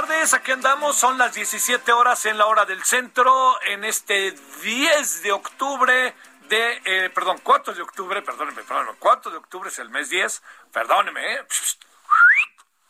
Tardes, 0.00 0.34
aquí 0.34 0.52
andamos, 0.52 0.94
son 0.94 1.16
las 1.16 1.32
17 1.32 1.90
horas 1.90 2.26
en 2.26 2.36
la 2.36 2.44
hora 2.44 2.66
del 2.66 2.84
centro, 2.84 3.58
en 3.62 3.82
este 3.82 4.32
10 4.62 5.22
de 5.22 5.32
octubre 5.32 6.14
de, 6.50 6.82
eh, 6.84 7.10
perdón, 7.14 7.38
4 7.42 7.72
de 7.72 7.80
octubre, 7.80 8.20
perdóneme, 8.20 8.62
perdóneme, 8.62 8.98
4 8.98 9.30
de 9.30 9.38
octubre 9.38 9.70
es 9.70 9.78
el 9.78 9.88
mes 9.88 10.10
10, 10.10 10.42
perdóneme, 10.70 11.36
eh, 11.36 11.46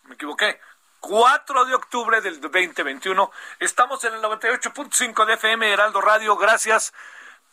me 0.06 0.16
equivoqué, 0.16 0.60
4 0.98 1.66
de 1.66 1.76
octubre 1.76 2.20
del 2.20 2.40
2021, 2.40 3.30
estamos 3.60 4.02
en 4.02 4.14
el 4.14 4.20
98.5 4.20 5.26
de 5.26 5.34
FM 5.34 5.72
Heraldo 5.72 6.00
Radio, 6.00 6.36
gracias 6.36 6.92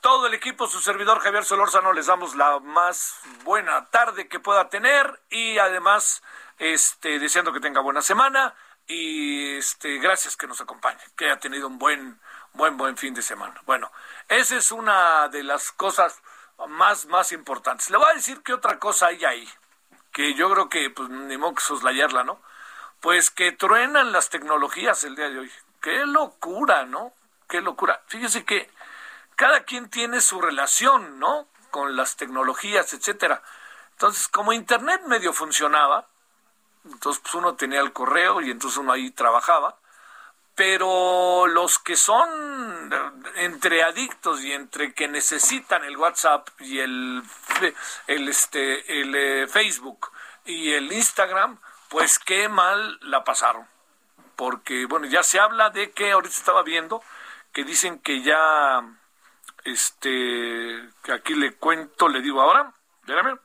todo 0.01 0.25
el 0.25 0.33
equipo, 0.33 0.65
su 0.65 0.79
servidor 0.79 1.19
Javier 1.19 1.45
Solórzano, 1.45 1.93
les 1.93 2.07
damos 2.07 2.35
la 2.35 2.59
más 2.59 3.19
buena 3.43 3.87
tarde 3.91 4.27
que 4.27 4.39
pueda 4.39 4.69
tener 4.69 5.21
y 5.29 5.59
además 5.59 6.23
este, 6.57 7.19
deseando 7.19 7.53
que 7.53 7.59
tenga 7.59 7.81
buena 7.81 8.01
semana 8.01 8.55
y 8.87 9.55
este, 9.57 9.97
gracias 9.97 10.35
que 10.35 10.47
nos 10.47 10.61
acompañe, 10.61 10.99
que 11.15 11.25
haya 11.25 11.39
tenido 11.39 11.67
un 11.67 11.77
buen, 11.77 12.19
buen, 12.53 12.77
buen 12.77 12.97
fin 12.97 13.13
de 13.13 13.21
semana. 13.21 13.61
Bueno, 13.65 13.91
esa 14.27 14.57
es 14.57 14.71
una 14.71 15.27
de 15.29 15.43
las 15.43 15.71
cosas 15.71 16.21
más, 16.67 17.05
más 17.05 17.31
importantes. 17.31 17.89
Le 17.89 17.97
voy 17.97 18.09
a 18.11 18.15
decir 18.15 18.41
que 18.41 18.53
otra 18.53 18.79
cosa 18.79 19.07
hay 19.07 19.23
ahí, 19.25 19.49
que 20.11 20.33
yo 20.33 20.49
creo 20.51 20.69
que, 20.69 20.89
pues, 20.89 21.09
ni 21.09 21.37
modo 21.37 21.55
que 21.55 21.61
soslayarla, 21.61 22.23
¿no? 22.23 22.41
Pues 22.99 23.31
que 23.31 23.51
truenan 23.51 24.11
las 24.11 24.29
tecnologías 24.29 25.03
el 25.03 25.15
día 25.15 25.29
de 25.29 25.39
hoy. 25.39 25.51
Qué 25.81 26.05
locura, 26.05 26.85
¿no? 26.85 27.13
Qué 27.49 27.61
locura. 27.61 28.01
Fíjese 28.07 28.45
que 28.45 28.69
cada 29.35 29.63
quien 29.63 29.89
tiene 29.89 30.21
su 30.21 30.39
relación, 30.39 31.19
¿no? 31.19 31.47
Con 31.71 31.95
las 31.95 32.15
tecnologías, 32.15 32.93
etcétera. 32.93 33.41
Entonces, 33.91 34.27
como 34.27 34.53
Internet 34.53 35.01
medio 35.07 35.33
funcionaba, 35.33 36.07
entonces 36.85 37.21
pues 37.21 37.35
uno 37.35 37.55
tenía 37.55 37.81
el 37.81 37.93
correo 37.93 38.41
y 38.41 38.51
entonces 38.51 38.77
uno 38.77 38.91
ahí 38.91 39.11
trabajaba, 39.11 39.77
pero 40.55 41.47
los 41.47 41.79
que 41.79 41.95
son 41.95 42.93
entre 43.35 43.83
adictos 43.83 44.41
y 44.41 44.51
entre 44.51 44.93
que 44.93 45.07
necesitan 45.07 45.83
el 45.83 45.97
WhatsApp 45.97 46.47
y 46.59 46.79
el, 46.79 47.23
el, 48.07 48.29
este, 48.29 49.01
el 49.01 49.15
eh, 49.15 49.47
Facebook 49.47 50.11
y 50.45 50.73
el 50.73 50.91
Instagram, 50.91 51.59
pues 51.89 52.19
qué 52.19 52.49
mal 52.49 52.99
la 53.01 53.23
pasaron. 53.23 53.67
Porque, 54.35 54.85
bueno, 54.85 55.07
ya 55.07 55.23
se 55.23 55.39
habla 55.39 55.69
de 55.69 55.91
que 55.91 56.11
ahorita 56.11 56.35
estaba 56.35 56.63
viendo 56.63 57.01
que 57.51 57.63
dicen 57.63 57.99
que 57.99 58.21
ya 58.21 58.83
este, 59.63 60.89
que 61.03 61.11
aquí 61.11 61.35
le 61.35 61.53
cuento, 61.53 62.09
le 62.09 62.21
digo 62.21 62.41
ahora, 62.41 62.73
espérame, 63.01 63.39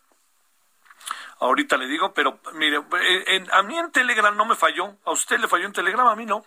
ahorita 1.40 1.76
le 1.76 1.86
digo, 1.86 2.12
pero 2.12 2.38
mire, 2.54 2.82
en, 3.26 3.52
a 3.52 3.62
mí 3.62 3.78
en 3.78 3.90
Telegram 3.90 4.36
no 4.36 4.44
me 4.44 4.56
falló, 4.56 4.96
a 5.04 5.12
usted 5.12 5.38
le 5.38 5.48
falló 5.48 5.66
en 5.66 5.72
Telegram, 5.72 6.06
a 6.06 6.16
mí 6.16 6.26
no. 6.26 6.44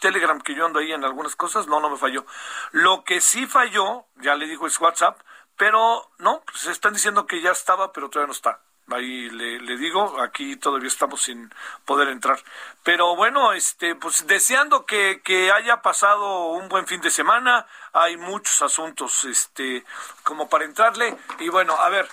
Telegram 0.00 0.40
que 0.40 0.54
yo 0.54 0.66
ando 0.66 0.78
ahí 0.78 0.92
en 0.92 1.04
algunas 1.04 1.36
cosas, 1.36 1.66
no, 1.66 1.78
no 1.78 1.90
me 1.90 1.96
falló. 1.96 2.24
Lo 2.72 3.04
que 3.04 3.20
sí 3.20 3.46
falló, 3.46 4.06
ya 4.16 4.34
le 4.34 4.46
digo, 4.46 4.66
es 4.66 4.80
WhatsApp, 4.80 5.20
pero 5.56 6.10
no, 6.18 6.42
se 6.46 6.52
pues 6.52 6.66
están 6.66 6.94
diciendo 6.94 7.26
que 7.26 7.40
ya 7.42 7.50
estaba, 7.50 7.92
pero 7.92 8.08
todavía 8.08 8.28
no 8.28 8.32
está. 8.32 8.60
Ahí 8.92 9.30
le, 9.30 9.60
le, 9.60 9.76
digo, 9.76 10.20
aquí 10.20 10.56
todavía 10.56 10.88
estamos 10.88 11.22
sin 11.22 11.52
poder 11.84 12.08
entrar. 12.08 12.42
Pero 12.82 13.14
bueno, 13.14 13.52
este, 13.52 13.94
pues 13.94 14.26
deseando 14.26 14.84
que, 14.84 15.20
que 15.22 15.52
haya 15.52 15.80
pasado 15.80 16.46
un 16.48 16.68
buen 16.68 16.88
fin 16.88 17.00
de 17.00 17.10
semana, 17.10 17.66
hay 17.92 18.16
muchos 18.16 18.62
asuntos, 18.62 19.24
este, 19.24 19.84
como 20.24 20.48
para 20.48 20.64
entrarle. 20.64 21.16
Y 21.38 21.50
bueno, 21.50 21.76
a 21.76 21.88
ver, 21.88 22.08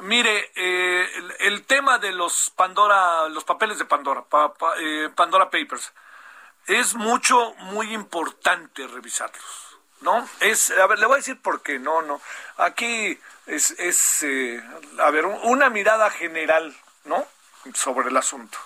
mire, 0.00 0.50
eh, 0.54 1.08
el, 1.40 1.64
tema 1.64 1.98
de 1.98 2.12
los 2.12 2.50
Pandora, 2.50 3.28
los 3.28 3.44
papeles 3.44 3.78
de 3.78 3.84
Pandora, 3.84 4.22
pa, 4.22 4.52
pa, 4.54 4.74
eh, 4.78 5.10
Pandora 5.14 5.50
Papers, 5.50 5.92
es 6.66 6.94
mucho, 6.94 7.54
muy 7.54 7.92
importante 7.92 8.86
revisarlos. 8.86 9.78
¿No? 10.00 10.28
Es, 10.40 10.70
a 10.72 10.86
ver, 10.88 10.98
le 10.98 11.06
voy 11.06 11.14
a 11.14 11.18
decir 11.18 11.40
por 11.40 11.62
qué, 11.62 11.78
no, 11.78 12.02
no. 12.02 12.20
Aquí 12.56 13.16
es, 13.46 13.70
es 13.78 14.24
eh, 14.24 14.60
a 14.98 15.10
ver, 15.10 15.26
una 15.26 15.70
mirada 15.70 16.10
general, 16.10 16.76
¿no? 17.04 17.24
Sobre 17.74 18.08
el 18.08 18.16
asunto. 18.16 18.58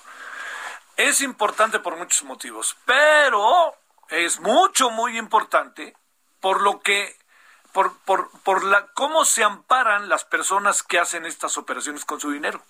Es 0.96 1.20
importante 1.20 1.78
por 1.78 1.94
muchos 1.96 2.22
motivos, 2.22 2.74
pero 2.86 3.76
es 4.08 4.40
mucho, 4.40 4.88
muy 4.88 5.18
importante 5.18 5.94
por 6.40 6.62
lo 6.62 6.80
que, 6.80 7.16
por, 7.76 7.94
por, 8.06 8.30
por 8.40 8.64
la, 8.64 8.86
cómo 8.94 9.26
se 9.26 9.44
amparan 9.44 10.08
las 10.08 10.24
personas 10.24 10.82
que 10.82 10.98
hacen 10.98 11.26
estas 11.26 11.58
operaciones 11.58 12.06
con 12.06 12.18
su 12.18 12.30
dinero. 12.30 12.62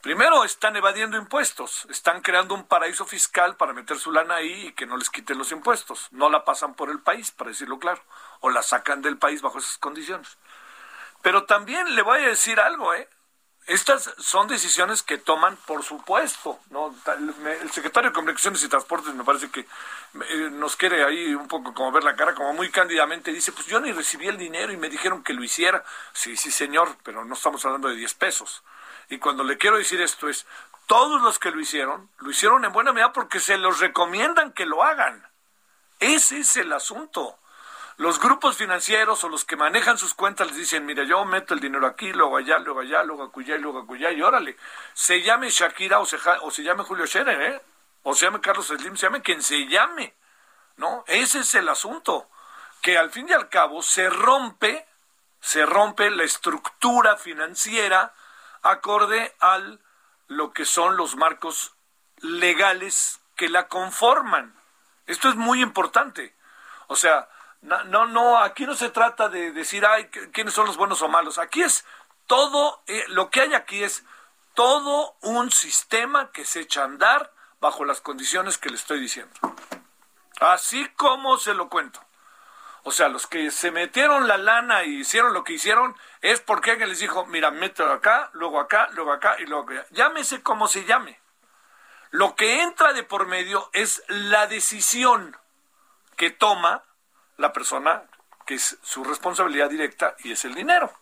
Primero, 0.00 0.44
están 0.44 0.76
evadiendo 0.76 1.16
impuestos, 1.16 1.88
están 1.90 2.20
creando 2.20 2.54
un 2.54 2.62
paraíso 2.62 3.04
fiscal 3.06 3.56
para 3.56 3.72
meter 3.72 3.98
su 3.98 4.12
lana 4.12 4.36
ahí 4.36 4.68
y 4.68 4.72
que 4.72 4.86
no 4.86 4.96
les 4.96 5.10
quiten 5.10 5.36
los 5.36 5.50
impuestos. 5.50 6.06
No 6.12 6.30
la 6.30 6.44
pasan 6.44 6.74
por 6.74 6.90
el 6.90 7.00
país, 7.00 7.32
para 7.32 7.50
decirlo 7.50 7.80
claro, 7.80 8.00
o 8.38 8.50
la 8.50 8.62
sacan 8.62 9.02
del 9.02 9.18
país 9.18 9.42
bajo 9.42 9.58
esas 9.58 9.78
condiciones. 9.78 10.38
Pero 11.20 11.42
también 11.46 11.96
le 11.96 12.02
voy 12.02 12.20
a 12.20 12.28
decir 12.28 12.60
algo, 12.60 12.94
¿eh? 12.94 13.08
Estas 13.66 14.12
son 14.18 14.48
decisiones 14.48 15.02
que 15.02 15.18
toman, 15.18 15.56
por 15.66 15.84
supuesto, 15.84 16.58
¿no? 16.70 16.94
El 17.60 17.70
secretario 17.70 18.10
de 18.10 18.14
Comunicaciones 18.14 18.62
y 18.64 18.68
Transportes 18.68 19.14
me 19.14 19.22
parece 19.22 19.50
que 19.50 19.60
eh, 19.60 20.48
nos 20.50 20.74
quiere 20.74 21.04
ahí 21.04 21.32
un 21.34 21.46
poco 21.46 21.72
como 21.72 21.92
ver 21.92 22.02
la 22.02 22.16
cara, 22.16 22.34
como 22.34 22.52
muy 22.54 22.70
cándidamente, 22.70 23.32
dice, 23.32 23.52
pues 23.52 23.66
yo 23.66 23.80
ni 23.80 23.92
recibí 23.92 24.26
el 24.26 24.36
dinero 24.36 24.72
y 24.72 24.76
me 24.76 24.88
dijeron 24.88 25.22
que 25.22 25.32
lo 25.32 25.44
hiciera. 25.44 25.84
Sí, 26.12 26.36
sí, 26.36 26.50
señor, 26.50 26.96
pero 27.04 27.24
no 27.24 27.34
estamos 27.34 27.64
hablando 27.64 27.88
de 27.88 27.94
10 27.94 28.14
pesos. 28.14 28.64
Y 29.08 29.18
cuando 29.18 29.44
le 29.44 29.58
quiero 29.58 29.78
decir 29.78 30.00
esto 30.00 30.28
es, 30.28 30.44
todos 30.86 31.22
los 31.22 31.38
que 31.38 31.52
lo 31.52 31.60
hicieron, 31.60 32.10
lo 32.18 32.30
hicieron 32.30 32.64
en 32.64 32.72
buena 32.72 32.92
medida 32.92 33.12
porque 33.12 33.38
se 33.38 33.58
los 33.58 33.78
recomiendan 33.78 34.52
que 34.52 34.66
lo 34.66 34.82
hagan. 34.82 35.24
Ese 36.00 36.40
es 36.40 36.56
el 36.56 36.72
asunto. 36.72 37.38
Los 38.02 38.18
grupos 38.18 38.56
financieros 38.56 39.22
o 39.22 39.28
los 39.28 39.44
que 39.44 39.54
manejan 39.54 39.96
sus 39.96 40.12
cuentas 40.12 40.48
les 40.48 40.56
dicen, 40.56 40.84
mira, 40.84 41.04
yo 41.04 41.24
meto 41.24 41.54
el 41.54 41.60
dinero 41.60 41.86
aquí, 41.86 42.12
luego 42.12 42.36
allá, 42.36 42.58
luego 42.58 42.80
allá, 42.80 43.04
luego 43.04 43.22
acullá 43.22 43.54
y 43.54 43.60
luego 43.60 43.78
acullá, 43.78 44.10
y 44.10 44.20
órale, 44.20 44.56
se 44.92 45.22
llame 45.22 45.50
Shakira 45.50 46.00
o 46.00 46.04
se, 46.04 46.18
o 46.40 46.50
se 46.50 46.64
llame 46.64 46.82
Julio 46.82 47.06
Scherer, 47.06 47.40
¿eh? 47.40 47.62
o 48.02 48.12
se 48.16 48.26
llame 48.26 48.40
Carlos 48.40 48.66
Slim, 48.66 48.96
se 48.96 49.06
llame 49.06 49.22
quien 49.22 49.40
se 49.40 49.68
llame, 49.68 50.16
¿no? 50.78 51.04
Ese 51.06 51.38
es 51.38 51.54
el 51.54 51.68
asunto, 51.68 52.28
que 52.80 52.98
al 52.98 53.12
fin 53.12 53.28
y 53.28 53.34
al 53.34 53.48
cabo 53.48 53.82
se 53.82 54.10
rompe, 54.10 54.84
se 55.38 55.64
rompe 55.64 56.10
la 56.10 56.24
estructura 56.24 57.16
financiera 57.16 58.12
acorde 58.62 59.32
al 59.38 59.78
lo 60.26 60.52
que 60.52 60.64
son 60.64 60.96
los 60.96 61.14
marcos 61.14 61.76
legales 62.16 63.20
que 63.36 63.48
la 63.48 63.68
conforman. 63.68 64.60
Esto 65.06 65.28
es 65.28 65.36
muy 65.36 65.62
importante. 65.62 66.34
O 66.88 66.96
sea, 66.96 67.28
no, 67.62 68.06
no, 68.06 68.38
aquí 68.38 68.66
no 68.66 68.74
se 68.74 68.90
trata 68.90 69.28
de 69.28 69.52
decir, 69.52 69.86
ay, 69.86 70.06
quiénes 70.32 70.52
son 70.52 70.66
los 70.66 70.76
buenos 70.76 71.00
o 71.02 71.08
malos. 71.08 71.38
Aquí 71.38 71.62
es 71.62 71.84
todo, 72.26 72.82
eh, 72.86 73.04
lo 73.08 73.30
que 73.30 73.42
hay 73.42 73.54
aquí 73.54 73.82
es 73.82 74.04
todo 74.54 75.16
un 75.22 75.50
sistema 75.50 76.30
que 76.32 76.44
se 76.44 76.60
echa 76.60 76.82
a 76.82 76.86
andar 76.86 77.32
bajo 77.60 77.84
las 77.84 78.00
condiciones 78.00 78.58
que 78.58 78.68
le 78.68 78.76
estoy 78.76 79.00
diciendo. 79.00 79.32
Así 80.40 80.88
como 80.96 81.38
se 81.38 81.54
lo 81.54 81.68
cuento. 81.68 82.00
O 82.84 82.90
sea, 82.90 83.08
los 83.08 83.28
que 83.28 83.52
se 83.52 83.70
metieron 83.70 84.26
la 84.26 84.36
lana 84.38 84.82
y 84.82 85.00
hicieron 85.00 85.32
lo 85.32 85.44
que 85.44 85.52
hicieron 85.52 85.96
es 86.20 86.40
porque 86.40 86.72
alguien 86.72 86.88
les 86.88 86.98
dijo, 86.98 87.26
mira, 87.26 87.52
mételo 87.52 87.92
acá, 87.92 88.30
luego 88.32 88.58
acá, 88.58 88.88
luego 88.92 89.12
acá 89.12 89.36
y 89.38 89.46
luego 89.46 89.70
acá. 89.70 89.86
Llámese 89.90 90.42
como 90.42 90.66
se 90.66 90.84
llame. 90.84 91.20
Lo 92.10 92.34
que 92.34 92.60
entra 92.62 92.92
de 92.92 93.04
por 93.04 93.26
medio 93.26 93.70
es 93.72 94.02
la 94.08 94.48
decisión 94.48 95.36
que 96.16 96.30
toma 96.30 96.82
la 97.42 97.52
persona 97.52 98.04
que 98.46 98.54
es 98.54 98.78
su 98.82 99.04
responsabilidad 99.04 99.68
directa 99.68 100.16
y 100.20 100.32
es 100.32 100.44
el 100.44 100.54
dinero. 100.54 100.92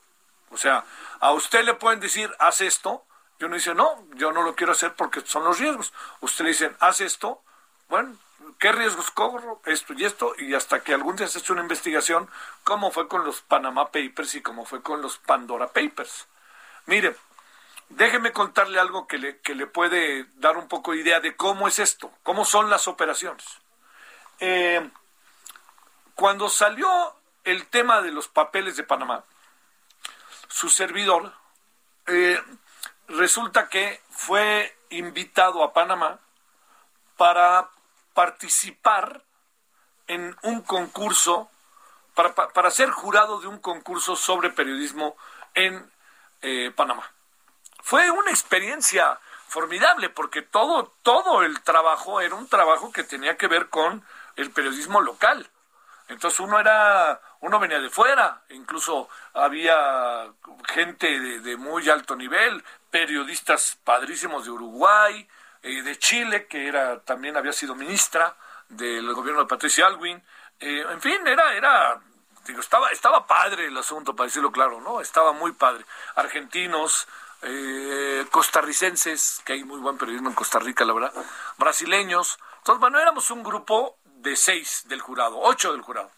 O 0.51 0.57
sea, 0.57 0.85
a 1.21 1.33
usted 1.33 1.65
le 1.65 1.75
pueden 1.75 2.01
decir, 2.01 2.35
haz 2.39 2.63
esto, 2.63 3.05
y 3.39 3.45
uno 3.45 3.55
dice, 3.55 3.75
no, 3.75 4.05
yo 4.15 4.33
no 4.33 4.43
lo 4.43 4.57
quiero 4.57 4.73
hacer 4.73 4.95
porque 4.95 5.21
son 5.21 5.45
los 5.45 5.59
riesgos. 5.59 5.93
Usted 6.21 6.45
le 6.45 6.51
dice, 6.51 6.73
haz 6.81 7.01
esto, 7.01 7.43
bueno, 7.89 8.17
¿qué 8.59 8.73
riesgos 8.73 9.11
corro? 9.11 9.61
Esto 9.67 9.93
y 9.93 10.05
esto, 10.05 10.35
y 10.39 10.55
hasta 10.55 10.81
que 10.81 10.95
algún 10.95 11.17
día 11.17 11.29
se 11.29 11.39
hecho 11.39 11.53
una 11.53 11.63
investigación, 11.63 12.29
como 12.65 12.91
fue 12.91 13.07
con 13.07 13.25
los 13.25 13.43
Panama 13.43 13.91
Papers 13.91 14.35
y 14.35 14.43
como 14.43 14.65
fue 14.65 14.83
con 14.83 15.03
los 15.03 15.19
Pandora 15.19 15.69
Papers. 15.69 16.27
Mire, 16.87 17.17
déjeme 17.91 18.33
contarle 18.33 18.81
algo 18.81 19.07
que 19.07 19.19
le, 19.19 19.39
que 19.41 19.55
le 19.55 19.67
puede 19.67 20.27
dar 20.37 20.57
un 20.57 20.69
poco 20.69 20.93
de 20.93 20.99
idea 20.99 21.21
de 21.21 21.37
cómo 21.37 21.69
es 21.69 21.79
esto, 21.79 22.11
cómo 22.23 22.45
son 22.45 22.71
las 22.71 22.89
operaciones. 22.89 23.45
Eh, 24.41 24.91
cuando 26.15 26.49
salió 26.49 27.15
el 27.45 27.67
tema 27.67 28.01
de 28.03 28.13
los 28.13 28.29
papeles 28.29 28.77
de 28.77 28.85
Panamá, 28.85 29.25
su 30.49 30.69
servidor 30.69 31.33
eh, 32.07 32.43
resulta 33.09 33.69
que 33.69 34.03
fue 34.11 34.77
invitado 34.91 35.63
a 35.63 35.73
Panamá 35.73 36.19
para 37.17 37.69
participar 38.15 39.23
en 40.09 40.37
un 40.43 40.63
concurso, 40.63 41.51
para, 42.15 42.71
ser 42.71 42.91
jurado 42.91 43.41
de 43.41 43.47
un 43.47 43.59
concurso 43.59 44.17
sobre 44.17 44.51
periodismo 44.51 45.17
en 45.55 45.91
eh, 46.43 46.73
Panamá. 46.75 47.11
Fue 47.83 48.11
una 48.11 48.31
experiencia 48.31 49.19
formidable 49.47 50.09
porque 50.11 50.43
todo, 50.43 50.93
todo 51.03 51.43
el 51.43 51.61
trabajo 51.63 52.21
era 52.21 52.35
un 52.35 52.49
trabajo 52.49 52.93
que 52.93 53.05
tenía 53.05 53.37
que 53.37 53.47
ver 53.47 53.69
con 53.69 54.05
el 54.37 54.51
periodismo 54.51 55.01
local. 55.01 55.49
Entonces 56.11 56.41
uno 56.41 56.59
era, 56.59 57.21
uno 57.41 57.59
venía 57.61 57.79
de 57.79 57.89
fuera, 57.89 58.43
incluso 58.51 59.09
había 59.33 60.29
gente 60.69 61.07
de 61.41 61.57
muy 61.57 61.89
alto 61.89 62.17
nivel, 62.17 62.63
periodistas 62.91 63.79
padrísimos 63.85 64.45
de 64.45 64.51
Uruguay, 64.51 65.27
eh, 65.63 65.83
de 65.83 65.99
Chile, 65.99 66.47
que 66.47 66.67
era 66.67 67.01
también 67.01 67.37
había 67.37 67.53
sido 67.53 67.77
ministra 67.77 68.35
del 68.69 69.13
gobierno 69.15 69.43
de 69.43 69.47
Patricia 69.47 69.87
Alwin. 69.87 70.21
Eh, 70.59 70.85
en 70.91 71.01
fin, 71.01 71.25
era, 71.27 71.55
era, 71.55 72.01
digo, 72.45 72.61
estaba, 72.61 72.91
estaba 72.91 73.27
padre 73.27 73.67
el 73.67 73.77
asunto, 73.77 74.17
para 74.17 74.27
decirlo 74.27 74.51
claro, 74.51 74.81
¿no? 74.81 75.01
Estaba 75.01 75.33
muy 75.33 75.53
padre. 75.53 75.85
Argentinos, 76.17 77.07
eh, 77.43 78.27
costarricenses, 78.33 79.43
que 79.45 79.53
hay 79.53 79.65
muy 79.65 79.79
buen 79.79 79.97
periodismo 79.97 80.29
en 80.29 80.35
Costa 80.35 80.59
Rica, 80.59 80.85
la 80.85 80.93
verdad, 80.93 81.13
brasileños. 81.57 82.39
Entonces, 82.59 82.81
bueno, 82.81 82.99
éramos 82.99 83.31
un 83.31 83.43
grupo 83.45 84.00
de 84.23 84.37
seis 84.37 84.83
del 84.87 85.01
jurado, 85.01 85.39
ocho 85.39 85.73
del 85.73 85.83
jurado. 85.83 86.11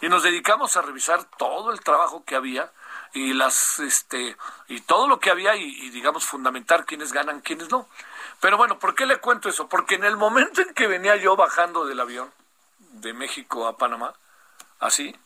Y 0.00 0.08
nos 0.08 0.22
dedicamos 0.22 0.76
a 0.76 0.82
revisar 0.82 1.24
todo 1.38 1.72
el 1.72 1.80
trabajo 1.80 2.24
que 2.24 2.34
había 2.34 2.70
y 3.12 3.32
las 3.32 3.78
este 3.78 4.36
y 4.68 4.80
todo 4.80 5.06
lo 5.08 5.20
que 5.20 5.30
había 5.30 5.54
y, 5.54 5.90
digamos 5.90 6.24
fundamentar 6.24 6.84
quiénes 6.84 7.12
ganan, 7.12 7.40
quiénes 7.40 7.70
no. 7.70 7.88
Pero 8.40 8.56
bueno, 8.56 8.78
¿por 8.78 8.94
qué 8.94 9.06
le 9.06 9.18
cuento 9.18 9.48
eso? 9.48 9.68
Porque 9.68 9.94
en 9.94 10.04
el 10.04 10.16
momento 10.16 10.60
en 10.60 10.74
que 10.74 10.88
venía 10.88 11.16
yo 11.16 11.36
bajando 11.36 11.86
del 11.86 12.00
avión 12.00 12.30
de 12.78 13.12
México 13.12 13.66
a 13.66 13.76
Panamá, 13.78 14.12
así, 14.80 15.16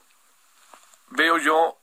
veo 1.09 1.39
yo 1.39 1.79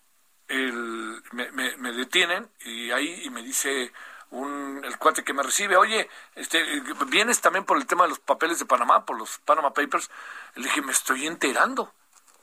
el 0.48 1.24
me, 1.32 1.52
me, 1.52 1.92
detienen 1.92 2.48
y 2.64 2.92
ahí 2.92 3.22
y 3.24 3.30
me 3.32 3.42
dice 3.42 3.92
un, 4.36 4.82
el 4.84 4.98
cuate 4.98 5.24
que 5.24 5.34
me 5.34 5.44
recibe, 5.44 5.78
oye, 5.78 6.10
este, 6.36 6.64
vienes 7.08 7.42
también 7.42 7.66
por 7.66 7.78
el 7.78 7.86
tema 7.86 8.04
de 8.04 8.10
los 8.10 8.20
papeles 8.20 8.60
de 8.60 8.66
Panamá, 8.66 9.06
por 9.06 9.18
los 9.18 9.40
Panama 9.40 9.74
Papers. 9.74 10.10
Le 10.56 10.64
dije, 10.64 10.82
me 10.82 10.92
estoy 10.92 11.26
enterando, 11.26 11.94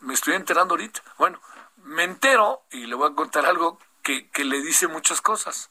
me 0.00 0.14
estoy 0.14 0.34
enterando 0.34 0.74
ahorita. 0.74 1.02
Bueno, 1.18 1.40
me 1.76 2.04
entero 2.04 2.62
y 2.70 2.86
le 2.86 2.94
voy 2.94 3.10
a 3.10 3.14
contar 3.14 3.46
algo 3.46 3.78
que, 4.02 4.28
que 4.30 4.44
le 4.44 4.60
dice 4.62 4.88
muchas 4.88 5.20
cosas. 5.20 5.70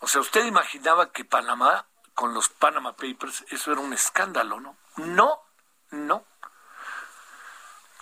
O 0.00 0.08
sea, 0.08 0.20
usted 0.20 0.44
imaginaba 0.46 1.12
que 1.12 1.24
Panamá, 1.24 1.86
con 2.14 2.34
los 2.34 2.48
Panama 2.48 2.96
Papers, 2.96 3.44
eso 3.50 3.72
era 3.72 3.80
un 3.80 3.92
escándalo, 3.92 4.60
¿no? 4.60 4.76
No, 4.96 5.40
no. 5.90 6.24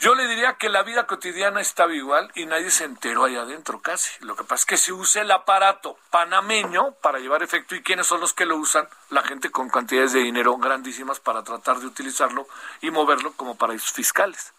Yo 0.01 0.15
le 0.15 0.27
diría 0.27 0.55
que 0.55 0.71
la 0.71 0.83
vida 0.83 1.07
cotidiana 1.07 1.61
estaba 1.61 1.93
igual 1.93 2.33
y 2.35 2.47
nadie 2.47 2.71
se 2.71 2.85
enteró 2.85 3.25
ahí 3.25 3.37
adentro 3.37 3.83
casi. 3.83 4.09
Lo 4.25 4.35
que 4.35 4.45
pasa 4.45 4.63
es 4.63 4.65
que 4.65 4.77
se 4.79 4.95
usa 4.95 5.21
el 5.21 5.31
aparato 5.31 5.99
panameño 6.11 6.93
para 7.03 7.19
llevar 7.19 7.43
efecto 7.43 7.75
y 7.75 7.83
quiénes 7.83 8.07
son 8.07 8.19
los 8.19 8.33
que 8.33 8.47
lo 8.47 8.57
usan, 8.57 8.89
la 9.11 9.23
gente 9.23 9.51
con 9.51 9.69
cantidades 9.69 10.15
de 10.15 10.21
dinero 10.21 10.57
grandísimas 10.57 11.21
para 11.21 11.43
tratar 11.43 11.81
de 11.81 11.87
utilizarlo 11.87 12.49
y 12.81 12.91
moverlo 12.91 13.35
como 13.35 13.59
paraísos 13.59 13.93
fiscales. 13.93 14.55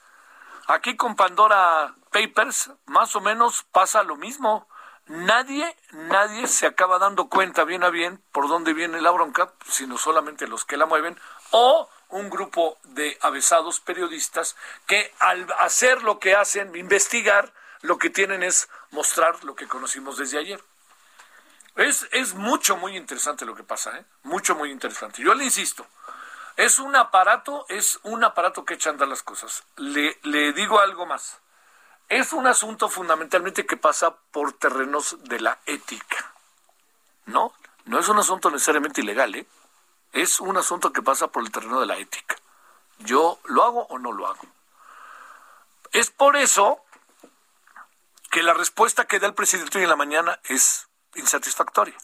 Aquí 0.68 0.96
con 0.96 1.16
Pandora 1.16 1.96
Papers 2.12 2.70
más 2.86 3.16
o 3.16 3.22
menos 3.22 3.64
pasa 3.72 4.04
lo 4.04 4.18
mismo. 4.18 4.68
Nadie, 5.08 5.76
nadie 5.92 6.46
se 6.46 6.68
acaba 6.68 7.00
dando 7.00 7.30
cuenta 7.30 7.64
bien 7.64 7.84
a 7.84 7.90
bien 7.90 8.24
por 8.32 8.48
dónde 8.48 8.74
viene 8.74 9.02
la 9.02 9.10
bronca, 9.10 9.52
sino 9.68 9.98
solamente 9.98 10.46
los 10.46 10.66
que 10.66 10.78
la 10.78 10.86
mueven 10.86 11.20
o 11.50 11.90
un 12.12 12.30
grupo 12.30 12.78
de 12.84 13.18
avesados 13.22 13.80
periodistas 13.80 14.56
que 14.86 15.14
al 15.20 15.48
hacer 15.60 16.04
lo 16.04 16.20
que 16.20 16.36
hacen, 16.36 16.76
investigar, 16.76 17.54
lo 17.82 17.98
que 17.98 18.10
tienen 18.10 18.44
es 18.44 18.70
mostrar 18.92 19.44
lo 19.44 19.56
que 19.56 19.68
conocimos 19.68 20.18
desde 20.18 20.38
ayer. 20.38 20.64
Es, 21.76 22.08
es 22.12 22.34
mucho, 22.34 22.78
muy 22.78 22.98
interesante 22.98 23.46
lo 23.46 23.56
que 23.56 23.64
pasa, 23.64 23.98
¿eh? 23.98 24.06
Mucho, 24.24 24.56
muy 24.56 24.72
interesante. 24.72 25.22
Yo 25.22 25.34
le 25.34 25.46
insisto, 25.46 25.88
es 26.58 26.80
un 26.80 26.96
aparato, 26.96 27.66
es 27.70 28.00
un 28.04 28.24
aparato 28.24 28.66
que 28.66 28.74
echa 28.74 28.90
a 28.90 28.94
andar 28.94 29.08
las 29.08 29.24
cosas. 29.24 29.64
Le, 29.78 30.20
le 30.24 30.54
digo 30.54 30.80
algo 30.80 31.06
más. 31.06 31.40
Es 32.10 32.34
un 32.34 32.46
asunto 32.46 32.90
fundamentalmente 32.90 33.66
que 33.66 33.78
pasa 33.78 34.16
por 34.32 34.54
terrenos 34.54 35.18
de 35.24 35.40
la 35.40 35.60
ética. 35.66 36.34
¿No? 37.26 37.54
No 37.86 38.00
es 38.00 38.10
un 38.10 38.20
asunto 38.20 38.52
necesariamente 38.52 39.02
ilegal, 39.02 39.34
¿eh? 39.36 39.46
Es 40.12 40.40
un 40.40 40.58
asunto 40.58 40.92
que 40.92 41.02
pasa 41.02 41.28
por 41.28 41.44
el 41.44 41.52
terreno 41.52 41.80
de 41.80 41.86
la 41.86 41.98
ética. 41.98 42.36
¿Yo 43.00 43.40
lo 43.46 43.64
hago 43.64 43.88
o 43.88 43.98
no 43.98 44.12
lo 44.12 44.28
hago? 44.28 44.46
Es 45.92 46.12
por 46.12 46.36
eso 46.36 46.84
que 48.30 48.44
la 48.44 48.54
respuesta 48.54 49.06
que 49.06 49.20
da 49.20 49.28
el 49.28 49.34
presidente 49.34 49.78
hoy 49.78 49.84
en 49.84 49.90
la 49.90 49.96
mañana 49.96 50.40
es 50.46 50.88
insatisfactoria. 51.16 51.98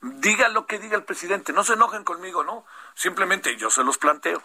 Diga 0.00 0.48
lo 0.48 0.66
que 0.66 0.78
diga 0.78 0.96
el 0.96 1.04
presidente, 1.04 1.52
no 1.52 1.64
se 1.64 1.74
enojen 1.74 2.04
conmigo, 2.04 2.42
no. 2.42 2.66
Simplemente 2.94 3.56
yo 3.56 3.70
se 3.70 3.84
los 3.84 3.98
planteo. 3.98 4.42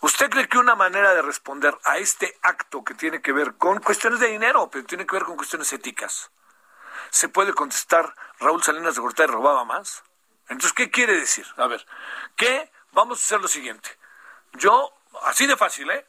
¿Usted 0.00 0.28
cree 0.28 0.48
que 0.48 0.58
una 0.58 0.74
manera 0.74 1.14
de 1.14 1.22
responder 1.22 1.78
a 1.84 1.98
este 1.98 2.38
acto 2.42 2.84
que 2.84 2.94
tiene 2.94 3.22
que 3.22 3.32
ver 3.32 3.54
con 3.56 3.80
cuestiones 3.80 4.20
de 4.20 4.28
dinero, 4.28 4.68
pero 4.70 4.84
tiene 4.84 5.06
que 5.06 5.16
ver 5.16 5.24
con 5.24 5.36
cuestiones 5.36 5.72
éticas, 5.72 6.30
se 7.10 7.28
puede 7.28 7.54
contestar 7.54 8.14
Raúl 8.40 8.62
Salinas 8.62 8.94
de 8.94 9.00
Gortari 9.00 9.32
robaba 9.32 9.64
más? 9.64 10.02
Entonces, 10.48 10.72
¿qué 10.72 10.90
quiere 10.90 11.14
decir? 11.14 11.46
A 11.56 11.66
ver, 11.66 11.84
que 12.36 12.70
vamos 12.92 13.20
a 13.20 13.24
hacer 13.24 13.40
lo 13.40 13.48
siguiente. 13.48 13.90
Yo, 14.54 14.94
así 15.22 15.46
de 15.46 15.56
fácil, 15.56 15.90
¿eh? 15.90 16.06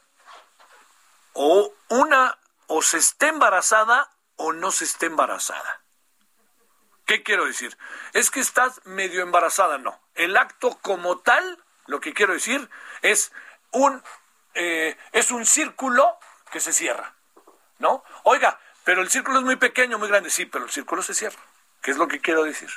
O 1.34 1.74
una, 1.90 2.38
o 2.68 2.82
se 2.82 2.98
esté 2.98 3.28
embarazada 3.28 4.12
o 4.36 4.54
no 4.54 4.72
se 4.72 4.86
esté 4.86 5.08
embarazada. 5.08 5.82
¿Qué 7.06 7.24
quiero 7.24 7.46
decir? 7.46 7.78
Es 8.14 8.30
que 8.30 8.40
estás 8.40 8.82
medio 8.86 9.22
embarazada, 9.22 9.78
no. 9.78 10.00
El 10.14 10.36
acto 10.38 10.78
como 10.82 11.20
tal, 11.20 11.64
lo 11.86 12.00
que 12.00 12.14
quiero 12.14 12.34
decir 12.34 12.70
es 13.02 13.32
un, 13.72 14.04
eh, 14.54 14.98
es 15.14 15.32
un 15.32 15.46
círculo 15.46 16.20
que 16.52 16.60
se 16.60 16.74
cierra, 16.74 17.16
¿no? 17.80 18.04
Oiga, 18.24 18.60
pero 18.84 19.02
el 19.02 19.10
círculo 19.10 19.40
es 19.40 19.46
muy 19.46 19.56
pequeño, 19.56 19.98
muy 19.98 20.10
grande, 20.10 20.30
sí, 20.30 20.46
pero 20.46 20.66
el 20.66 20.72
círculo 20.72 21.02
se 21.02 21.14
cierra. 21.14 21.40
¿Qué 21.82 21.92
es 21.92 21.98
lo 21.98 22.08
que 22.08 22.20
quiero 22.20 22.44
decir? 22.44 22.70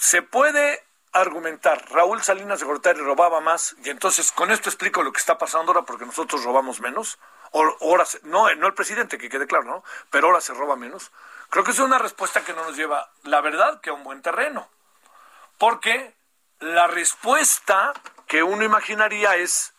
Se 0.00 0.22
puede 0.22 0.82
argumentar, 1.12 1.84
Raúl 1.90 2.22
Salinas 2.22 2.60
de 2.60 2.64
Gortari 2.64 3.00
robaba 3.00 3.42
más, 3.42 3.76
y 3.84 3.90
entonces 3.90 4.32
con 4.32 4.50
esto 4.50 4.70
explico 4.70 5.02
lo 5.02 5.12
que 5.12 5.20
está 5.20 5.36
pasando 5.36 5.72
ahora 5.72 5.84
porque 5.84 6.06
nosotros 6.06 6.42
robamos 6.42 6.80
menos, 6.80 7.18
o 7.50 7.76
ahora, 7.82 8.06
no, 8.22 8.52
no 8.54 8.66
el 8.66 8.72
presidente, 8.72 9.18
que 9.18 9.28
quede 9.28 9.46
claro, 9.46 9.64
¿no? 9.64 9.84
Pero 10.08 10.28
ahora 10.28 10.40
se 10.40 10.54
roba 10.54 10.74
menos. 10.74 11.12
Creo 11.50 11.64
que 11.64 11.72
es 11.72 11.78
una 11.80 11.98
respuesta 11.98 12.42
que 12.42 12.54
no 12.54 12.64
nos 12.64 12.78
lleva, 12.78 13.10
la 13.24 13.42
verdad, 13.42 13.82
que 13.82 13.90
a 13.90 13.92
un 13.92 14.02
buen 14.02 14.22
terreno. 14.22 14.70
Porque 15.58 16.14
la 16.60 16.86
respuesta 16.86 17.92
que 18.26 18.42
uno 18.42 18.64
imaginaría 18.64 19.36
es, 19.36 19.74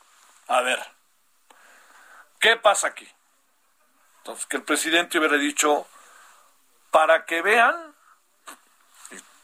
a 0.47 0.61
ver, 0.61 0.85
¿qué 2.39 2.57
pasa 2.57 2.89
aquí? 2.89 3.11
Entonces, 4.19 4.45
que 4.45 4.57
el 4.57 4.63
presidente 4.63 5.17
hubiera 5.17 5.37
dicho, 5.37 5.87
para 6.91 7.25
que 7.25 7.41
vean, 7.41 7.90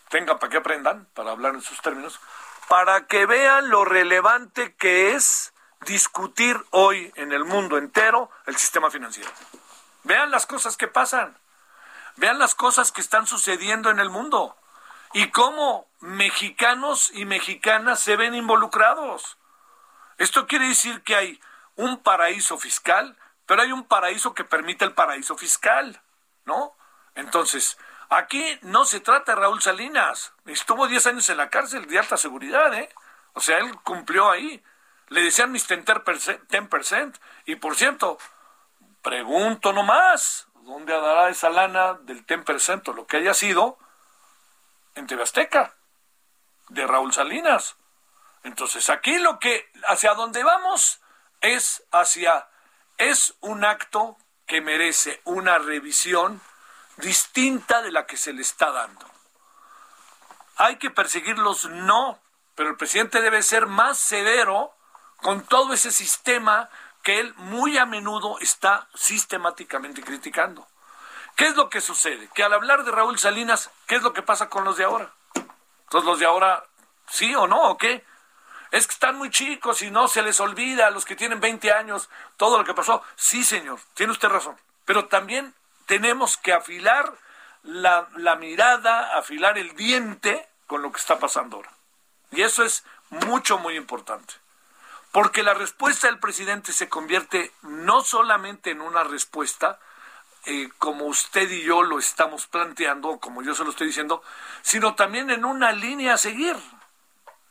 tengan 0.10 0.40
para 0.40 0.50
que 0.50 0.58
aprendan, 0.58 1.06
para 1.14 1.32
hablar 1.32 1.56
en 1.56 1.62
sus 1.62 1.82
términos, 1.82 2.20
para 2.68 3.08
que 3.08 3.26
vean 3.26 3.70
lo 3.70 3.86
relevante 3.86 4.76
que 4.76 5.14
es 5.14 5.54
discutir 5.86 6.64
hoy 6.72 7.12
en 7.16 7.32
el 7.32 7.46
mundo 7.46 7.78
entero 7.78 8.30
el 8.46 8.56
sistema 8.58 8.90
financiero. 8.92 9.30
Vean 10.04 10.32
las 10.32 10.46
cosas 10.46 10.78
que 10.78 10.88
pasan. 10.88 11.38
Vean 12.16 12.40
las 12.40 12.56
cosas 12.56 12.92
que 12.92 13.02
están 13.02 13.28
sucediendo 13.28 13.90
en 13.90 14.00
el 14.00 14.10
mundo. 14.10 14.56
y 15.14 15.32
cómo 15.32 15.88
mexicanos 16.02 17.12
y 17.14 17.24
mexicanas 17.24 18.02
se 18.02 18.18
ven 18.18 18.36
involucrados. 18.36 19.38
Esto 20.18 20.48
quiere 20.48 20.68
decir 20.68 21.02
que 21.02 21.16
hay 21.16 21.42
un 21.76 22.04
paraíso 22.04 22.58
fiscal, 22.58 23.18
pero 23.46 23.62
hay 23.62 23.72
un 23.72 23.86
paraíso 23.86 24.34
que 24.34 24.44
permite 24.44 24.84
el 24.84 24.94
paraíso 24.94 25.38
fiscal, 25.38 26.02
¿no? 26.44 26.76
Entonces, 27.16 27.78
aquí 28.10 28.60
no 28.62 28.86
se 28.86 29.00
trata 29.00 29.34
de 29.34 29.42
Raúl 29.42 29.62
Salinas. 29.62 30.34
Estuvo 30.46 30.88
10 30.88 31.08
años 31.08 31.30
en 31.30 31.38
la 31.38 31.50
cárcel 31.50 31.88
de 31.88 32.00
alta 32.00 32.18
seguridad, 32.18 32.74
¿eh? 32.74 32.90
O 33.34 33.42
sea, 33.42 33.60
él 33.60 33.76
cumplió 33.84 34.30
ahí. 34.30 34.64
Le 35.10 35.22
decían 35.22 35.52
mis 35.52 35.68
10%. 35.68 37.20
Y 37.46 37.56
por 37.56 37.76
cierto, 37.76 38.18
pregunto 39.02 39.74
nomás, 39.74 40.48
¿dónde 40.62 40.94
dará 40.94 41.30
esa 41.30 41.50
lana 41.50 41.94
del 42.02 42.26
10% 42.26 42.90
o 42.90 42.94
lo 42.94 43.08
que 43.08 43.18
haya 43.18 43.34
sido 43.34 43.78
en 44.96 45.08
TV 45.08 45.24
Azteca? 45.24 45.76
De 46.70 46.86
Raúl 46.86 47.14
Salinas. 47.14 47.78
Entonces, 48.44 48.90
aquí 48.90 49.18
lo 49.18 49.40
que, 49.40 49.70
hacia 49.88 50.14
dónde 50.14 50.44
vamos 50.44 51.02
es 51.42 51.84
hacia, 51.92 52.48
es 52.98 53.36
un 53.42 53.64
acto 53.66 54.18
que 54.46 54.62
merece 54.62 55.22
una 55.26 55.58
revisión 55.58 56.42
distinta 56.98 57.82
de 57.82 57.92
la 57.92 58.06
que 58.06 58.18
se 58.18 58.34
le 58.34 58.42
está 58.42 58.72
dando. 58.72 59.06
¿Hay 60.58 60.77
que 60.77 60.89
perseguirlos? 60.89 61.66
No, 61.66 62.20
pero 62.56 62.70
el 62.70 62.77
presidente 62.77 63.22
debe 63.22 63.44
ser 63.44 63.68
más 63.68 63.98
severo 63.98 64.74
con 65.18 65.42
todo 65.44 65.74
ese 65.74 65.92
sistema 65.92 66.70
que 67.04 67.20
él 67.20 67.34
muy 67.38 67.77
a 67.77 67.86
menudo 67.86 68.38
está 68.39 68.88
sistemáticamente 68.94 70.04
criticando. 70.04 70.68
¿Qué 71.36 71.46
es 71.48 71.56
lo 71.56 71.70
que 71.70 71.82
sucede? 71.82 72.30
Que 72.34 72.44
al 72.44 72.54
hablar 72.54 72.84
de 72.84 72.92
Raúl 72.92 73.20
Salinas, 73.20 73.70
¿qué 73.86 73.96
es 73.96 74.01
lo 74.01 74.12
que 74.12 74.24
pasa 74.24 74.50
con 74.50 74.63
los 74.63 74.77
de 74.77 74.86
ahora? 74.86 75.13
Entonces 75.84 76.06
los 76.06 76.20
de 76.20 76.25
ahora, 76.25 76.66
¿sí 77.08 77.34
o 77.36 77.48
no? 77.48 77.70
¿O 77.70 77.77
qué? 77.77 78.04
Es 78.72 78.88
que 78.88 78.94
están 78.94 79.18
muy 79.18 79.30
chicos 79.30 79.82
y 79.84 79.92
no 79.92 80.08
se 80.08 80.22
les 80.22 80.39
olvida 80.39 80.88
a 80.88 80.92
los 80.92 81.06
que 81.06 81.16
tienen 81.16 81.39
20 81.39 81.72
años 81.72 82.10
todo 82.36 82.58
lo 82.58 82.66
que 82.66 82.74
pasó. 82.74 83.04
Sí, 83.16 83.44
señor, 83.44 83.80
tiene 83.94 84.12
usted 84.12 84.27
razón. 84.27 84.58
Pero 84.84 85.06
también 85.06 85.54
tenemos 85.88 86.38
que 86.38 86.53
afilar 86.53 87.12
la, 87.63 88.36
mirada, 88.39 89.17
afilar 89.17 89.58
el 89.58 89.75
diente 89.75 90.48
con 90.67 90.84
lo 90.84 90.91
que 90.91 91.00
está 91.00 91.17
pasando 91.17 91.58
ahora. 91.58 91.72
Y 92.32 92.41
eso 92.41 92.63
es 92.63 92.84
mucho, 93.10 93.58
muy 93.58 93.75
importante. 93.75 94.36
Porque 95.12 95.41
la 95.41 95.53
respuesta 95.53 96.08
del 96.08 96.20
presidente 96.20 96.74
se 96.74 96.89
convierte 96.89 97.51
no 97.63 98.01
solamente 98.01 98.72
en 98.72 98.82
una 98.82 99.03
respuesta, 99.03 99.79
eh, 100.46 100.70
como 100.77 101.06
usted 101.06 101.50
y 101.50 101.63
yo 101.63 101.82
lo 101.82 102.00
estamos 102.00 102.48
planteando, 102.48 103.17
como 103.20 103.41
yo 103.41 103.56
se 103.56 103.63
lo 103.63 103.72
estoy 103.72 103.88
diciendo, 103.88 104.22
sino 104.62 104.94
también 104.94 105.29
en 105.29 105.46
una 105.46 105.72
línea 105.72 106.13
a 106.13 106.17
seguir. 106.17 106.56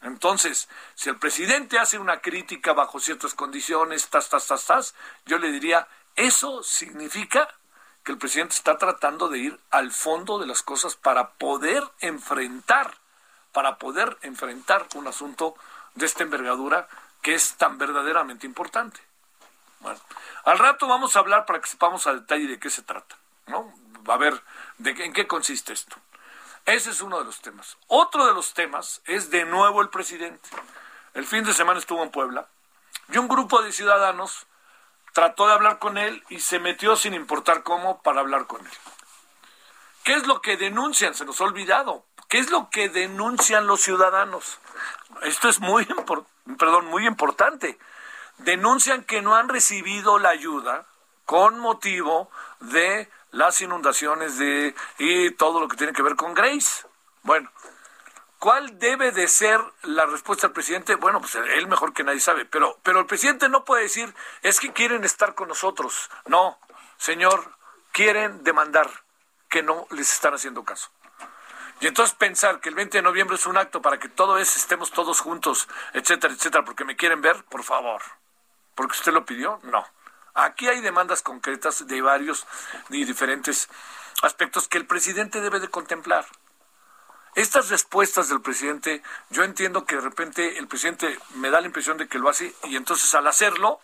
Entonces, 0.03 0.69
si 0.95 1.09
el 1.09 1.19
presidente 1.19 1.79
hace 1.79 1.99
una 1.99 2.21
crítica 2.21 2.75
bajo 2.75 3.01
ciertas 3.01 3.35
condiciones, 3.35 4.09
tas, 4.09 4.29
tas, 4.29 4.47
tas, 4.47 4.67
tas, 4.67 4.95
yo 5.25 5.39
le 5.39 5.51
diría, 5.51 5.89
eso 6.15 6.63
significa 6.63 7.49
que 8.07 8.13
el 8.13 8.19
presidente 8.19 8.55
está 8.55 8.79
tratando 8.79 9.29
de 9.29 9.41
ir 9.41 9.61
al 9.73 9.91
fondo 9.91 10.39
de 10.39 10.47
las 10.47 10.63
cosas 10.63 10.95
para 10.95 11.31
poder 11.31 11.83
enfrentar, 11.99 12.95
para 13.51 13.79
poder 13.79 14.17
enfrentar 14.23 14.87
un 14.95 15.09
asunto 15.09 15.57
de 15.97 16.07
esta 16.07 16.23
envergadura 16.23 16.87
que 17.21 17.35
es 17.35 17.57
tan 17.57 17.79
verdaderamente 17.79 18.47
importante. 18.47 19.01
Bueno, 19.81 19.99
al 20.45 20.57
rato 20.57 20.87
vamos 20.87 21.17
a 21.17 21.19
hablar 21.19 21.47
para 21.47 21.61
que 21.61 21.67
sepamos 21.67 22.07
a 22.07 22.15
detalle 22.15 22.47
de 22.47 22.61
qué 22.61 22.71
se 22.71 22.83
trata, 22.83 23.17
¿no? 23.49 23.75
A 24.07 24.17
ver 24.17 24.41
de 24.79 24.91
en 24.91 25.13
qué 25.13 25.27
consiste 25.27 25.73
esto. 25.73 25.97
Ese 26.65 26.91
es 26.91 27.01
uno 27.01 27.19
de 27.19 27.25
los 27.25 27.41
temas. 27.41 27.77
Otro 27.89 28.25
de 28.25 28.35
los 28.35 28.55
temas 28.55 29.03
es 29.07 29.31
de 29.31 29.45
nuevo 29.47 29.83
el 29.83 29.89
presidente. 29.89 30.49
El 31.13 31.27
fin 31.27 31.43
de 31.43 31.55
semana 31.55 31.81
estuvo 31.81 32.05
en 32.05 32.13
Puebla 32.13 32.47
y 33.09 33.19
un 33.19 33.27
grupo 33.27 33.63
de 33.63 33.73
ciudadanos 33.73 34.47
trató 35.17 35.47
de 35.47 35.55
hablar 35.55 35.79
con 35.79 35.97
él 35.97 36.23
y 36.29 36.41
se 36.41 36.59
metió 36.59 36.95
sin 36.95 37.15
importar 37.15 37.63
cómo 37.63 38.03
para 38.03 38.21
hablar 38.21 38.47
con 38.47 38.61
él. 38.61 38.73
¿Qué 40.05 40.13
es 40.13 40.27
lo 40.27 40.43
que 40.43 40.59
denuncian? 40.59 41.15
Se 41.15 41.25
nos 41.25 41.41
ha 41.41 41.45
olvidado. 41.45 42.05
¿Qué 42.29 42.39
es 42.39 42.51
lo 42.51 42.69
que 42.69 42.91
denuncian 42.91 43.67
los 43.67 43.81
ciudadanos? 43.81 44.59
Esto 45.23 45.49
es 45.49 45.59
muy, 45.59 45.89
perdón, 46.59 46.89
muy 46.89 47.07
importante. 47.07 47.79
Denuncian 48.37 49.05
que 49.05 49.23
no 49.23 49.35
han 49.35 49.49
recibido 49.49 50.19
la 50.19 50.29
ayuda 50.29 50.85
con 51.25 51.61
motivo 51.61 52.31
de 52.61 53.11
las 53.31 53.63
inundaciones 53.63 54.37
de 54.37 54.75
y 54.99 55.31
todo 55.31 55.61
lo 55.61 55.69
que 55.69 55.79
tiene 55.79 55.95
que 55.95 56.03
ver 56.03 56.17
con 56.17 56.35
Grace. 56.35 56.87
Bueno, 57.23 57.51
¿Cuál 58.39 58.79
debe 58.79 59.13
de 59.13 59.29
ser 59.29 59.61
la 59.83 60.07
respuesta 60.07 60.47
del 60.47 60.55
presidente? 60.55 60.95
Bueno, 60.97 61.21
pues 61.21 61.35
él 61.35 61.67
mejor 61.69 61.95
que 61.95 62.05
nadie 62.05 62.21
sabe, 62.21 62.45
pero, 62.45 62.79
pero 62.83 63.01
el 63.01 63.07
presidente 63.07 63.49
no 63.49 63.65
puede 63.65 63.85
decir, 63.85 64.15
es 64.43 64.61
que 64.61 64.73
quieren 64.73 65.05
estar 65.05 65.35
con 65.35 65.49
nosotros. 65.49 66.11
No, 66.27 66.59
señor, 66.99 67.57
quieren 67.93 68.45
demandar 68.45 68.91
que 69.49 69.63
no 69.63 69.87
les 69.91 70.13
están 70.13 70.35
haciendo 70.35 70.65
caso. 70.65 70.91
Y 71.81 71.87
entonces 71.87 72.15
pensar 72.15 72.61
que 72.61 72.69
el 72.69 72.75
20 72.75 72.99
de 72.99 73.03
noviembre 73.03 73.37
es 73.37 73.47
un 73.47 73.57
acto 73.57 73.83
para 73.83 73.99
que 73.99 74.09
todo 74.09 74.39
eso 74.39 74.59
estemos 74.59 74.91
todos 74.91 75.21
juntos, 75.21 75.69
etcétera, 75.93 76.33
etcétera, 76.33 76.65
porque 76.65 76.85
me 76.85 76.97
quieren 76.97 77.21
ver, 77.21 77.43
por 77.45 77.65
favor. 77.65 78.03
Porque 78.75 78.97
usted 78.97 79.13
lo 79.13 79.25
pidió, 79.25 79.61
no. 79.63 79.87
Aquí 80.35 80.69
hay 80.69 80.81
demandas 80.81 81.23
concretas 81.23 81.87
de 81.87 82.03
varios 82.03 82.47
y 82.91 83.05
diferentes 83.05 83.69
aspectos 84.23 84.69
que 84.69 84.79
el 84.79 84.87
presidente 84.87 85.41
debe 85.41 85.61
de 85.61 85.69
contemplar. 85.69 86.27
Estas 87.37 87.69
respuestas 87.69 88.31
del 88.31 88.41
presidente, 88.41 89.03
yo 89.29 89.45
entiendo 89.45 89.85
que 89.85 89.97
de 89.97 90.01
repente 90.01 90.57
el 90.57 90.67
presidente 90.69 91.19
me 91.35 91.51
da 91.51 91.61
la 91.61 91.67
impresión 91.67 91.99
de 91.99 92.09
que 92.09 92.19
lo 92.19 92.31
hace 92.31 92.55
y 92.65 92.77
entonces 92.77 93.15
al 93.15 93.27
hacerlo, 93.27 93.79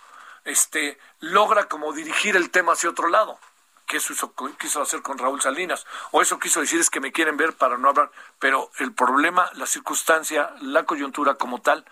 este, 0.45 0.99
logra 1.21 1.69
como 1.69 1.93
dirigir 1.93 2.35
el 2.35 2.51
tema 2.51 2.73
hacia 2.73 2.89
otro 2.89 3.11
lado. 3.11 3.39
Que 3.87 3.99
eso 3.99 4.35
quiso 4.59 4.81
hacer 4.81 5.03
con 5.03 5.19
Raúl 5.19 5.43
Salinas. 5.43 5.87
O 6.13 6.23
eso 6.23 6.39
quiso 6.39 6.61
decir 6.61 6.81
es 6.81 6.89
que 6.89 7.01
me 7.01 7.13
quieren 7.13 7.37
ver 7.37 7.53
para 7.53 7.77
no 7.77 7.91
hablar. 7.91 8.11
Pero 8.39 8.71
el 8.79 8.95
problema, 8.95 9.51
la 9.53 9.67
circunstancia, 9.67 10.55
la 10.63 10.85
coyuntura 10.85 11.35
como 11.35 11.61
tal, 11.61 11.85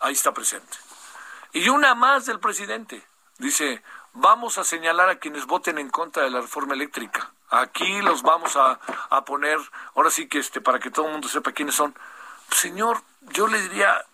ahí 0.00 0.14
está 0.14 0.34
presente. 0.34 0.76
Y 1.52 1.68
una 1.68 1.94
más 1.94 2.26
del 2.26 2.40
presidente. 2.40 3.06
Dice, 3.38 3.80
vamos 4.16 4.58
a 4.58 4.64
señalar 4.64 5.08
a 5.08 5.18
quienes 5.18 5.46
voten 5.46 5.78
en 5.78 5.90
contra 5.90 6.22
de 6.24 6.30
la 6.30 6.40
reforma 6.40 6.74
eléctrica. 6.74 7.32
Aquí 7.50 8.02
los 8.02 8.22
vamos 8.22 8.56
a, 8.56 8.78
poner, 9.24 9.58
ahora 9.94 10.10
sí 10.10 10.28
que 10.28 10.38
este, 10.38 10.60
para 10.60 10.78
que 10.78 10.90
todo 10.90 11.06
el 11.06 11.12
mundo 11.12 11.28
sepa 11.28 11.52
quiénes 11.52 11.74
son. 11.74 11.94
Señor, 12.50 13.02
yo 13.20 13.46
le 13.46 13.60
diría, 13.60 14.04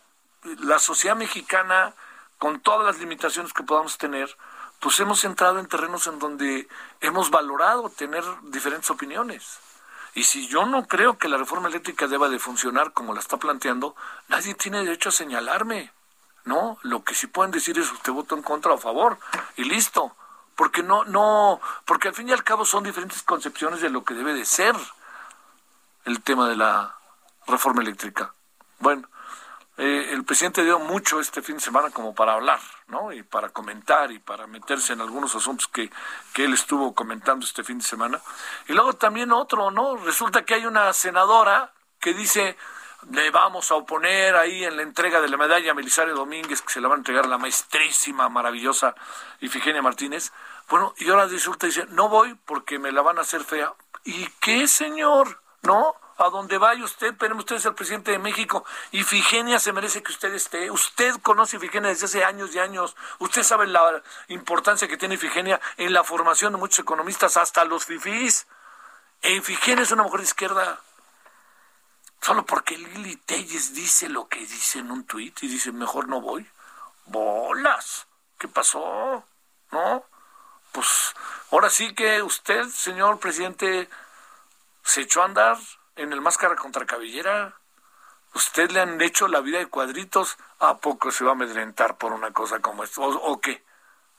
la 0.61 0.78
sociedad 0.78 1.16
mexicana, 1.16 1.94
con 2.38 2.61
todas 2.61 2.85
las 2.85 2.99
limitaciones 2.99 3.52
que 3.52 3.62
podamos 3.62 3.97
tener, 3.97 4.37
pues 4.80 4.99
hemos 5.00 5.25
entrado 5.25 5.61
en 5.61 5.66
terrenos 5.66 6.06
en 6.06 6.18
donde 6.18 6.68
hemos 7.00 7.30
valorado 7.30 7.88
tener 7.88 8.25
diferentes 8.42 8.90
opiniones. 8.90 9.61
Y 10.14 10.25
si 10.25 10.49
yo 10.49 10.66
no 10.66 10.87
creo 10.87 11.16
que 11.16 11.28
la 11.28 11.38
reforma 11.38 11.68
eléctrica 11.68 12.06
deba 12.06 12.28
de 12.28 12.38
funcionar 12.38 12.92
como 12.92 13.14
la 13.14 13.21
está 13.21 13.38
planteando, 13.38 13.94
nadie 14.28 14.54
tiene 14.54 14.85
derecho 14.85 15.09
a 15.09 15.12
señalarme. 15.12 15.90
No, 16.44 16.78
lo 16.82 17.04
que 17.04 17.14
sí 17.14 17.26
pueden 17.26 17.52
decir 17.52 17.78
es 17.78 17.90
usted 17.92 18.12
votó 18.12 18.34
en 18.34 18.42
contra 18.42 18.72
o 18.72 18.75
a 18.75 18.78
favor 18.78 19.18
y 19.56 19.64
listo 19.64 20.16
porque 20.56 20.82
no, 20.82 21.04
no, 21.04 21.61
porque 21.84 22.08
al 22.08 22.14
fin 22.14 22.28
y 22.28 22.32
al 22.32 22.44
cabo 22.44 22.64
son 22.64 22.84
diferentes 22.84 23.22
concepciones 23.22 23.80
de 23.80 23.90
lo 23.90 24.04
que 24.04 24.14
debe 24.14 24.34
de 24.34 24.44
ser 24.44 24.76
el 26.04 26.22
tema 26.22 26.49
de 26.49 26.56
la 26.56 26.94
reforma 27.46 27.82
eléctrica. 27.82 28.32
Bueno, 28.78 29.08
eh, 29.78 30.11
el 30.11 30.25
presidente 30.25 30.62
dio 30.62 30.78
mucho 30.78 31.20
este 31.20 31.40
fin 31.40 31.56
de 31.56 31.62
semana 31.62 31.90
como 31.90 32.14
para 32.14 32.34
hablar, 32.34 32.61
¿no? 32.88 33.12
Y 33.12 33.22
para 33.22 33.49
comentar 33.49 34.12
y 34.12 34.18
para 34.18 34.46
meterse 34.46 34.92
en 34.92 35.00
algunos 35.00 35.34
asuntos 35.34 35.66
que, 35.68 35.90
que 36.34 36.44
él 36.44 36.52
estuvo 36.52 36.94
comentando 36.94 37.46
este 37.46 37.64
fin 37.64 37.78
de 37.78 37.84
semana. 37.84 38.20
Y 38.68 38.75
luego 38.75 38.92
también 38.92 39.32
otro, 39.32 39.70
¿no? 39.70 39.96
Resulta 39.96 40.44
que 40.44 40.54
hay 40.54 40.66
una 40.66 40.92
senadora 40.92 41.72
que 41.99 42.12
dice, 42.12 42.56
le 43.11 43.30
vamos 43.30 43.71
a 43.71 43.75
oponer 43.75 44.37
ahí 44.37 44.64
en 44.64 44.76
la 44.76 44.82
entrega 44.82 45.21
de 45.21 45.28
la 45.28 45.37
medalla 45.37 45.73
a 45.73 45.75
Melisario 45.75 46.14
Domínguez, 46.14 46.62
que 46.62 46.73
se 46.73 46.80
la 46.80 46.88
va 46.88 46.94
a 46.94 46.99
entregar 46.99 47.25
a 47.25 47.28
la 47.28 47.38
maestrísima, 47.38 48.28
maravillosa 48.28 48.94
Ifigenia 49.40 49.82
Martínez. 49.82 50.32
Bueno, 50.68 50.94
y 50.99 51.11
ahora 51.11 51.26
resulta, 51.26 51.66
dice, 51.66 51.87
no 51.90 52.09
voy 52.09 52.35
porque 52.47 52.78
me 52.78 52.92
la 52.92 53.02
van 53.02 53.18
a 53.18 53.23
hacer 53.23 53.44
fea. 53.44 53.73
¿Y 54.04 54.26
qué, 54.40 54.68
señor? 54.68 55.40
¿No? 55.62 55.94
A 56.18 56.28
donde 56.28 56.59
vaya 56.59 56.85
usted, 56.85 57.14
pero 57.18 57.37
usted 57.37 57.56
es 57.56 57.66
el 57.66 57.75
presidente 57.75 58.12
de 58.12 58.18
México. 58.18 58.64
Ifigenia 58.92 59.59
se 59.59 59.73
merece 59.73 60.02
que 60.02 60.12
usted 60.12 60.32
esté. 60.35 60.71
Usted 60.71 61.16
conoce 61.23 61.56
Ifigenia 61.56 61.88
desde 61.88 62.06
hace 62.06 62.25
años 62.25 62.54
y 62.54 62.61
años. 62.61 62.97
Usted 63.18 63.42
sabe 63.42 63.66
la 63.66 64.02
importancia 64.28 64.87
que 64.87 64.97
tiene 64.97 65.16
Ifigenia 65.16 65.61
en 65.76 65.92
la 65.92 66.04
formación 66.04 66.52
de 66.52 66.59
muchos 66.59 66.78
economistas, 66.78 67.37
hasta 67.37 67.64
los 67.64 67.85
fifís. 67.85 68.47
E 69.23 69.32
Ifigenia 69.32 69.82
es 69.82 69.90
una 69.90 70.04
mujer 70.04 70.21
de 70.21 70.26
izquierda 70.26 70.80
Solo 72.23 72.47
porque 72.47 72.79
Lili 72.79 73.17
Telles 73.17 73.75
dice 73.75 74.09
lo 74.09 74.29
que 74.29 74.38
dice 74.38 74.79
en 74.79 74.93
un 74.93 75.05
tuit 75.05 75.43
y 75.43 75.49
dice, 75.49 75.73
mejor 75.73 76.09
no 76.09 76.21
voy. 76.21 76.49
Bolas. 77.07 78.07
¿Qué 78.38 78.47
pasó? 78.47 79.25
¿No? 79.73 80.05
Pues 80.71 81.14
ahora 81.50 81.69
sí 81.69 81.93
que 81.95 82.23
usted, 82.23 82.69
señor 82.69 83.19
presidente, 83.19 83.88
se 84.85 85.00
echó 85.00 85.23
a 85.23 85.25
andar 85.25 85.59
en 85.97 86.12
el 86.12 86.21
máscara 86.21 86.55
contra 86.55 86.87
cabellera. 86.87 87.57
Usted 88.35 88.71
le 88.71 88.81
han 88.81 89.00
hecho 89.00 89.26
la 89.26 89.41
vida 89.41 89.59
de 89.59 89.67
cuadritos. 89.67 90.38
¿A 90.61 90.79
poco 90.79 91.11
se 91.11 91.25
va 91.25 91.31
a 91.31 91.35
amedrentar 91.35 91.99
por 91.99 92.12
una 92.12 92.33
cosa 92.33 92.61
como 92.61 92.85
esto? 92.85 93.02
o 93.02 93.41
qué? 93.41 93.64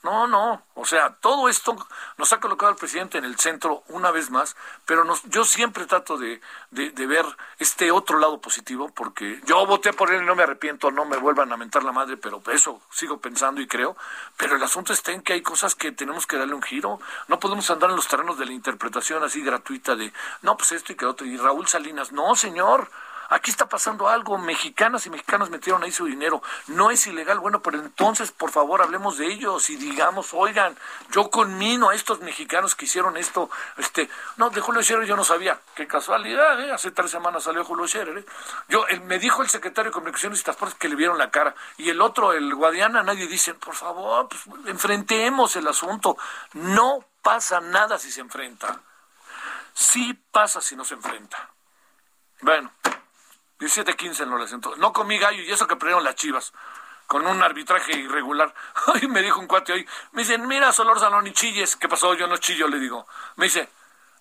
No, 0.03 0.27
no, 0.27 0.61
o 0.73 0.83
sea, 0.83 1.15
todo 1.21 1.47
esto 1.47 1.77
nos 2.17 2.33
ha 2.33 2.41
colocado 2.41 2.69
al 2.69 2.75
presidente 2.75 3.17
en 3.17 3.23
el 3.23 3.39
centro 3.39 3.83
una 3.87 4.11
vez 4.11 4.29
más, 4.31 4.57
pero 4.85 5.05
nos, 5.05 5.23
yo 5.29 5.45
siempre 5.45 5.85
trato 5.85 6.17
de, 6.17 6.41
de, 6.71 7.07
ver 7.07 7.25
este 7.57 7.89
otro 7.89 8.19
lado 8.19 8.41
positivo, 8.41 8.89
porque 8.89 9.39
yo 9.45 9.65
voté 9.65 9.93
por 9.93 10.11
él 10.11 10.23
y 10.23 10.25
no 10.25 10.35
me 10.35 10.43
arrepiento, 10.43 10.91
no 10.91 11.05
me 11.05 11.15
vuelvan 11.15 11.53
a 11.53 11.57
mentar 11.57 11.85
la 11.85 11.93
madre, 11.93 12.17
pero 12.17 12.43
eso 12.51 12.81
sigo 12.91 13.21
pensando 13.21 13.61
y 13.61 13.67
creo, 13.67 13.95
pero 14.35 14.57
el 14.57 14.63
asunto 14.63 14.91
está 14.91 15.13
en 15.13 15.21
que 15.21 15.33
hay 15.33 15.41
cosas 15.41 15.73
que 15.73 15.93
tenemos 15.93 16.27
que 16.27 16.35
darle 16.35 16.53
un 16.53 16.63
giro, 16.63 16.99
no 17.29 17.39
podemos 17.39 17.71
andar 17.71 17.89
en 17.89 17.95
los 17.95 18.09
terrenos 18.09 18.37
de 18.37 18.45
la 18.45 18.51
interpretación 18.51 19.23
así 19.23 19.41
gratuita 19.41 19.95
de, 19.95 20.11
no, 20.41 20.57
pues 20.57 20.73
esto 20.73 20.91
y 20.91 20.95
que 20.95 21.05
otro, 21.05 21.25
y 21.25 21.37
Raúl 21.37 21.67
Salinas, 21.69 22.11
no, 22.11 22.35
señor, 22.35 22.89
Aquí 23.33 23.49
está 23.49 23.67
pasando 23.67 24.07
algo, 24.07 24.37
mexicanas 24.37 25.07
y 25.07 25.09
mexicanos 25.09 25.49
metieron 25.49 25.81
ahí 25.81 25.91
su 25.91 26.05
dinero, 26.05 26.43
no 26.67 26.91
es 26.91 27.07
ilegal, 27.07 27.39
bueno, 27.39 27.63
pero 27.63 27.79
entonces 27.79 28.31
por 28.31 28.51
favor 28.51 28.83
hablemos 28.83 29.17
de 29.17 29.25
ellos 29.25 29.71
y 29.71 29.75
digamos, 29.75 30.35
oigan, 30.35 30.77
yo 31.09 31.31
conmino 31.31 31.89
a 31.89 31.95
estos 31.95 32.19
mexicanos 32.19 32.75
que 32.75 32.85
hicieron 32.85 33.17
esto, 33.17 33.49
este, 33.77 34.07
no, 34.37 34.51
de 34.51 34.61
Julio 34.61 34.83
Scherer 34.83 35.07
yo 35.07 35.15
no 35.15 35.23
sabía, 35.23 35.59
qué 35.73 35.87
casualidad, 35.87 36.61
¿eh? 36.61 36.71
hace 36.71 36.91
tres 36.91 37.09
semanas 37.09 37.45
salió 37.45 37.65
Julio 37.65 37.87
Scherer, 37.87 38.19
¿eh? 38.19 38.25
yo, 38.69 38.85
me 39.05 39.17
dijo 39.17 39.41
el 39.41 39.49
secretario 39.49 39.89
de 39.89 39.95
Comunicaciones 39.95 40.39
y 40.39 40.43
Transportes 40.43 40.77
que 40.77 40.87
le 40.87 40.95
vieron 40.95 41.17
la 41.17 41.31
cara, 41.31 41.55
y 41.77 41.89
el 41.89 42.01
otro, 42.01 42.33
el 42.33 42.53
Guadiana, 42.53 43.01
nadie 43.01 43.25
dice, 43.25 43.55
por 43.55 43.73
favor, 43.73 44.29
pues, 44.29 44.67
enfrentemos 44.67 45.55
el 45.55 45.67
asunto, 45.67 46.17
no 46.53 47.03
pasa 47.23 47.61
nada 47.61 47.97
si 47.97 48.11
se 48.11 48.21
enfrenta, 48.21 48.79
sí 49.73 50.13
pasa 50.31 50.61
si 50.61 50.75
no 50.75 50.85
se 50.85 50.93
enfrenta. 50.93 51.49
Bueno, 52.41 52.71
17-15 53.63 54.27
no 54.27 54.37
les 54.37 54.51
entró. 54.51 54.75
No 54.75 54.93
comí 54.93 55.17
gallo 55.17 55.41
y 55.41 55.51
eso 55.51 55.67
que 55.67 55.75
perdieron 55.75 56.03
las 56.03 56.15
chivas 56.15 56.53
con 57.07 57.25
un 57.25 57.41
arbitraje 57.43 57.97
irregular. 57.97 58.53
Ay, 58.93 59.07
me 59.07 59.21
dijo 59.21 59.39
un 59.39 59.47
cuate 59.47 59.73
hoy, 59.73 59.87
me 60.11 60.23
dicen, 60.23 60.47
mira, 60.47 60.71
Solor 60.71 60.99
Salón 60.99 61.27
y 61.27 61.33
chilles. 61.33 61.75
¿Qué 61.75 61.87
pasó? 61.87 62.13
Yo 62.13 62.27
no 62.27 62.37
chillo, 62.37 62.67
le 62.67 62.79
digo. 62.79 63.07
Me 63.35 63.45
dice, 63.45 63.69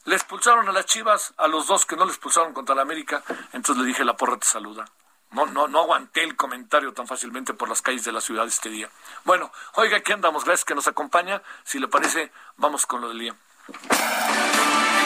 le 0.04 0.14
expulsaron 0.14 0.68
a 0.68 0.72
las 0.72 0.86
chivas, 0.86 1.32
a 1.36 1.48
los 1.48 1.66
dos 1.66 1.86
que 1.86 1.96
no 1.96 2.04
le 2.04 2.10
expulsaron 2.10 2.52
contra 2.52 2.74
la 2.74 2.82
América. 2.82 3.22
Entonces 3.52 3.82
le 3.82 3.88
dije, 3.88 4.04
la 4.04 4.16
porra 4.16 4.36
te 4.36 4.46
saluda. 4.46 4.84
No, 5.30 5.46
no, 5.46 5.66
no 5.66 5.80
aguanté 5.80 6.22
el 6.22 6.36
comentario 6.36 6.92
tan 6.92 7.06
fácilmente 7.06 7.54
por 7.54 7.68
las 7.68 7.80
calles 7.80 8.04
de 8.04 8.12
la 8.12 8.20
ciudad 8.20 8.46
este 8.46 8.68
día. 8.68 8.90
Bueno, 9.24 9.50
oiga, 9.74 9.96
aquí 9.96 10.12
andamos. 10.12 10.44
Gracias 10.44 10.66
que 10.66 10.74
nos 10.74 10.86
acompaña. 10.86 11.42
Si 11.64 11.78
le 11.78 11.88
parece, 11.88 12.30
vamos 12.56 12.84
con 12.84 13.00
lo 13.00 13.08
del 13.08 13.18
día. 13.18 13.34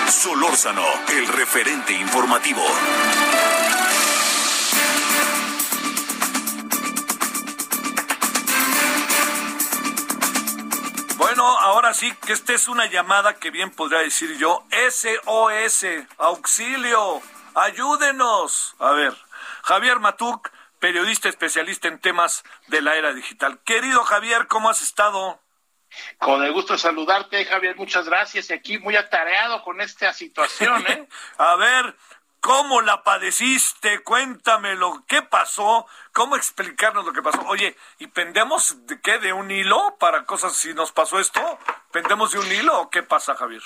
Solórzano, 0.08 0.84
el 1.10 1.28
referente 1.28 1.92
informativo. 1.92 2.64
Bueno, 11.36 11.58
ahora 11.58 11.92
sí 11.92 12.14
que 12.26 12.32
esta 12.32 12.54
es 12.54 12.66
una 12.66 12.86
llamada 12.86 13.34
que 13.34 13.50
bien 13.50 13.70
podría 13.70 13.98
decir 13.98 14.38
yo, 14.38 14.64
SOS, 14.70 15.84
auxilio, 16.16 17.20
ayúdenos. 17.54 18.74
A 18.78 18.92
ver, 18.92 19.12
Javier 19.64 20.00
Matuk, 20.00 20.50
periodista 20.78 21.28
especialista 21.28 21.88
en 21.88 21.98
temas 21.98 22.42
de 22.68 22.80
la 22.80 22.96
era 22.96 23.12
digital. 23.12 23.58
Querido 23.66 24.02
Javier, 24.04 24.46
¿cómo 24.46 24.70
has 24.70 24.80
estado? 24.80 25.38
Con 26.16 26.42
el 26.42 26.54
gusto 26.54 26.72
de 26.72 26.78
saludarte, 26.78 27.44
Javier, 27.44 27.76
muchas 27.76 28.06
gracias. 28.06 28.48
Y 28.48 28.54
aquí 28.54 28.78
muy 28.78 28.96
atareado 28.96 29.62
con 29.62 29.82
esta 29.82 30.14
situación, 30.14 30.86
¿eh? 30.86 31.06
A 31.36 31.56
ver, 31.56 31.94
¿Cómo 32.46 32.80
la 32.80 33.02
padeciste? 33.02 34.04
Cuéntamelo. 34.04 35.02
¿Qué 35.08 35.20
pasó? 35.20 35.84
¿Cómo 36.12 36.36
explicarnos 36.36 37.04
lo 37.04 37.12
que 37.12 37.20
pasó? 37.20 37.40
Oye, 37.48 37.74
¿y 37.98 38.06
pendemos 38.06 38.86
de 38.86 39.00
qué? 39.00 39.18
¿De 39.18 39.32
un 39.32 39.50
hilo 39.50 39.96
para 39.98 40.24
cosas 40.24 40.54
si 40.54 40.72
nos 40.72 40.92
pasó 40.92 41.18
esto? 41.18 41.40
¿Pendemos 41.90 42.30
de 42.30 42.38
un 42.38 42.47
hilo 42.47 42.82
o 42.82 42.88
qué 42.88 43.02
pasa, 43.02 43.34
Javier? 43.34 43.62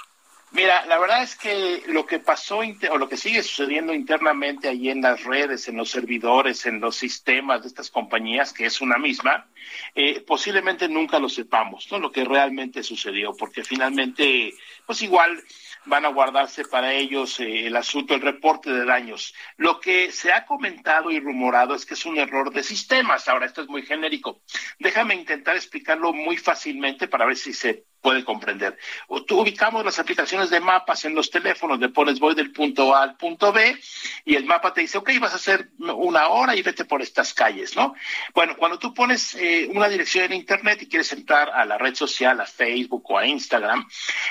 Mira, 0.53 0.85
la 0.87 0.99
verdad 0.99 1.23
es 1.23 1.37
que 1.37 1.85
lo 1.87 2.07
que 2.07 2.19
pasó 2.19 2.59
o 2.59 2.99
lo 2.99 3.09
que 3.09 3.17
sigue 3.17 3.41
sucediendo 3.43 3.95
internamente 3.95 4.69
ahí 4.69 4.91
en 4.91 5.01
las 5.01 5.23
redes, 5.23 5.69
en 5.69 5.77
los 5.77 5.91
servidores, 5.91 6.67
en 6.67 6.81
los 6.81 6.97
sistemas 6.97 7.63
de 7.63 7.69
estas 7.69 7.89
compañías, 7.89 8.53
que 8.53 8.67
es 8.67 8.81
una 8.81 8.99
misma, 8.99 9.47
eh, 9.95 10.21
posiblemente 10.27 10.89
nunca 10.89 11.21
lo 11.21 11.29
sepamos, 11.29 11.87
¿no? 11.93 12.01
Lo 12.01 12.11
que 12.11 12.25
realmente 12.25 12.83
sucedió, 12.83 13.33
porque 13.37 13.63
finalmente, 13.63 14.53
pues 14.91 15.03
igual 15.03 15.41
van 15.85 16.05
a 16.05 16.09
guardarse 16.09 16.65
para 16.65 16.93
ellos 16.93 17.39
eh, 17.39 17.69
el 17.69 17.77
asunto, 17.77 18.13
el 18.13 18.21
reporte 18.21 18.73
de 18.73 18.85
daños. 18.85 19.33
Lo 19.57 19.79
que 19.79 20.11
se 20.11 20.33
ha 20.33 20.45
comentado 20.45 21.13
y 21.13 21.21
rumorado 21.21 21.77
es 21.77 21.87
que 21.87 21.95
es 21.95 22.05
un 22.07 22.19
error 22.19 22.53
de 22.53 22.65
sistemas. 22.65 23.29
Ahora, 23.29 23.47
esto 23.47 23.63
es 23.63 23.69
muy 23.69 23.83
genérico. 23.83 24.43
Déjame 24.81 25.15
intentar 25.15 25.55
explicarlo 25.55 26.13
muy 26.13 26.39
fácilmente 26.39 27.07
para 27.07 27.25
ver 27.25 27.37
si 27.37 27.53
se 27.53 27.85
puede 28.01 28.25
comprender. 28.25 28.79
Tú 29.27 29.41
ubicamos 29.41 29.85
las 29.85 29.99
aplicaciones 29.99 30.51
de 30.51 30.61
mapas 30.61 31.05
en 31.05 31.15
los 31.15 31.31
teléfonos, 31.31 31.79
le 31.79 31.91
pones 31.91 32.19
voy 32.19 32.35
del 32.35 32.53
punto 32.53 32.95
A 32.95 33.03
al 33.03 33.17
punto 33.17 33.53
B 33.53 33.79
y 34.25 34.35
el 34.35 34.45
mapa 34.45 34.73
te 34.73 34.81
dice, 34.81 34.99
ok, 34.99 35.11
vas 35.21 35.33
a 35.33 35.37
hacer 35.37 35.71
una 35.79 36.29
hora 36.29 36.57
y 36.57 36.63
vete 36.63 36.85
por 36.85 37.03
estas 37.03 37.35
calles, 37.35 37.77
¿no? 37.77 37.95
Bueno, 38.35 38.57
cuando 38.57 38.79
tú 38.79 38.95
pones 38.95 39.35
eh, 39.35 39.69
una 39.73 39.89
dirección 39.89 40.25
en 40.27 40.33
Internet 40.33 40.83
y 40.83 40.89
quieres 40.89 41.13
entrar 41.13 41.51
a 41.51 41.65
la 41.65 41.79
red 41.79 41.95
social, 41.95 42.41
a 42.41 42.47
Facebook 42.47 43.05
o 43.11 43.19
a 43.19 43.27
Instagram, 43.27 43.87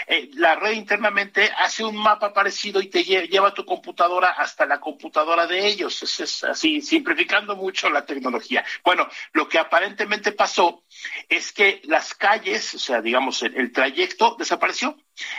eh, 0.07 0.29
la 0.33 0.48
red 0.55 0.73
internamente 0.73 1.51
hace 1.57 1.83
un 1.83 1.95
mapa 1.95 2.33
parecido 2.33 2.81
y 2.81 2.87
te 2.87 3.03
lleva 3.03 3.53
tu 3.53 3.65
computadora 3.65 4.29
hasta 4.29 4.65
la 4.65 4.79
computadora 4.79 5.47
de 5.47 5.67
ellos. 5.67 6.01
es 6.03 6.43
así, 6.43 6.81
simplificando 6.81 7.55
mucho 7.55 7.89
la 7.89 8.05
tecnología. 8.05 8.63
Bueno, 8.83 9.07
lo 9.33 9.47
que 9.47 9.59
aparentemente 9.59 10.31
pasó 10.31 10.83
es 11.27 11.51
que 11.51 11.81
las 11.85 12.13
calles, 12.13 12.73
o 12.73 12.79
sea, 12.79 13.01
digamos, 13.01 13.41
el, 13.43 13.55
el 13.57 13.71
trayecto 13.71 14.35
desapareció. 14.37 14.97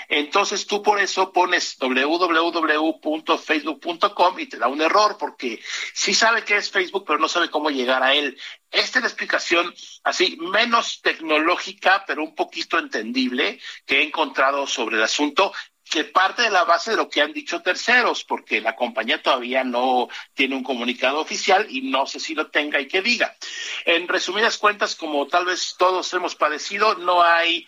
Entonces 0.08 0.66
tú 0.66 0.82
por 0.82 1.00
eso 1.00 1.32
pones 1.32 1.78
www.facebook.com 1.78 4.38
y 4.38 4.46
te 4.46 4.58
da 4.58 4.68
un 4.68 4.82
error 4.82 5.16
porque 5.18 5.60
sí 5.94 6.12
sabe 6.14 6.44
que 6.44 6.56
es 6.56 6.70
Facebook, 6.70 7.04
pero 7.06 7.18
no 7.18 7.28
sabe 7.28 7.50
cómo 7.50 7.70
llegar 7.70 8.02
a 8.02 8.14
él. 8.14 8.38
Esta 8.70 8.98
es 8.98 9.02
la 9.02 9.08
explicación 9.08 9.74
así 10.04 10.36
menos 10.40 11.00
tecnológica, 11.02 12.04
pero 12.06 12.22
un 12.22 12.34
poquito 12.34 12.78
entendible 12.78 13.60
que 13.84 13.98
he 13.98 14.02
encontrado 14.04 14.66
sobre 14.66 14.96
el 14.96 15.02
asunto 15.02 15.52
que 15.90 16.04
parte 16.04 16.42
de 16.42 16.50
la 16.50 16.62
base 16.62 16.92
de 16.92 16.96
lo 16.96 17.08
que 17.10 17.20
han 17.20 17.32
dicho 17.32 17.62
terceros, 17.62 18.22
porque 18.22 18.60
la 18.60 18.76
compañía 18.76 19.20
todavía 19.20 19.64
no 19.64 20.08
tiene 20.34 20.54
un 20.54 20.62
comunicado 20.62 21.18
oficial 21.18 21.66
y 21.68 21.90
no 21.90 22.06
sé 22.06 22.20
si 22.20 22.36
lo 22.36 22.48
tenga 22.48 22.80
y 22.80 22.86
que 22.86 23.02
diga. 23.02 23.36
En 23.84 24.06
resumidas 24.06 24.56
cuentas, 24.56 24.94
como 24.94 25.26
tal 25.26 25.46
vez 25.46 25.74
todos 25.76 26.14
hemos 26.14 26.36
padecido, 26.36 26.94
no 26.94 27.22
hay 27.22 27.66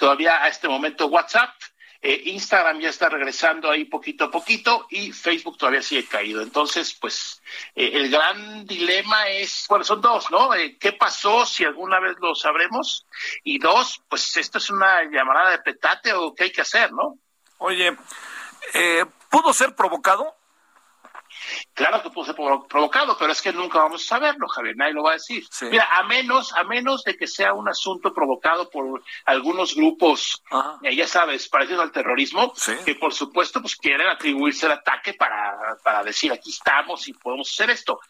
todavía 0.00 0.42
a 0.42 0.48
este 0.48 0.68
momento 0.68 1.06
WhatsApp. 1.06 1.54
Eh, 2.02 2.22
Instagram 2.26 2.80
ya 2.80 2.88
está 2.88 3.10
regresando 3.10 3.70
ahí 3.70 3.84
poquito 3.84 4.24
a 4.24 4.30
poquito 4.30 4.86
y 4.88 5.12
Facebook 5.12 5.58
todavía 5.58 5.82
sigue 5.82 6.06
caído. 6.06 6.40
Entonces, 6.40 6.94
pues 6.94 7.42
eh, 7.74 7.90
el 7.92 8.10
gran 8.10 8.64
dilema 8.66 9.28
es, 9.28 9.66
bueno, 9.68 9.84
son 9.84 10.00
dos, 10.00 10.30
¿no? 10.30 10.54
Eh, 10.54 10.78
¿Qué 10.78 10.92
pasó? 10.92 11.44
Si 11.44 11.64
alguna 11.64 12.00
vez 12.00 12.16
lo 12.20 12.34
sabremos. 12.34 13.06
Y 13.44 13.58
dos, 13.58 14.02
pues 14.08 14.34
esto 14.38 14.58
es 14.58 14.70
una 14.70 15.04
llamada 15.04 15.50
de 15.50 15.58
petate 15.58 16.14
o 16.14 16.34
qué 16.34 16.44
hay 16.44 16.52
que 16.52 16.62
hacer, 16.62 16.90
¿no? 16.92 17.18
Oye, 17.58 17.94
eh, 18.72 19.04
¿pudo 19.28 19.52
ser 19.52 19.74
provocado? 19.74 20.34
Claro 21.74 22.02
que 22.02 22.10
pudo 22.10 22.26
ser 22.26 22.34
provocado, 22.34 23.16
pero 23.18 23.32
es 23.32 23.40
que 23.42 23.52
nunca 23.52 23.78
vamos 23.78 24.02
a 24.04 24.06
saberlo, 24.06 24.48
Javier, 24.48 24.76
nadie 24.76 24.94
lo 24.94 25.02
va 25.02 25.10
a 25.10 25.14
decir. 25.14 25.44
Mira, 25.70 25.88
a 25.96 26.02
menos, 26.04 26.52
a 26.52 26.64
menos 26.64 27.04
de 27.04 27.16
que 27.16 27.26
sea 27.26 27.52
un 27.52 27.68
asunto 27.68 28.12
provocado 28.12 28.68
por 28.70 29.02
algunos 29.24 29.74
grupos, 29.74 30.42
eh, 30.82 30.94
ya 30.94 31.06
sabes, 31.06 31.48
parecidos 31.48 31.82
al 31.82 31.92
terrorismo, 31.92 32.52
que 32.84 32.94
por 32.94 33.12
supuesto 33.12 33.60
pues 33.60 33.76
quieren 33.76 34.08
atribuirse 34.08 34.66
el 34.66 34.72
ataque 34.72 35.14
para, 35.14 35.76
para 35.82 36.02
decir 36.02 36.32
aquí 36.32 36.50
estamos 36.50 37.08
y 37.08 37.12
podemos 37.14 37.50
hacer 37.50 37.70
esto 37.70 38.00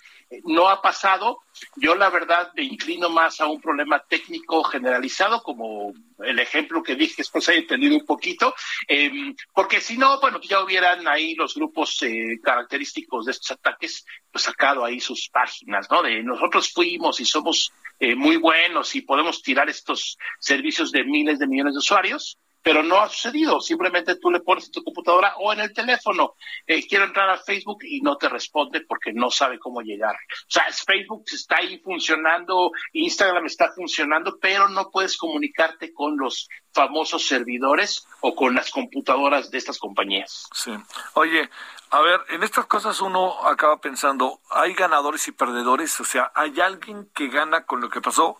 no 0.45 0.69
ha 0.69 0.81
pasado. 0.81 1.41
Yo 1.77 1.95
la 1.95 2.09
verdad 2.11 2.53
me 2.55 2.63
inclino 2.63 3.11
más 3.11 3.41
a 3.41 3.47
un 3.47 3.61
problema 3.61 3.99
técnico 4.01 4.63
generalizado, 4.65 5.43
como 5.43 5.93
el 6.25 6.39
ejemplo 6.39 6.83
que 6.83 6.95
dije, 6.95 7.17
después 7.19 7.49
he 7.49 7.57
entendido 7.57 7.97
un 7.97 8.07
poquito, 8.07 8.55
em, 8.87 9.35
porque 9.53 9.81
si 9.81 9.97
no, 9.97 10.21
bueno, 10.21 10.41
ya 10.41 10.63
hubieran 10.63 11.07
ahí 11.09 11.35
los 11.35 11.55
grupos 11.55 12.03
eh, 12.03 12.39
característicos 12.43 13.27
de 13.27 13.33
estos 13.33 13.51
ataques, 13.53 14.05
pues 14.31 14.45
sacado 14.45 14.85
ahí 14.85 15.01
sus 15.01 15.29
páginas, 15.31 15.89
¿no? 15.91 16.03
De 16.03 16.23
nosotros 16.23 16.73
fuimos 16.73 17.21
y 17.21 17.25
somos 17.25 17.73
eh, 17.99 18.15
muy 18.15 18.37
buenos 18.37 18.95
y 18.95 19.03
podemos 19.03 19.43
tirar 19.43 19.69
estos 19.69 20.17
servicios 20.39 20.93
de 20.93 21.05
miles 21.05 21.39
de 21.39 21.47
millones 21.47 21.75
de 21.75 21.79
usuarios 21.79 22.39
pero 22.63 22.83
no 22.83 23.01
ha 23.01 23.09
sucedido. 23.09 23.61
Simplemente 23.61 24.17
tú 24.17 24.31
le 24.31 24.41
pones 24.41 24.67
en 24.67 24.73
tu 24.73 24.85
computadora 24.85 25.35
o 25.39 25.53
en 25.53 25.61
el 25.61 25.73
teléfono, 25.73 26.35
eh, 26.67 26.87
quiero 26.87 27.05
entrar 27.05 27.31
a 27.31 27.39
Facebook 27.39 27.79
y 27.83 28.01
no 28.01 28.17
te 28.17 28.29
responde 28.29 28.83
porque 28.83 29.13
no 29.13 29.31
sabe 29.31 29.59
cómo 29.59 29.81
llegar. 29.81 30.15
O 30.15 30.51
sea, 30.51 30.65
Facebook 30.71 31.25
está 31.27 31.57
ahí 31.57 31.79
funcionando, 31.79 32.73
Instagram 32.93 33.47
está 33.47 33.71
funcionando, 33.73 34.39
pero 34.41 34.69
no 34.69 34.91
puedes 34.91 35.17
comunicarte 35.17 35.93
con 35.93 36.17
los 36.17 36.49
famosos 36.73 37.27
servidores 37.27 38.07
o 38.21 38.35
con 38.35 38.55
las 38.55 38.71
computadoras 38.71 39.51
de 39.51 39.59
estas 39.59 39.79
compañías. 39.79 40.49
Sí. 40.55 40.73
Oye, 41.15 41.49
a 41.91 42.01
ver, 42.01 42.21
en 42.29 42.43
estas 42.43 42.67
cosas 42.67 43.01
uno 43.01 43.47
acaba 43.47 43.81
pensando, 43.81 44.41
hay 44.51 44.75
ganadores 44.75 45.27
y 45.29 45.33
perdedores, 45.33 45.99
o 46.01 46.05
sea, 46.05 46.31
hay 46.35 46.61
alguien 46.61 47.11
que 47.15 47.29
gana 47.29 47.65
con 47.67 47.81
lo 47.81 47.89
que 47.89 48.01
pasó 48.01 48.39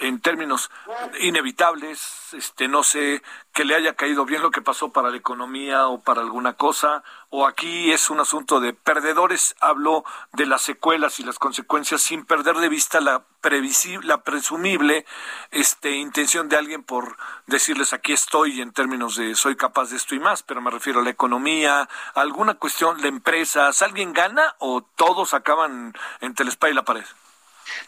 en 0.00 0.20
términos 0.20 0.70
inevitables, 1.20 2.32
este, 2.32 2.68
no 2.68 2.82
sé 2.82 3.22
que 3.52 3.64
le 3.64 3.74
haya 3.74 3.94
caído 3.94 4.24
bien 4.24 4.42
lo 4.42 4.50
que 4.50 4.62
pasó 4.62 4.90
para 4.92 5.10
la 5.10 5.16
economía 5.16 5.88
o 5.88 6.00
para 6.00 6.20
alguna 6.20 6.52
cosa, 6.54 7.02
o 7.30 7.46
aquí 7.46 7.90
es 7.90 8.10
un 8.10 8.20
asunto 8.20 8.60
de 8.60 8.72
perdedores, 8.72 9.56
hablo 9.60 10.04
de 10.32 10.46
las 10.46 10.62
secuelas 10.62 11.18
y 11.18 11.24
las 11.24 11.38
consecuencias 11.38 12.00
sin 12.00 12.24
perder 12.24 12.56
de 12.56 12.68
vista 12.68 13.00
la 13.00 13.24
previsible, 13.40 14.06
la 14.06 14.22
presumible 14.22 15.04
este, 15.50 15.90
intención 15.96 16.48
de 16.48 16.56
alguien 16.56 16.82
por 16.82 17.16
decirles 17.46 17.92
aquí 17.92 18.12
estoy 18.12 18.60
en 18.60 18.72
términos 18.72 19.16
de 19.16 19.34
soy 19.34 19.56
capaz 19.56 19.90
de 19.90 19.96
esto 19.96 20.14
y 20.14 20.20
más, 20.20 20.42
pero 20.42 20.60
me 20.60 20.70
refiero 20.70 21.00
a 21.00 21.04
la 21.04 21.10
economía, 21.10 21.88
alguna 22.14 22.54
cuestión 22.54 23.00
de 23.00 23.08
empresas, 23.08 23.82
¿alguien 23.82 24.12
gana 24.12 24.54
o 24.58 24.82
todos 24.82 25.34
acaban 25.34 25.94
entre 26.20 26.44
el 26.44 26.50
spa 26.50 26.70
y 26.70 26.74
la 26.74 26.84
pared? 26.84 27.04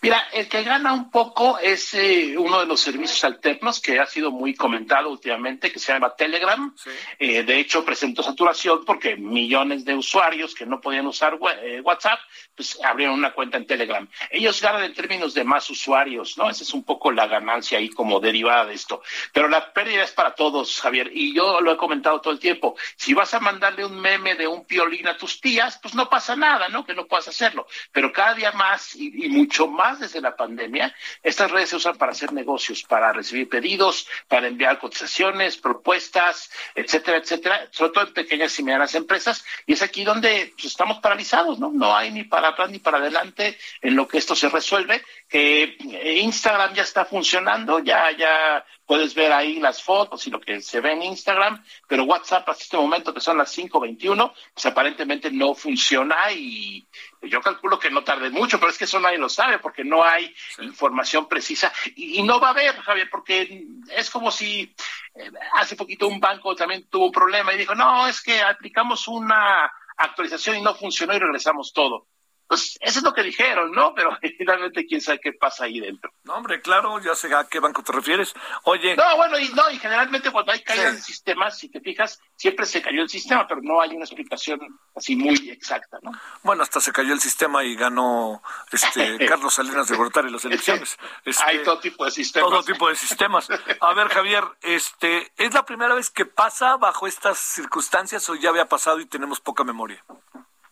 Mira, 0.03 0.29
el 0.33 0.49
que 0.49 0.63
gana 0.63 0.93
un 0.93 1.11
poco 1.11 1.59
es 1.59 1.95
eh, 1.95 2.35
uno 2.37 2.61
de 2.61 2.67
los 2.67 2.81
servicios 2.81 3.23
alternos 3.25 3.81
que 3.81 3.99
ha 3.99 4.07
sido 4.07 4.31
muy 4.31 4.55
comentado 4.55 5.11
últimamente, 5.11 5.71
que 5.71 5.79
se 5.79 5.93
llama 5.93 6.15
Telegram. 6.15 6.75
Eh, 7.19 7.43
de 7.43 7.59
hecho, 7.59 7.85
presentó 7.85 8.23
saturación 8.23 8.85
porque 8.85 9.17
millones 9.17 9.85
de 9.85 9.95
usuarios 9.95 10.55
que 10.55 10.67
no 10.67 10.81
podían 10.81 11.07
usar 11.07 11.39
eh, 11.63 11.81
WhatsApp, 11.83 12.19
pues 12.55 12.79
abrieron 12.85 13.19
una 13.19 13.33
cuenta 13.33 13.57
en 13.57 13.67
Telegram. 13.67 14.09
Ellos 14.31 14.61
ganan 14.61 14.85
en 14.85 14.95
términos 14.95 15.35
de 15.35 15.45
más 15.45 15.69
usuarios, 15.71 16.37
¿no? 16.37 16.51
Esa 16.51 16.63
es 16.63 16.75
un 16.75 16.85
poco 16.85 17.13
la 17.13 17.27
ganancia 17.27 17.79
ahí 17.79 17.89
como 17.89 18.21
derivada 18.21 18.67
de 18.67 18.75
esto. 18.75 19.03
Pero 19.33 19.49
la 19.49 19.73
pérdida 19.73 20.03
es 20.03 20.13
para 20.13 20.35
todos, 20.35 20.81
Javier, 20.81 21.11
y 21.13 21.35
yo 21.35 21.61
lo 21.61 21.73
he 21.73 21.77
comentado 21.77 22.21
todo 22.21 22.33
el 22.33 22.41
tiempo. 22.41 22.77
Si 22.97 23.15
vas 23.15 23.33
a 23.35 23.41
mandarle 23.41 23.85
un 23.85 24.01
meme 24.01 24.35
de 24.35 24.47
un 24.47 24.65
piolín 24.65 25.09
a 25.09 25.17
tus 25.17 25.41
tías, 25.41 25.79
pues 25.81 25.95
no 25.95 26.09
pasa 26.09 26.37
nada, 26.37 26.69
¿no? 26.69 26.85
Que 26.85 26.95
no 26.95 27.07
puedas 27.07 27.29
hacerlo. 27.29 27.67
Pero 27.93 28.13
cada 28.13 28.35
día 28.35 28.53
más 28.53 28.95
y, 28.95 29.27
y 29.27 29.29
mucho 29.29 29.70
más 29.71 30.01
desde 30.01 30.21
la 30.21 30.37
pandemia, 30.37 30.95
estas 31.23 31.51
redes 31.51 31.71
se 31.71 31.77
usan 31.77 31.97
para 31.97 32.13
hacer 32.13 32.33
negocios, 32.33 32.83
para 32.83 33.13
recibir 33.13 33.49
pedidos, 33.49 34.07
para 34.29 34.49
enviar 34.49 34.79
cotizaciones, 34.79 35.57
propuestas, 35.57 36.51
etcétera, 36.75 37.19
etcétera, 37.19 37.69
sobre 37.71 37.93
todo 37.93 38.07
en 38.07 38.15
pequeñas 38.15 38.59
y 38.59 38.63
medianas 38.63 38.95
empresas, 38.95 39.45
y 39.67 39.73
es 39.75 39.83
aquí 39.83 40.05
donde 40.05 40.53
pues, 40.55 40.67
estamos 40.67 40.99
paralizados, 40.99 41.59
¿no? 41.59 41.71
No 41.71 41.97
hay 41.97 42.11
ni 42.11 42.25
para 42.25 42.49
atrás 42.49 42.71
ni 42.71 42.79
para 42.79 42.99
adelante 42.99 43.59
en 43.81 43.97
lo 43.97 44.07
que 44.07 44.19
esto 44.19 44.35
se 44.35 44.49
resuelve, 44.49 45.03
que 45.31 45.77
Instagram 46.23 46.75
ya 46.75 46.83
está 46.83 47.05
funcionando, 47.05 47.79
ya, 47.79 48.11
ya 48.11 48.67
puedes 48.85 49.15
ver 49.15 49.33
ahí 49.33 49.61
las 49.61 49.81
fotos 49.81 50.27
y 50.27 50.31
lo 50.31 50.41
que 50.41 50.61
se 50.61 50.81
ve 50.81 50.91
en 50.91 51.05
Instagram, 51.05 51.65
pero 51.87 52.03
WhatsApp 52.03 52.49
hasta 52.49 52.65
este 52.65 52.77
momento, 52.77 53.15
que 53.15 53.21
son 53.21 53.39
las 53.39 53.57
5.21, 53.57 54.33
pues 54.53 54.67
aparentemente 54.67 55.31
no 55.31 55.55
funciona 55.55 56.33
y 56.33 56.85
yo 57.23 57.41
calculo 57.41 57.79
que 57.79 57.91
no 57.91 58.03
tarde 58.03 58.29
mucho, 58.31 58.59
pero 58.59 58.73
es 58.73 58.79
que 58.79 58.87
eso 58.87 58.99
nadie 58.99 59.19
lo 59.19 59.29
sabe 59.29 59.61
porque 59.61 59.85
no 59.85 60.03
hay 60.03 60.35
información 60.63 61.29
precisa 61.29 61.73
y, 61.95 62.25
no 62.25 62.41
va 62.41 62.49
a 62.49 62.51
haber, 62.51 62.75
Javier, 62.81 63.09
porque 63.09 63.69
es 63.97 64.11
como 64.11 64.33
si 64.33 64.75
eh, 65.15 65.31
hace 65.55 65.77
poquito 65.77 66.09
un 66.09 66.19
banco 66.19 66.57
también 66.57 66.89
tuvo 66.91 67.07
un 67.07 67.13
problema 67.13 67.55
y 67.55 67.59
dijo, 67.59 67.77
no, 67.77 68.09
es 68.09 68.21
que 68.21 68.43
aplicamos 68.43 69.07
una 69.07 69.71
actualización 69.97 70.57
y 70.57 70.63
no 70.63 70.75
funcionó 70.75 71.15
y 71.15 71.21
regresamos 71.21 71.73
todo. 71.73 72.09
Pues 72.51 72.77
eso 72.81 72.99
es 72.99 73.05
lo 73.05 73.15
que 73.15 73.23
dijeron, 73.23 73.71
¿no? 73.71 73.95
Pero 73.95 74.19
finalmente 74.37 74.85
quién 74.85 75.01
sabe 75.01 75.21
qué 75.21 75.33
pasa 75.33 75.67
ahí 75.67 75.79
dentro. 75.79 76.13
No, 76.25 76.35
hombre, 76.35 76.61
claro, 76.61 76.99
ya 76.99 77.15
sé 77.15 77.33
a 77.33 77.45
qué 77.45 77.61
banco 77.61 77.85
te 77.85 77.93
refieres. 77.93 78.35
Oye. 78.65 78.97
No, 78.97 79.17
bueno, 79.17 79.39
y 79.39 79.51
no, 79.51 79.71
y 79.71 79.79
generalmente 79.79 80.33
cuando 80.33 80.51
hay 80.51 80.61
caídas 80.65 80.97
de 80.97 81.01
sistemas, 81.01 81.57
si 81.57 81.69
te 81.69 81.81
fijas, 81.81 82.21
siempre 82.35 82.67
se 82.67 82.83
cayó 82.83 83.03
el 83.03 83.09
sistema, 83.09 83.47
pero 83.47 83.61
no 83.63 83.81
hay 83.81 83.91
una 83.91 84.05
explicación 84.05 84.59
así 84.97 85.15
muy 85.15 85.49
exacta, 85.49 85.99
¿no? 86.03 86.11
Bueno, 86.43 86.65
hasta 86.65 86.81
se 86.81 86.91
cayó 86.91 87.13
el 87.13 87.21
sistema 87.21 87.63
y 87.63 87.77
ganó 87.77 88.43
este 88.73 89.17
Carlos 89.29 89.55
Salinas 89.55 89.87
de 89.87 89.97
Gortari 89.97 90.29
las 90.29 90.45
elecciones. 90.45 90.99
Este, 91.25 91.45
hay 91.45 91.63
todo 91.63 91.79
tipo 91.79 92.05
de 92.05 92.11
sistemas. 92.11 92.51
Todo 92.51 92.63
tipo 92.65 92.89
de 92.89 92.97
sistemas. 92.97 93.49
A 93.81 93.95
ver, 93.95 94.09
Javier, 94.09 94.43
este, 94.63 95.31
¿es 95.37 95.55
la 95.55 95.65
primera 95.65 95.95
vez 95.95 96.11
que 96.11 96.25
pasa 96.25 96.77
bajo 96.79 97.07
estas 97.07 97.39
circunstancias 97.39 98.29
o 98.29 98.35
ya 98.35 98.49
había 98.49 98.69
pasado 98.69 98.99
y 99.01 99.07
tenemos 99.07 99.39
poca 99.39 99.63
memoria? 99.63 100.03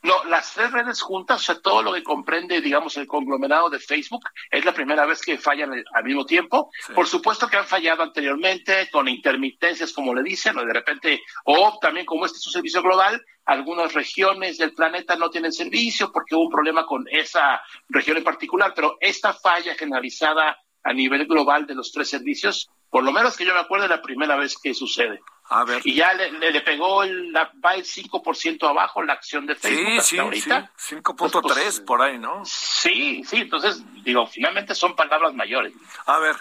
No, 0.02 0.24
las 0.24 0.54
tres 0.54 0.70
redes 0.70 1.00
juntas, 1.00 1.40
o 1.40 1.44
sea, 1.44 1.60
todo 1.60 1.82
lo 1.82 1.92
que 1.92 2.04
comprende, 2.04 2.60
digamos, 2.60 2.96
el 2.96 3.08
conglomerado 3.08 3.68
de 3.68 3.80
Facebook, 3.80 4.24
es 4.50 4.64
la 4.64 4.72
primera 4.72 5.04
vez 5.06 5.20
que 5.22 5.38
fallan 5.38 5.72
al 5.92 6.04
mismo 6.04 6.24
tiempo. 6.24 6.70
Por 6.94 7.08
supuesto 7.08 7.48
que 7.48 7.56
han 7.56 7.66
fallado 7.66 8.04
anteriormente 8.04 8.88
con 8.92 9.08
intermitencias, 9.08 9.92
como 9.92 10.14
le 10.14 10.22
dicen, 10.22 10.56
o 10.56 10.64
de 10.64 10.72
repente, 10.72 11.20
o 11.44 11.78
también 11.80 12.06
como 12.06 12.26
este 12.26 12.38
es 12.38 12.46
un 12.46 12.52
servicio 12.52 12.80
global, 12.80 13.20
algunas 13.44 13.92
regiones 13.92 14.58
del 14.58 14.74
planeta 14.74 15.16
no 15.16 15.30
tienen 15.30 15.52
servicio 15.52 16.12
porque 16.12 16.34
hubo 16.34 16.44
un 16.44 16.50
problema 16.50 16.86
con 16.86 17.06
esa 17.10 17.60
región 17.88 18.18
en 18.18 18.24
particular, 18.24 18.72
pero 18.76 18.98
esta 19.00 19.32
falla 19.32 19.74
generalizada 19.74 20.58
a 20.84 20.92
nivel 20.92 21.26
global 21.26 21.66
de 21.66 21.74
los 21.74 21.90
tres 21.90 22.08
servicios, 22.08 22.70
por 22.88 23.02
lo 23.02 23.10
menos 23.10 23.36
que 23.36 23.44
yo 23.44 23.52
me 23.52 23.60
acuerdo, 23.60 23.86
es 23.86 23.90
la 23.90 24.02
primera 24.02 24.36
vez 24.36 24.56
que 24.62 24.74
sucede. 24.74 25.20
A 25.50 25.64
ver. 25.64 25.80
Y 25.84 25.94
ya 25.94 26.12
le, 26.12 26.30
le, 26.30 26.60
pegó, 26.60 27.02
el, 27.02 27.32
la, 27.32 27.50
va 27.64 27.74
el 27.74 27.84
5% 27.84 28.68
abajo 28.68 29.02
la 29.02 29.14
acción 29.14 29.46
de 29.46 29.54
Facebook 29.54 30.02
sí, 30.02 30.16
sí, 30.16 30.18
ahorita. 30.18 30.70
Sí, 30.76 30.96
5.3 30.96 31.40
pues, 31.42 31.80
por 31.80 32.02
ahí, 32.02 32.18
¿no? 32.18 32.42
Sí, 32.44 33.22
sí, 33.24 33.38
entonces, 33.38 33.82
digo, 34.02 34.26
finalmente 34.26 34.74
son 34.74 34.94
palabras 34.94 35.32
mayores. 35.34 35.72
A 36.06 36.18
ver, 36.18 36.36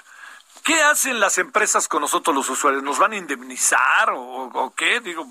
¿Qué 0.67 0.81
hacen 0.81 1.21
las 1.21 1.37
empresas 1.37 1.87
con 1.87 2.01
nosotros 2.01 2.35
los 2.35 2.49
usuarios? 2.49 2.83
¿Nos 2.83 2.99
van 2.99 3.13
a 3.13 3.15
indemnizar 3.15 4.09
o, 4.11 4.73
qué? 4.75 4.99
Digo, 4.99 5.23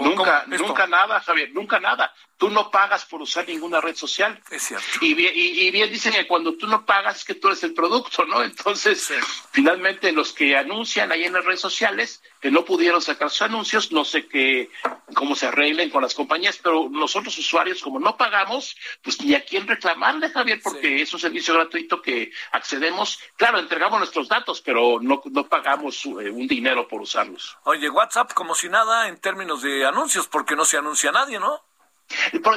nunca, 0.00 0.44
nunca 0.48 0.86
nada, 0.88 1.20
Javier, 1.20 1.50
nunca 1.52 1.78
nada. 1.78 2.12
Tú 2.44 2.50
no 2.50 2.70
pagas 2.70 3.06
por 3.06 3.22
usar 3.22 3.48
ninguna 3.48 3.80
red 3.80 3.96
social. 3.96 4.38
Es 4.50 4.64
cierto. 4.64 4.84
Y 5.00 5.14
bien, 5.14 5.32
y, 5.34 5.70
bien 5.70 5.90
dicen 5.90 6.12
que 6.12 6.26
cuando 6.26 6.52
tú 6.58 6.66
no 6.66 6.84
pagas 6.84 7.16
es 7.16 7.24
que 7.24 7.36
tú 7.36 7.48
eres 7.48 7.62
el 7.62 7.72
producto, 7.72 8.26
¿no? 8.26 8.42
Entonces, 8.42 9.14
finalmente 9.50 10.12
los 10.12 10.34
que 10.34 10.54
anuncian 10.54 11.10
ahí 11.10 11.24
en 11.24 11.32
las 11.32 11.42
redes 11.42 11.60
sociales 11.60 12.22
que 12.42 12.50
no 12.50 12.62
pudieron 12.66 13.00
sacar 13.00 13.30
sus 13.30 13.40
anuncios, 13.40 13.92
no 13.92 14.04
sé 14.04 14.26
qué, 14.26 14.70
cómo 15.14 15.34
se 15.34 15.46
arreglen 15.46 15.88
con 15.88 16.02
las 16.02 16.12
compañías, 16.12 16.60
pero 16.62 16.86
nosotros 16.90 17.38
usuarios 17.38 17.80
como 17.80 17.98
no 17.98 18.14
pagamos, 18.18 18.76
pues 19.02 19.18
ni 19.22 19.34
a 19.34 19.42
quién 19.42 19.66
reclamarle, 19.66 20.28
Javier, 20.28 20.60
porque 20.62 21.00
es 21.00 21.14
un 21.14 21.20
servicio 21.20 21.54
gratuito 21.54 22.02
que 22.02 22.30
accedemos. 22.52 23.20
Claro, 23.36 23.58
entregamos 23.58 23.98
nuestros 24.00 24.28
datos, 24.28 24.60
pero 24.60 24.98
no, 25.00 25.22
no 25.30 25.48
pagamos 25.48 26.04
eh, 26.04 26.28
un 26.28 26.46
dinero 26.46 26.86
por 26.86 27.00
usarlos. 27.00 27.56
Oye, 27.62 27.88
WhatsApp 27.88 28.34
como 28.34 28.54
si 28.54 28.68
nada 28.68 29.08
en 29.08 29.18
términos 29.18 29.62
de 29.62 29.86
anuncios, 29.86 30.28
porque 30.28 30.54
no 30.54 30.66
se 30.66 30.76
anuncia 30.76 31.10
nadie, 31.10 31.38
¿no? 31.38 31.62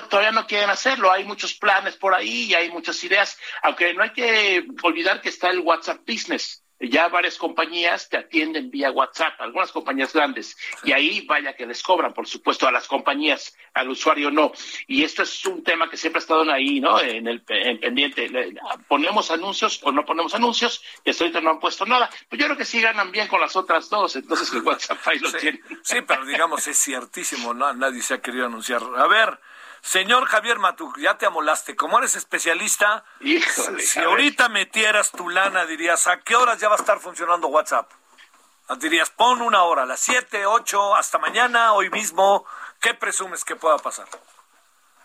Todavía 0.10 0.32
no 0.32 0.48
quieren 0.48 0.70
hacerlo, 0.70 1.12
hay 1.12 1.24
muchos 1.24 1.54
planes 1.54 1.96
por 1.96 2.14
ahí 2.14 2.46
y 2.46 2.54
hay 2.54 2.70
muchas 2.72 3.04
ideas, 3.04 3.38
aunque 3.64 3.94
no 3.94 4.04
hay 4.04 4.12
que 4.12 4.66
olvidar 4.84 5.22
que 5.22 5.30
está 5.30 5.50
el 5.50 5.60
WhatsApp 5.60 6.02
Business, 6.08 6.64
ya 6.80 7.08
varias 7.08 7.38
compañías 7.38 8.10
te 8.10 8.18
atienden 8.18 8.70
vía 8.70 8.92
WhatsApp, 8.92 9.40
algunas 9.40 9.72
compañías 9.72 10.14
grandes, 10.14 10.56
y 10.84 10.92
ahí 10.92 11.26
vaya 11.26 11.56
que 11.56 11.66
les 11.66 11.82
cobran, 11.82 12.14
por 12.14 12.28
supuesto, 12.28 12.68
a 12.68 12.72
las 12.72 12.88
compañías, 12.88 13.56
al 13.74 13.90
usuario 13.90 14.32
no. 14.32 14.52
Y 14.88 15.04
esto 15.04 15.24
es 15.24 15.46
un 15.46 15.64
tema 15.64 15.90
que 15.90 15.98
siempre 15.98 16.20
ha 16.20 16.22
estado 16.22 16.52
ahí, 16.52 16.80
¿no? 16.80 17.00
En 17.00 17.28
el 17.28 17.42
pendiente. 17.42 18.30
¿Ponemos 18.88 19.32
anuncios 19.32 19.80
o 19.84 19.92
no 19.92 20.06
ponemos 20.06 20.34
anuncios? 20.36 20.84
Y 21.04 21.10
hasta 21.10 21.24
ahorita 21.24 21.42
no 21.42 21.52
han 21.52 21.60
puesto 21.60 21.86
nada. 21.86 22.10
Pues 22.30 22.40
yo 22.40 22.46
creo 22.46 22.58
que 22.58 22.66
sí 22.66 22.82
ganan 22.82 23.12
bien 23.12 23.28
con 23.28 23.42
las 23.42 23.56
otras 23.56 23.90
dos, 23.90 24.16
entonces 24.16 24.52
el 24.54 24.62
WhatsApp 24.64 25.00
ahí 25.06 25.20
lo 25.20 25.32
tiene. 25.34 25.60
Sí, 25.84 25.98
pero 26.06 26.26
digamos, 26.26 26.68
es 26.68 26.78
ciertísimo, 26.78 27.54
¿no? 27.54 27.74
Nadie 27.74 28.02
se 28.02 28.16
ha 28.16 28.22
querido 28.22 28.46
anunciar. 28.46 28.82
A 28.98 29.08
ver. 29.08 29.40
Señor 29.82 30.26
Javier 30.26 30.60
Matuk, 30.60 30.98
ya 31.00 31.18
te 31.18 31.26
amolaste. 31.26 31.76
Como 31.76 31.98
eres 31.98 32.16
especialista, 32.16 33.04
si 33.80 34.00
ahorita 34.00 34.50
metieras 34.50 35.12
tu 35.12 35.30
lana, 35.30 35.66
dirías, 35.66 36.08
¿a 36.08 36.20
qué 36.20 36.36
horas 36.36 36.60
ya 36.60 36.68
va 36.68 36.76
a 36.76 36.80
estar 36.80 37.00
funcionando 37.00 37.48
WhatsApp? 37.48 37.92
Dirías, 38.80 39.10
pon 39.10 39.42
una 39.42 39.64
hora, 39.64 39.84
a 39.84 39.86
las 39.86 40.02
7, 40.02 40.46
8, 40.46 40.96
hasta 40.96 41.18
mañana, 41.18 41.74
hoy 41.74 41.90
mismo. 41.90 42.46
¿Qué 42.82 42.94
presumes 42.94 43.46
que 43.46 43.56
pueda 43.56 43.78
pasar? 43.78 44.08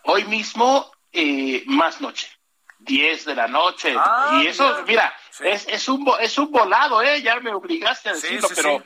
Hoy 0.03 0.25
mismo, 0.25 0.91
eh, 1.13 1.63
más 1.67 2.01
noche. 2.01 2.29
10 2.85 3.25
de 3.25 3.35
la 3.35 3.47
noche. 3.47 3.95
Ah, 3.97 4.41
y 4.43 4.49
eso, 4.49 4.83
mira, 4.87 5.15
Es, 5.41 5.67
es, 5.69 5.89
un, 5.89 6.05
es 6.21 6.37
un 6.39 6.51
volado, 6.51 7.01
¿eh? 7.03 7.23
Ya 7.23 7.39
me 7.41 7.55
obligaste 7.55 8.09
a 8.09 8.15
decirlo, 8.15 8.49
pero 8.55 8.83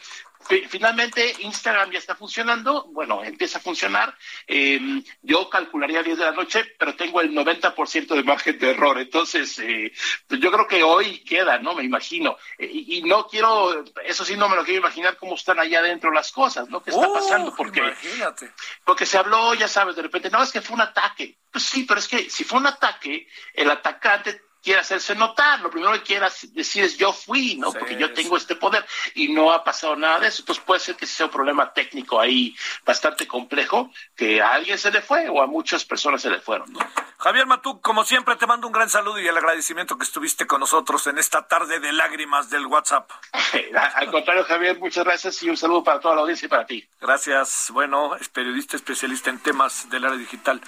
finalmente 0.68 1.34
Instagram 1.40 1.90
ya 1.90 1.98
está 1.98 2.14
funcionando, 2.14 2.86
bueno, 2.92 3.22
empieza 3.24 3.58
a 3.58 3.60
funcionar. 3.60 4.16
Eh, 4.46 5.02
yo 5.22 5.48
calcularía 5.50 6.02
10 6.02 6.18
de 6.18 6.24
la 6.24 6.32
noche, 6.32 6.64
pero 6.78 6.94
tengo 6.94 7.20
el 7.20 7.32
90% 7.32 8.14
de 8.14 8.22
margen 8.22 8.58
de 8.58 8.70
error. 8.70 8.98
Entonces, 8.98 9.58
eh, 9.58 9.92
pues 10.26 10.40
yo 10.40 10.50
creo 10.50 10.66
que 10.66 10.82
hoy 10.82 11.20
queda, 11.20 11.58
¿no? 11.58 11.74
Me 11.74 11.84
imagino. 11.84 12.36
Eh, 12.58 12.70
y, 12.72 13.02
no 13.02 13.26
quiero, 13.26 13.84
eso 14.04 14.24
sí, 14.24 14.36
no 14.36 14.48
me 14.48 14.56
lo 14.56 14.64
quiero 14.64 14.80
imaginar 14.80 15.16
cómo 15.16 15.34
están 15.34 15.58
allá 15.58 15.80
adentro 15.80 16.10
las 16.10 16.32
cosas, 16.32 16.68
¿no? 16.68 16.82
¿Qué 16.82 16.90
está 16.90 17.12
pasando? 17.12 17.54
Porque, 17.54 17.80
imagínate. 17.80 18.52
porque 18.84 19.06
se 19.06 19.18
habló, 19.18 19.54
ya 19.54 19.68
sabes, 19.68 19.96
de 19.96 20.02
repente, 20.02 20.30
no, 20.30 20.42
es 20.42 20.52
que 20.52 20.60
fue 20.60 20.74
un 20.74 20.82
ataque. 20.82 21.38
Pues 21.50 21.64
sí, 21.64 21.84
pero 21.84 22.00
es 22.00 22.08
que 22.08 22.28
si 22.30 22.44
fue 22.44 22.58
un 22.58 22.66
ataque, 22.66 23.28
el 23.54 23.70
atacante 23.70 24.42
quiere 24.66 24.80
hacerse 24.80 25.14
notar, 25.14 25.60
lo 25.60 25.70
primero 25.70 25.92
que 25.92 26.02
quiere 26.02 26.26
decir 26.50 26.82
es 26.82 26.96
yo 26.96 27.12
fui, 27.12 27.54
¿no? 27.54 27.72
Porque 27.72 27.96
yo 27.96 28.12
tengo 28.12 28.36
este 28.36 28.56
poder 28.56 28.84
y 29.14 29.28
no 29.28 29.52
ha 29.52 29.62
pasado 29.62 29.94
nada 29.94 30.18
de 30.18 30.26
eso. 30.26 30.42
Entonces 30.42 30.64
puede 30.64 30.80
ser 30.80 30.96
que 30.96 31.06
sea 31.06 31.26
un 31.26 31.32
problema 31.32 31.72
técnico 31.72 32.18
ahí 32.18 32.52
bastante 32.84 33.28
complejo, 33.28 33.92
que 34.16 34.42
a 34.42 34.54
alguien 34.54 34.76
se 34.76 34.90
le 34.90 35.02
fue 35.02 35.28
o 35.28 35.40
a 35.40 35.46
muchas 35.46 35.84
personas 35.84 36.20
se 36.20 36.30
le 36.30 36.40
fueron, 36.40 36.72
¿no? 36.72 36.80
Javier 37.16 37.46
Matú, 37.46 37.80
como 37.80 38.04
siempre, 38.04 38.34
te 38.34 38.48
mando 38.48 38.66
un 38.66 38.72
gran 38.72 38.90
saludo 38.90 39.20
y 39.20 39.28
el 39.28 39.36
agradecimiento 39.36 39.96
que 39.96 40.02
estuviste 40.02 40.48
con 40.48 40.58
nosotros 40.58 41.06
en 41.06 41.18
esta 41.18 41.46
tarde 41.46 41.78
de 41.78 41.92
lágrimas 41.92 42.50
del 42.50 42.66
WhatsApp. 42.66 43.08
Al 43.94 44.10
contrario, 44.10 44.42
Javier, 44.42 44.80
muchas 44.80 45.04
gracias 45.04 45.40
y 45.44 45.48
un 45.48 45.56
saludo 45.56 45.84
para 45.84 46.00
toda 46.00 46.16
la 46.16 46.22
audiencia 46.22 46.46
y 46.46 46.48
para 46.48 46.66
ti. 46.66 46.88
Gracias. 47.00 47.70
Bueno, 47.70 48.16
es 48.16 48.28
periodista 48.28 48.74
especialista 48.74 49.30
en 49.30 49.38
temas 49.38 49.88
del 49.90 50.04
área 50.04 50.18
digital. 50.18 50.60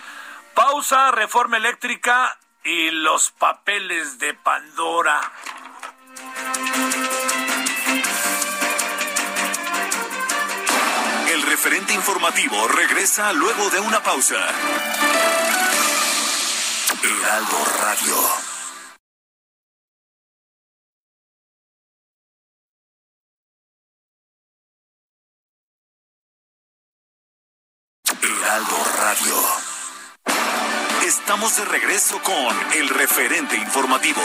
Pausa, 0.54 1.10
reforma 1.10 1.56
eléctrica 1.56 2.38
y 2.70 2.90
los 2.90 3.30
papeles 3.30 4.18
de 4.18 4.34
Pandora. 4.34 5.18
El 11.32 11.42
referente 11.44 11.94
informativo 11.94 12.68
regresa 12.68 13.32
luego 13.32 13.70
de 13.70 13.80
una 13.80 14.02
pausa. 14.02 14.36
Heraldo 17.02 17.64
Radio. 17.80 18.16
Heraldo 28.20 28.76
Radio. 28.98 29.47
Estamos 31.20 31.56
de 31.56 31.64
regreso 31.66 32.22
con 32.22 32.56
el 32.74 32.88
referente 32.88 33.56
informativo. 33.56 34.20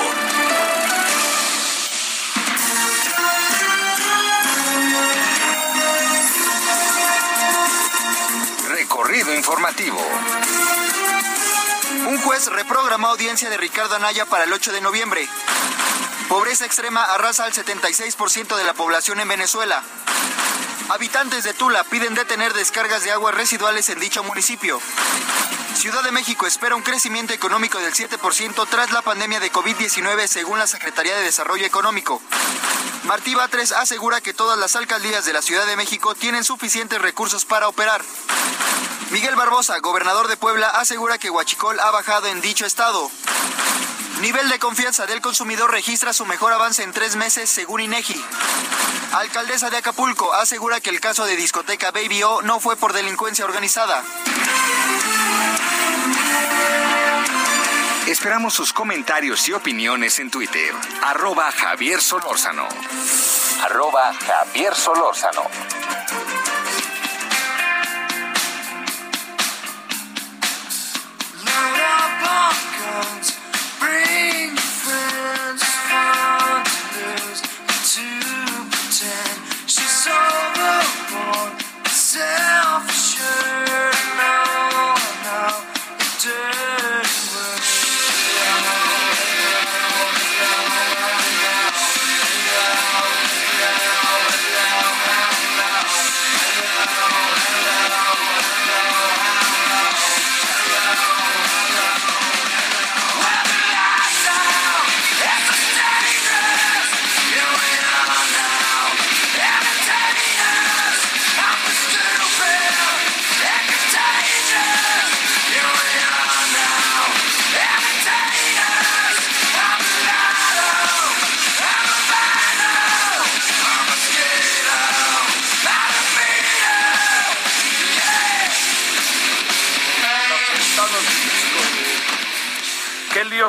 Recorrido 8.70 9.34
informativo. 9.34 10.00
Un 12.08 12.22
juez 12.22 12.48
reprogramó 12.48 13.08
audiencia 13.08 13.50
de 13.50 13.58
Ricardo 13.58 13.96
Anaya 13.96 14.26
para 14.26 14.46
el 14.46 14.54
8 14.54 14.72
de 14.72 14.82
noviembre. 14.82 15.28
Pobreza 16.30 16.66
extrema 16.66 17.04
arrasa 17.04 17.44
al 17.46 17.54
76% 17.54 18.56
de 18.56 18.64
la 18.64 18.74
población 18.74 19.20
en 19.20 19.28
Venezuela. 19.28 19.84
Habitantes 20.89 21.43
de 21.43 21.54
Tula 21.54 21.84
piden 21.86 22.13
detener 22.13 22.54
descargas 22.54 23.04
de 23.04 23.12
aguas 23.12 23.34
residuales 23.34 23.89
en 23.89 24.00
dicho 24.00 24.24
municipio. 24.24 24.80
Ciudad 25.76 26.04
de 26.04 26.12
México 26.12 26.46
espera 26.46 26.76
un 26.76 26.84
crecimiento 26.84 27.34
económico 27.34 27.80
del 27.80 27.93
7% 27.93 28.67
tras 28.69 28.91
la 28.91 29.02
pandemia 29.02 29.39
de 29.39 29.52
COVID-19 29.52 30.28
según 30.28 30.60
la 30.60 30.67
Secretaría 30.67 31.15
de 31.15 31.24
Desarrollo 31.24 31.65
Económico. 31.65 32.22
Martí 33.06 33.34
Batres 33.34 33.72
asegura 33.72 34.22
que 34.22 34.34
todas 34.34 34.58
las 34.60 34.76
alcaldías 34.76 35.26
de 35.26 35.34
la 35.34 35.41
Ciudad 35.41 35.65
de 35.65 35.76
México 35.78 36.15
tienen 36.15 36.43
suficientes 36.43 37.02
recursos 37.02 37.46
para 37.46 37.67
operar. 37.67 38.02
Miguel 39.12 39.36
Barbosa, 39.36 39.80
gobernador 39.80 40.28
de 40.28 40.38
Puebla, 40.38 40.69
asegura 40.69 41.17
que 41.17 41.30
Huachicol 41.30 41.80
ha 41.80 41.91
bajado 41.91 42.28
en 42.28 42.41
dicho 42.41 42.65
estado. 42.65 43.10
Nivel 44.21 44.49
de 44.49 44.60
confianza 44.60 45.06
del 45.06 45.21
consumidor 45.21 45.71
registra 45.71 46.13
su 46.13 46.26
mejor 46.26 46.54
avance 46.54 46.84
en 46.84 46.91
tres 46.91 47.15
meses 47.15 47.49
según 47.49 47.82
INEGI. 47.82 48.23
Alcaldesa 49.13 49.69
de 49.69 49.78
Acapulco 49.78 50.34
asegura 50.34 50.80
que 50.80 50.89
el 50.89 50.99
caso 50.99 51.26
de 51.26 51.36
discoteca 51.36 51.91
Baby 51.91 52.23
O 52.23 52.41
no 52.41 52.60
fue 52.60 52.76
por 52.76 52.93
delincuencia 52.93 53.45
organizada. 53.45 54.04
Esperamos 58.08 58.54
sus 58.54 58.73
comentarios 58.73 59.47
y 59.47 59.54
opiniones 59.54 60.19
en 60.19 60.30
Twitter. 60.30 60.73
Arroba 61.02 61.52
Javier 61.52 62.02
Solórzano. 62.02 62.67
Arroba 63.63 64.13
Javier 64.13 64.76
Solórzano. 64.76 65.43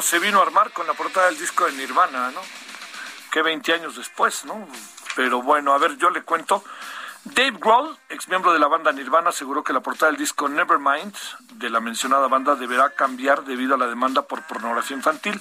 Se 0.02 0.18
vino 0.18 0.38
a 0.38 0.42
armar 0.42 0.72
con 0.72 0.86
la 0.86 0.94
portada 0.94 1.26
del 1.26 1.38
disco 1.38 1.66
de 1.66 1.72
Nirvana, 1.72 2.30
¿no? 2.30 2.40
Que 3.30 3.42
20 3.42 3.72
años 3.72 3.96
después, 3.96 4.44
¿no? 4.44 4.66
Pero 5.16 5.42
bueno, 5.42 5.72
a 5.72 5.78
ver, 5.78 5.96
yo 5.96 6.10
le 6.10 6.22
cuento. 6.22 6.64
Dave 7.24 7.56
Grohl, 7.58 7.96
ex 8.08 8.28
miembro 8.28 8.52
de 8.52 8.58
la 8.58 8.66
banda 8.66 8.92
Nirvana, 8.92 9.30
aseguró 9.30 9.64
que 9.64 9.72
la 9.72 9.80
portada 9.80 10.10
del 10.10 10.18
disco 10.18 10.48
Nevermind 10.48 11.14
de 11.54 11.70
la 11.70 11.80
mencionada 11.80 12.28
banda 12.28 12.54
deberá 12.54 12.90
cambiar 12.90 13.44
debido 13.44 13.74
a 13.74 13.78
la 13.78 13.86
demanda 13.86 14.22
por 14.22 14.42
pornografía 14.42 14.96
infantil 14.96 15.40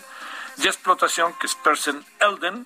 y 0.57 0.67
explotación 0.67 1.33
que 1.39 1.47
Spersen 1.47 2.05
Elden, 2.19 2.65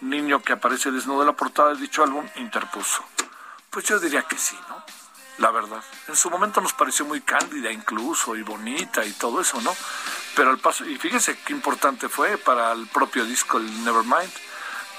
niño 0.00 0.42
que 0.42 0.52
aparece 0.52 0.90
desnudo 0.90 1.22
en 1.22 1.28
la 1.28 1.32
portada 1.32 1.70
de 1.70 1.80
dicho 1.80 2.02
álbum, 2.02 2.28
interpuso. 2.36 3.04
Pues 3.70 3.86
yo 3.86 3.98
diría 3.98 4.22
que 4.22 4.36
sí, 4.36 4.58
¿no? 4.68 4.97
La 5.38 5.50
verdad. 5.52 5.82
En 6.08 6.16
su 6.16 6.30
momento 6.30 6.60
nos 6.60 6.72
pareció 6.72 7.04
muy 7.04 7.20
cándida 7.20 7.70
incluso 7.70 8.34
y 8.34 8.42
bonita 8.42 9.04
y 9.04 9.12
todo 9.12 9.40
eso, 9.40 9.60
¿no? 9.60 9.74
pero 10.38 10.50
al 10.50 10.58
paso, 10.58 10.86
y 10.86 10.96
fíjense 10.96 11.36
qué 11.44 11.52
importante 11.52 12.08
fue 12.08 12.38
para 12.38 12.70
el 12.70 12.86
propio 12.86 13.24
disco, 13.24 13.58
el 13.58 13.82
Nevermind, 13.82 14.30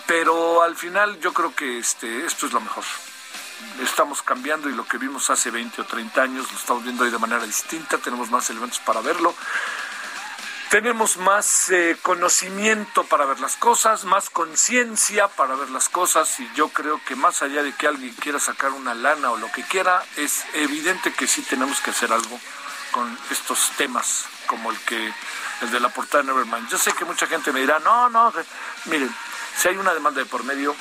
pero 0.06 0.62
al 0.62 0.76
final 0.76 1.18
yo 1.22 1.32
creo 1.32 1.56
que 1.56 1.78
este, 1.78 2.26
esto 2.26 2.48
es 2.48 2.52
lo 2.52 2.60
mejor. 2.60 2.84
Estamos 3.82 4.22
cambiando 4.22 4.70
y 4.70 4.74
lo 4.74 4.86
que 4.86 4.98
vimos 4.98 5.30
hace 5.30 5.50
20 5.50 5.82
o 5.82 5.86
30 5.86 6.22
años 6.22 6.52
lo 6.52 6.58
estamos 6.58 6.84
viendo 6.84 7.06
hoy 7.06 7.10
de 7.10 7.18
manera 7.18 7.46
distinta, 7.46 7.98
tenemos 8.00 8.30
más 8.30 8.50
elementos 8.50 8.80
para 8.80 9.00
verlo. 9.00 9.34
Tenemos 10.70 11.18
más 11.18 11.72
eh, 11.72 11.98
conocimiento 12.04 13.04
para 13.04 13.26
ver 13.26 13.40
las 13.40 13.56
cosas, 13.56 14.06
más 14.06 14.30
conciencia 14.30 15.28
para 15.28 15.56
ver 15.56 15.72
las 15.72 15.90
cosas 15.90 16.40
y 16.40 16.48
yo 16.54 16.70
creo 16.70 17.02
que 17.06 17.16
más 17.16 17.42
allá 17.42 17.64
de 17.64 17.74
que 17.74 17.88
alguien 17.88 18.14
quiera 18.14 18.40
sacar 18.40 18.72
una 18.74 18.94
lana 18.94 19.32
o 19.32 19.38
lo 19.38 19.52
que 19.52 19.64
quiera, 19.64 20.04
es 20.16 20.46
evidente 20.54 21.12
que 21.12 21.26
sí 21.26 21.42
tenemos 21.42 21.80
que 21.82 21.90
hacer 21.90 22.14
algo 22.14 22.40
con 22.92 23.18
estos 23.32 23.72
temas 23.78 24.26
como 24.46 24.70
el 24.70 24.78
que 24.82 25.12
el 25.62 25.72
de 25.72 25.80
la 25.80 25.90
portada 25.90 26.24
de 26.24 26.28
Nevermind. 26.28 26.70
Yo 26.70 26.78
sé 26.78 26.94
que 26.94 27.04
mucha 27.04 27.26
gente 27.26 27.52
me 27.52 27.62
dirá, 27.62 27.80
no, 27.80 28.08
no, 28.10 28.32
miren, 28.86 29.14
si 29.58 29.70
hay 29.70 29.78
una 29.78 29.96
demanda 29.96 30.20
de 30.20 30.28
por 30.28 30.44
medio, 30.44 30.76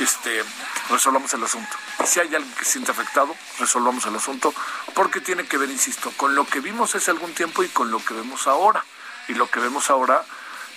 este, 0.00 0.44
resolvamos 0.90 1.32
el 1.32 1.44
asunto. 1.44 1.76
Si 2.06 2.20
hay 2.20 2.26
alguien 2.34 2.54
que 2.54 2.64
se 2.64 2.72
siente 2.72 2.90
afectado, 2.90 3.34
resolvamos 3.58 4.04
el 4.06 4.16
asunto, 4.16 4.54
porque 4.94 5.20
tiene 5.20 5.46
que 5.46 5.56
ver, 5.56 5.70
insisto, 5.70 6.12
con 6.16 6.34
lo 6.34 6.46
que 6.46 6.60
vimos 6.60 6.94
hace 6.94 7.10
algún 7.10 7.32
tiempo 7.34 7.62
y 7.62 7.68
con 7.68 7.90
lo 7.90 8.04
que 8.04 8.14
vemos 8.14 8.46
ahora. 8.46 8.84
Y 9.28 9.34
lo 9.34 9.50
que 9.50 9.58
vemos 9.58 9.88
ahora, 9.90 10.24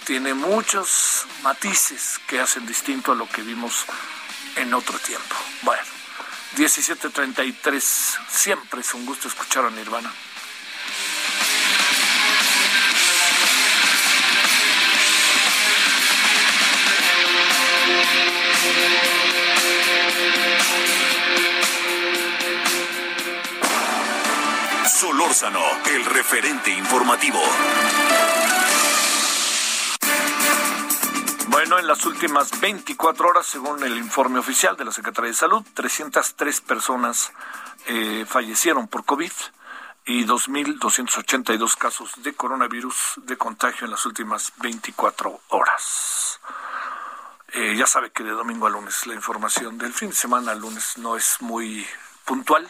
tiene 0.06 0.34
muchos 0.34 1.26
matices 1.44 2.20
que 2.28 2.40
hacen 2.40 2.66
distinto 2.66 3.12
a 3.12 3.16
lo 3.16 3.28
que 3.28 3.42
vimos 3.42 3.86
en 4.56 4.74
otro 4.74 4.98
tiempo. 5.00 5.36
Bueno, 5.64 5.84
17.33, 6.56 7.82
siempre 8.30 8.82
es 8.82 8.94
un 8.94 9.06
gusto 9.06 9.28
escuchar 9.28 9.66
a 9.66 9.70
Nirvana. 9.70 10.12
Solórzano, 25.00 25.60
el 25.92 26.04
referente 26.06 26.72
informativo. 26.72 27.40
Bueno, 31.50 31.78
en 31.78 31.86
las 31.86 32.04
últimas 32.08 32.60
24 32.60 33.28
horas, 33.28 33.46
según 33.46 33.84
el 33.84 33.96
informe 33.96 34.40
oficial 34.40 34.76
de 34.76 34.86
la 34.86 34.92
Secretaría 34.92 35.30
de 35.30 35.36
Salud, 35.36 35.64
303 35.76 36.62
personas 36.62 37.32
eh, 37.86 38.26
fallecieron 38.28 38.88
por 38.88 39.06
COVID 39.06 39.32
y 40.08 40.26
2.282 40.26 41.78
casos 41.78 42.12
de 42.24 42.34
coronavirus 42.34 42.96
de 43.18 43.38
contagio 43.38 43.86
en 43.86 43.92
las 43.92 44.04
últimas 44.08 44.52
24 44.58 45.42
horas. 45.50 46.40
Eh, 47.50 47.76
ya 47.78 47.86
sabe 47.86 48.10
que 48.10 48.24
de 48.24 48.32
domingo 48.32 48.66
a 48.66 48.72
lunes 48.72 49.06
la 49.06 49.14
información 49.14 49.78
del 49.78 49.94
fin 49.94 50.10
de 50.10 50.16
semana 50.16 50.56
lunes 50.56 50.98
no 50.98 51.16
es 51.16 51.40
muy 51.40 51.86
puntual 52.26 52.68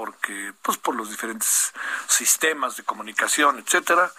porque 0.00 0.54
pues 0.62 0.78
por 0.78 0.96
los 0.96 1.10
diferentes 1.10 1.74
sistemas 2.06 2.74
de 2.74 2.84
comunicación, 2.84 3.58
etcétera, 3.58 4.10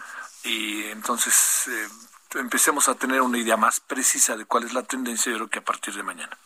y 0.43 0.83
entonces 0.91 1.67
eh, 1.69 2.39
empecemos 2.39 2.87
a 2.87 2.93
tener 2.93 3.19
una 3.19 3.39
idea 3.39 3.57
más 3.57 3.79
precisa 3.79 4.37
de 4.37 4.45
cuál 4.45 4.65
es 4.65 4.73
la 4.75 4.83
tendencia, 4.83 5.31
yo 5.31 5.39
creo 5.39 5.49
que 5.49 5.57
a 5.57 5.63
partir 5.63 5.95
de 5.95 6.03
mañana. 6.03 6.37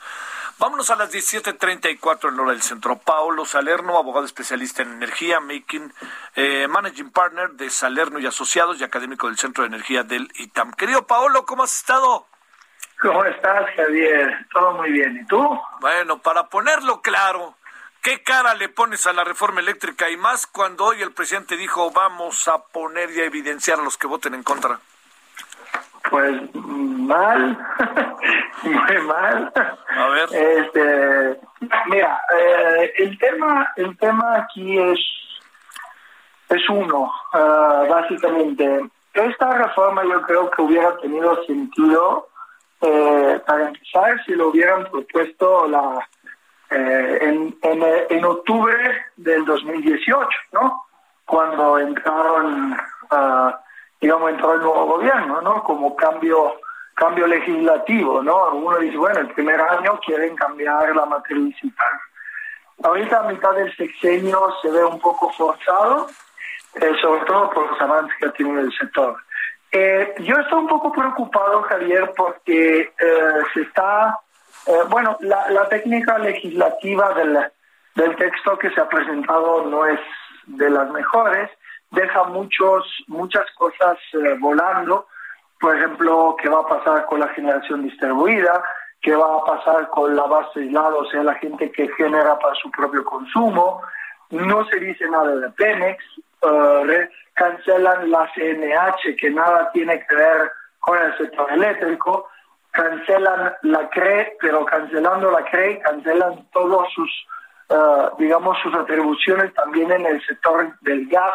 Vámonos 0.57 0.89
a 0.89 0.95
las 0.95 1.13
17.34 1.13 2.29
en 2.29 2.39
hora 2.39 2.51
del 2.51 2.61
centro. 2.61 2.97
Paulo 2.97 3.43
Salerno, 3.43 3.97
abogado 3.97 4.25
especialista 4.25 4.83
en 4.83 4.93
energía, 4.93 5.41
making, 5.41 5.93
eh, 6.37 6.69
managing 6.69 7.11
partner 7.11 7.51
de 7.51 7.69
Salerno 7.69 8.19
y 8.19 8.27
Asociados 8.27 8.79
y 8.79 8.85
académico 8.85 9.27
del 9.27 9.37
Centro 9.37 9.63
de 9.63 9.67
Energía 9.67 10.03
del 10.03 10.31
ITAM. 10.35 10.71
Querido 10.71 11.05
Paolo, 11.05 11.45
¿cómo 11.45 11.63
has 11.63 11.75
estado? 11.75 12.25
¿Cómo 13.01 13.25
estás, 13.25 13.65
Javier? 13.75 14.47
Todo 14.53 14.75
muy 14.75 14.91
bien. 14.91 15.17
¿Y 15.17 15.25
tú? 15.25 15.59
Bueno, 15.81 16.19
para 16.19 16.47
ponerlo 16.47 17.01
claro, 17.01 17.57
¿qué 18.05 18.21
cara 18.21 18.53
le 18.53 18.69
pones 18.69 19.07
a 19.07 19.13
la 19.13 19.23
reforma 19.23 19.61
eléctrica 19.61 20.07
y 20.11 20.15
más 20.15 20.45
cuando 20.45 20.85
hoy 20.85 21.01
el 21.01 21.11
presidente 21.11 21.57
dijo 21.57 21.89
vamos 21.89 22.47
a 22.47 22.59
poner 22.59 23.09
y 23.09 23.21
a 23.21 23.25
evidenciar 23.25 23.79
a 23.79 23.83
los 23.83 23.97
que 23.97 24.05
voten 24.05 24.35
en 24.35 24.43
contra? 24.43 24.79
Pues 26.11 26.39
mal, 26.53 27.57
muy 28.61 29.01
mal. 29.07 29.51
A 29.89 30.07
ver. 30.09 30.29
Este, 30.31 31.39
mira, 31.87 32.21
eh, 32.37 32.93
el 32.99 33.17
tema, 33.17 33.73
el 33.75 33.97
tema 33.97 34.37
aquí 34.37 34.77
es 34.77 34.99
es 36.49 36.69
uno, 36.69 37.11
uh, 37.33 37.89
básicamente. 37.89 38.87
Esta 39.15 39.57
reforma 39.57 40.03
yo 40.03 40.21
creo 40.21 40.51
que 40.51 40.61
hubiera 40.61 40.95
tenido 40.97 41.43
sentido 41.45 42.29
eh, 42.81 43.41
para 43.47 43.69
empezar 43.69 44.23
si 44.25 44.33
lo 44.33 44.49
hubieran 44.49 44.83
propuesto 44.91 45.67
la 45.67 46.07
eh, 46.71 47.19
en, 47.21 47.57
en, 47.61 47.83
en, 48.09 48.25
octubre 48.25 49.05
del 49.15 49.45
2018, 49.45 50.27
¿no? 50.53 50.85
Cuando 51.25 51.79
entraron 51.79 52.73
uh, 53.11 53.51
digamos, 54.01 54.31
entró 54.31 54.53
el 54.53 54.61
nuevo 54.61 54.85
gobierno, 54.85 55.41
¿no? 55.41 55.63
Como 55.63 55.95
cambio 55.95 56.55
cambio 56.95 57.27
legislativo, 57.27 58.23
¿no? 58.23 58.51
Uno 58.53 58.77
dice, 58.79 58.97
bueno, 58.97 59.19
el 59.19 59.27
primer 59.31 59.59
año 59.59 59.99
quieren 60.05 60.35
cambiar 60.35 60.95
la 60.95 61.05
matriz 61.05 61.55
y 61.61 61.69
tal. 61.71 61.99
Ahorita 62.83 63.19
a 63.19 63.31
mitad 63.31 63.53
del 63.53 63.75
sexenio 63.75 64.53
se 64.61 64.71
ve 64.71 64.83
un 64.83 64.99
poco 64.99 65.29
forzado, 65.33 66.07
eh, 66.75 66.91
sobre 67.01 67.21
todo 67.25 67.49
por 67.49 67.69
los 67.69 67.81
avances 67.81 68.15
que 68.17 68.25
ha 68.27 68.31
tenido 68.31 68.61
el 68.61 68.71
sector. 68.73 69.17
Eh, 69.71 70.15
yo 70.19 70.35
estoy 70.35 70.59
un 70.59 70.67
poco 70.67 70.91
preocupado, 70.91 71.63
Javier, 71.63 72.13
porque 72.15 72.93
eh, 72.97 73.43
se 73.53 73.61
está, 73.61 74.17
eh, 74.67 74.83
bueno, 74.89 75.17
la, 75.21 75.49
la, 75.49 75.69
técnica 75.69 76.17
legislativa 76.17 77.13
del, 77.13 78.15
texto 78.15 78.57
que 78.57 78.71
se 78.71 78.81
ha 78.81 78.89
presentado 78.89 79.65
no 79.65 79.85
es 79.85 79.99
de 80.47 80.69
las 80.69 80.89
mejores, 80.89 81.49
deja 81.91 82.23
muchos, 82.25 82.85
muchas 83.07 83.45
cosas 83.55 83.97
eh, 84.13 84.35
volando, 84.39 85.07
por 85.59 85.75
ejemplo, 85.75 86.35
qué 86.41 86.49
va 86.49 86.61
a 86.61 86.67
pasar 86.67 87.05
con 87.05 87.19
la 87.19 87.27
generación 87.29 87.83
distribuida, 87.83 88.63
qué 89.01 89.15
va 89.15 89.37
a 89.37 89.45
pasar 89.45 89.89
con 89.89 90.15
la 90.15 90.23
base 90.23 90.61
aislada, 90.61 90.95
o 90.95 91.05
sea, 91.05 91.23
la 91.23 91.35
gente 91.35 91.71
que 91.71 91.87
genera 91.89 92.37
para 92.39 92.55
su 92.55 92.71
propio 92.71 93.05
consumo, 93.05 93.81
no 94.31 94.65
se 94.65 94.79
dice 94.79 95.07
nada 95.09 95.35
de 95.35 95.49
Pemex, 95.51 96.03
uh, 96.41 96.87
cancelan 97.33 98.09
la 98.09 98.29
CNH, 98.33 99.15
que 99.15 99.29
nada 99.29 99.69
tiene 99.71 100.03
que 100.07 100.15
ver 100.15 100.51
con 100.79 100.97
el 100.97 101.17
sector 101.17 101.51
eléctrico, 101.51 102.29
cancelan 102.75 103.53
la 103.63 103.89
CRE, 103.89 104.37
pero 104.41 104.65
cancelando 104.65 105.31
la 105.31 105.43
CRE, 105.45 105.79
cancelan 105.79 106.47
todos 106.51 106.87
sus, 106.93 107.09
uh, 107.69 108.15
digamos, 108.19 108.57
sus 108.59 108.73
atribuciones 108.75 109.53
también 109.53 109.91
en 109.91 110.05
el 110.05 110.25
sector 110.25 110.77
del 110.81 111.07
gas, 111.07 111.33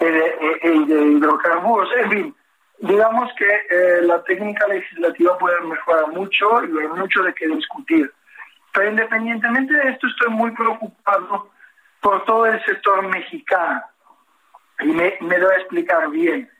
y 0.00 0.84
de, 0.84 1.02
hidrocarburos. 1.12 1.88
En 1.96 2.10
fin, 2.10 2.36
digamos 2.80 3.30
que 3.34 3.46
eh, 3.46 4.02
la 4.02 4.22
técnica 4.24 4.66
legislativa 4.66 5.38
puede 5.38 5.60
mejorar 5.60 6.08
mucho 6.08 6.64
y 6.64 6.78
hay 6.78 6.88
mucho 6.88 7.22
de 7.22 7.34
qué 7.34 7.46
discutir. 7.46 8.12
Pero 8.72 8.90
independientemente 8.90 9.74
de 9.74 9.90
esto, 9.90 10.06
estoy 10.06 10.30
muy 10.30 10.50
preocupado 10.52 11.50
por 12.00 12.24
todo 12.24 12.46
el 12.46 12.62
sector 12.64 13.06
mexicano. 13.06 13.82
Y 14.80 14.86
me, 14.86 15.16
me 15.20 15.38
doy 15.38 15.54
a 15.54 15.58
explicar 15.58 16.10
bien. 16.10 16.50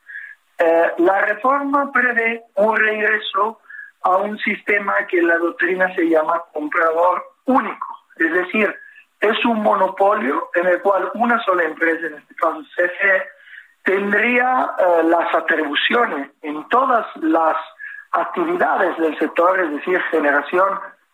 Eh, 0.59 0.93
la 0.99 1.23
reforma 1.23 1.91
prevé 1.91 2.45
un 2.55 2.77
regreso 2.77 3.59
a 4.05 4.17
un 4.17 4.39
sistema 4.39 5.07
que 5.07 5.23
la 5.23 5.39
doctrina 5.39 5.95
se 5.95 6.09
llama 6.09 6.43
comprador 6.53 7.25
único. 7.45 7.87
Es 8.17 8.33
decir, 8.33 8.75
es 9.21 9.45
un 9.45 9.63
monopolio 9.63 10.51
en 10.55 10.67
el 10.67 10.81
cual 10.83 11.11
una 11.15 11.43
sola 11.45 11.63
empresa, 11.63 12.07
en 12.07 12.15
este 12.15 12.35
caso 12.35 12.63
CFE, 12.77 13.23
tendría 13.85 14.71
eh, 14.79 15.03
las 15.05 15.35
atribuciones 15.35 16.31
en 16.43 16.69
todas 16.69 17.07
las 17.17 17.57
actividades 18.13 18.97
del 18.99 19.19
sector, 19.19 19.61
es 19.61 19.71
decir, 19.71 20.01
generación, 20.11 20.69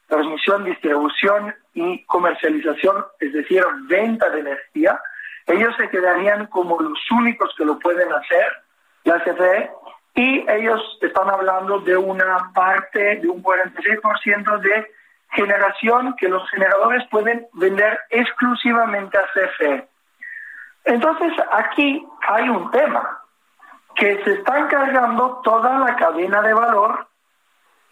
transmisión, 0.09 0.65
distribución 0.65 1.55
y 1.75 2.05
comercialización, 2.05 3.05
es 3.21 3.33
decir, 3.33 3.63
venta 3.89 4.29
de 4.31 4.41
energía. 4.41 5.01
Ellos 5.47 5.75
se 5.77 5.89
quedarían 5.89 6.47
como 6.47 6.81
los 6.81 6.99
únicos 7.11 7.55
que 7.57 7.65
lo 7.65 7.79
pueden 7.79 8.13
hacer, 8.13 8.47
la 9.05 9.23
CFE, 9.23 9.71
y 10.19 10.45
ellos 10.51 10.99
están 11.01 11.31
hablando 11.31 11.79
de 11.79 11.97
una 11.97 12.51
parte, 12.53 13.21
de 13.21 13.29
un 13.29 13.41
46% 13.41 14.59
de 14.59 14.91
generación 15.31 16.17
que 16.17 16.29
los 16.29 16.51
generadores 16.51 17.07
pueden 17.09 17.47
vender 17.53 18.01
exclusivamente 18.11 19.17
a 19.17 19.23
CFE. 19.33 19.89
Entonces 20.87 21.33
aquí 21.53 22.05
hay 22.27 22.49
un 22.49 22.69
tema, 22.73 23.23
que 23.95 24.21
se 24.25 24.33
está 24.33 24.59
encargando 24.59 25.41
toda 25.45 25.79
la 25.79 25.95
cadena 25.95 26.43
de 26.43 26.53
valor 26.53 27.07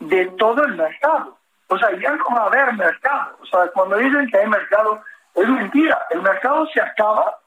de 0.00 0.26
todo 0.26 0.64
el 0.64 0.74
mercado. 0.74 1.38
O 1.68 1.78
sea, 1.78 1.90
ya 1.92 2.10
no 2.10 2.24
va 2.34 2.42
a 2.42 2.46
haber 2.46 2.72
mercado. 2.74 3.36
O 3.40 3.46
sea, 3.46 3.68
cuando 3.68 3.98
dicen 3.98 4.28
que 4.30 4.38
hay 4.38 4.48
mercado, 4.48 5.00
es 5.32 5.48
mentira. 5.48 6.04
El 6.10 6.22
mercado 6.22 6.66
se 6.74 6.80
acaba. 6.80 7.38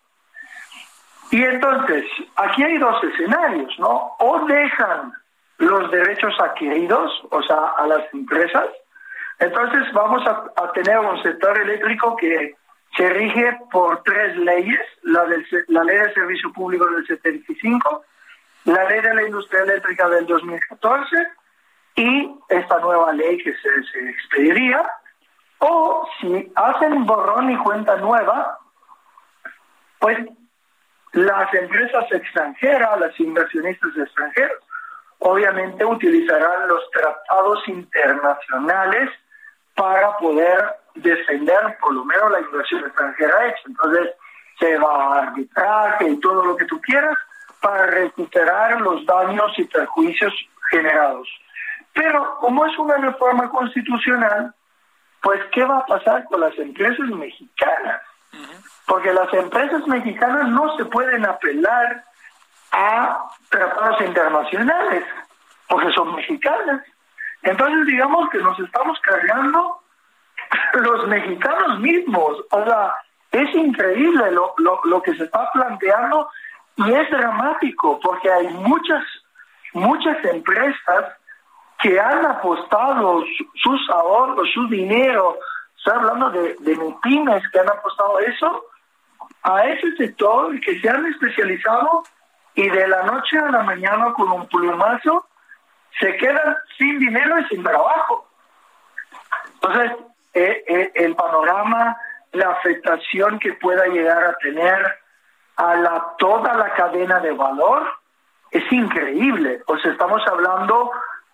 Y 1.31 1.43
entonces, 1.43 2.05
aquí 2.35 2.63
hay 2.63 2.77
dos 2.77 3.03
escenarios, 3.03 3.77
¿no? 3.77 4.15
O 4.19 4.45
dejan 4.45 5.13
los 5.59 5.91
derechos 5.91 6.33
adquiridos, 6.39 7.11
o 7.29 7.43
sea, 7.43 7.73
a 7.77 7.85
las 7.85 8.13
empresas, 8.13 8.65
entonces 9.39 9.91
vamos 9.93 10.21
a, 10.27 10.71
tener 10.73 10.99
un 10.99 11.21
sector 11.23 11.57
eléctrico 11.59 12.15
que 12.17 12.55
se 12.95 13.09
rige 13.09 13.57
por 13.71 14.03
tres 14.03 14.35
leyes, 14.37 14.79
la, 15.03 15.23
del, 15.25 15.45
la 15.67 15.83
ley 15.83 15.97
de 15.97 16.13
servicio 16.13 16.51
público 16.51 16.85
del 16.87 17.05
75, 17.07 18.03
la 18.65 18.83
ley 18.89 19.01
de 19.01 19.13
la 19.13 19.23
industria 19.23 19.63
eléctrica 19.63 20.09
del 20.09 20.25
2014 20.25 21.15
y 21.95 22.31
esta 22.49 22.79
nueva 22.79 23.13
ley 23.13 23.37
que 23.37 23.53
se, 23.53 23.83
se 23.91 24.09
expediría, 24.09 24.89
o 25.59 26.07
si 26.19 26.51
hacen 26.55 27.05
borrón 27.05 27.51
y 27.51 27.57
cuenta 27.57 27.95
nueva, 27.97 28.57
pues 29.99 30.17
las 31.13 31.53
empresas 31.53 32.05
extranjeras, 32.11 32.99
las 32.99 33.19
inversionistas 33.19 33.91
extranjeros, 33.97 34.59
obviamente 35.19 35.83
utilizarán 35.83 36.67
los 36.67 36.89
tratados 36.91 37.67
internacionales 37.67 39.09
para 39.75 40.17
poder 40.17 40.75
defender 40.95 41.77
por 41.79 41.93
lo 41.93 42.05
menos 42.05 42.31
la 42.31 42.39
inversión 42.39 42.85
extranjera 42.85 43.47
hecha. 43.47 43.61
Entonces, 43.65 44.09
se 44.59 44.77
va 44.77 45.15
a 45.15 45.21
arbitraje 45.23 46.09
y 46.09 46.19
todo 46.19 46.45
lo 46.45 46.57
que 46.57 46.65
tú 46.65 46.79
quieras 46.81 47.17
para 47.61 47.85
recuperar 47.87 48.79
los 48.81 49.05
daños 49.05 49.51
y 49.57 49.63
perjuicios 49.65 50.33
generados. 50.69 51.27
Pero 51.93 52.37
como 52.39 52.65
es 52.65 52.77
una 52.77 52.97
reforma 52.97 53.49
constitucional, 53.49 54.53
pues 55.21 55.41
¿qué 55.51 55.63
va 55.63 55.79
a 55.79 55.85
pasar 55.85 56.25
con 56.25 56.41
las 56.41 56.57
empresas 56.57 57.07
mexicanas? 57.09 58.01
Porque 58.89 59.13
las 59.13 59.31
empresas 59.35 59.85
mexicanas 59.87 60.47
no 60.49 60.75
se 60.75 60.85
pueden 60.85 61.23
apelar 61.23 62.03
a 62.71 63.29
tratados 63.49 64.01
internacionales, 64.01 65.05
porque 65.67 65.91
son 65.91 66.15
mexicanas. 66.15 66.81
Entonces 67.43 67.85
digamos 67.85 68.27
que 68.31 68.39
nos 68.39 68.59
estamos 68.59 68.99
cargando 69.01 69.79
los 70.73 71.07
mexicanos 71.07 71.79
mismos. 71.79 72.43
O 72.49 72.65
sea, 72.65 72.95
es 73.31 73.53
increíble 73.53 74.31
lo, 74.31 74.55
lo, 74.57 74.79
lo 74.85 75.03
que 75.03 75.13
se 75.15 75.25
está 75.25 75.51
planteando 75.51 76.27
y 76.77 76.91
es 76.91 77.11
dramático 77.11 77.99
porque 78.01 78.31
hay 78.31 78.47
muchas, 78.47 79.03
muchas 79.73 80.17
empresas 80.25 81.13
que 81.79 81.99
han 81.99 82.25
apostado 82.25 83.23
sus 83.53 83.89
ahorros, 83.91 84.49
su 84.51 84.67
dinero, 84.67 85.37
estoy 85.77 85.93
hablando 85.93 86.31
de, 86.31 86.55
de 86.59 86.95
pymes 87.03 87.43
que 87.51 87.59
han 87.59 87.69
apostado 87.69 88.17
eso, 88.19 88.65
a 89.43 89.65
ese 89.65 89.95
sector 89.95 90.59
que 90.61 90.79
se 90.79 90.89
han 90.89 91.05
especializado 91.05 92.03
y 92.55 92.69
de 92.69 92.87
la 92.87 93.03
noche 93.03 93.37
a 93.37 93.51
la 93.51 93.63
mañana 93.63 94.13
con 94.13 94.31
un 94.31 94.47
plumazo 94.47 95.25
se 95.99 96.15
quedan 96.17 96.55
sin 96.77 96.99
dinero 96.99 97.39
y 97.39 97.45
sin 97.45 97.63
trabajo. 97.63 98.27
Entonces, 99.55 99.91
eh, 100.33 100.63
eh, 100.67 100.91
el 100.95 101.15
panorama, 101.15 101.97
la 102.31 102.51
afectación 102.51 103.39
que 103.39 103.53
pueda 103.53 103.87
llegar 103.87 104.23
a 104.23 104.37
tener 104.37 104.99
a 105.57 105.75
la, 105.75 106.15
toda 106.17 106.53
la 106.53 106.73
cadena 106.73 107.19
de 107.19 107.31
valor 107.31 107.85
es 108.51 108.71
increíble. 108.71 109.61
O 109.67 109.77
sea, 109.77 109.91
estamos 109.91 110.21
hablando 110.27 110.91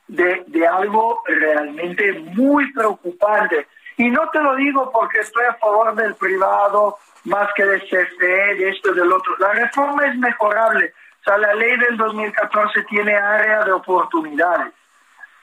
de, 0.08 0.43
de 0.47 0.68
algo 0.68 1.22
realmente 1.26 2.14
muy 2.14 2.72
preocupante. 2.74 3.68
Y 3.98 4.10
no 4.10 4.30
te 4.30 4.41
lo 4.41 4.56
digo 4.56 4.91
porque 4.91 5.20
estoy 5.20 5.46
a 5.46 5.54
favor 5.56 5.96
del 5.96 6.16
privado 6.16 6.98
más 7.24 7.50
que 7.56 7.66
del 7.66 7.82
CFE, 7.82 8.56
de 8.56 8.70
esto 8.70 8.91
y 8.91 8.96
del 8.96 9.12
otro. 9.12 9.36
La 9.39 9.54
reforma 9.54 10.06
es 10.08 10.16
mejorable. 10.18 10.93
O 11.22 11.24
sea, 11.24 11.38
la 11.38 11.54
ley 11.54 11.78
del 11.78 11.98
2014 11.98 12.84
tiene 12.84 13.16
área 13.16 13.64
de 13.64 13.72
oportunidades. 13.72 14.74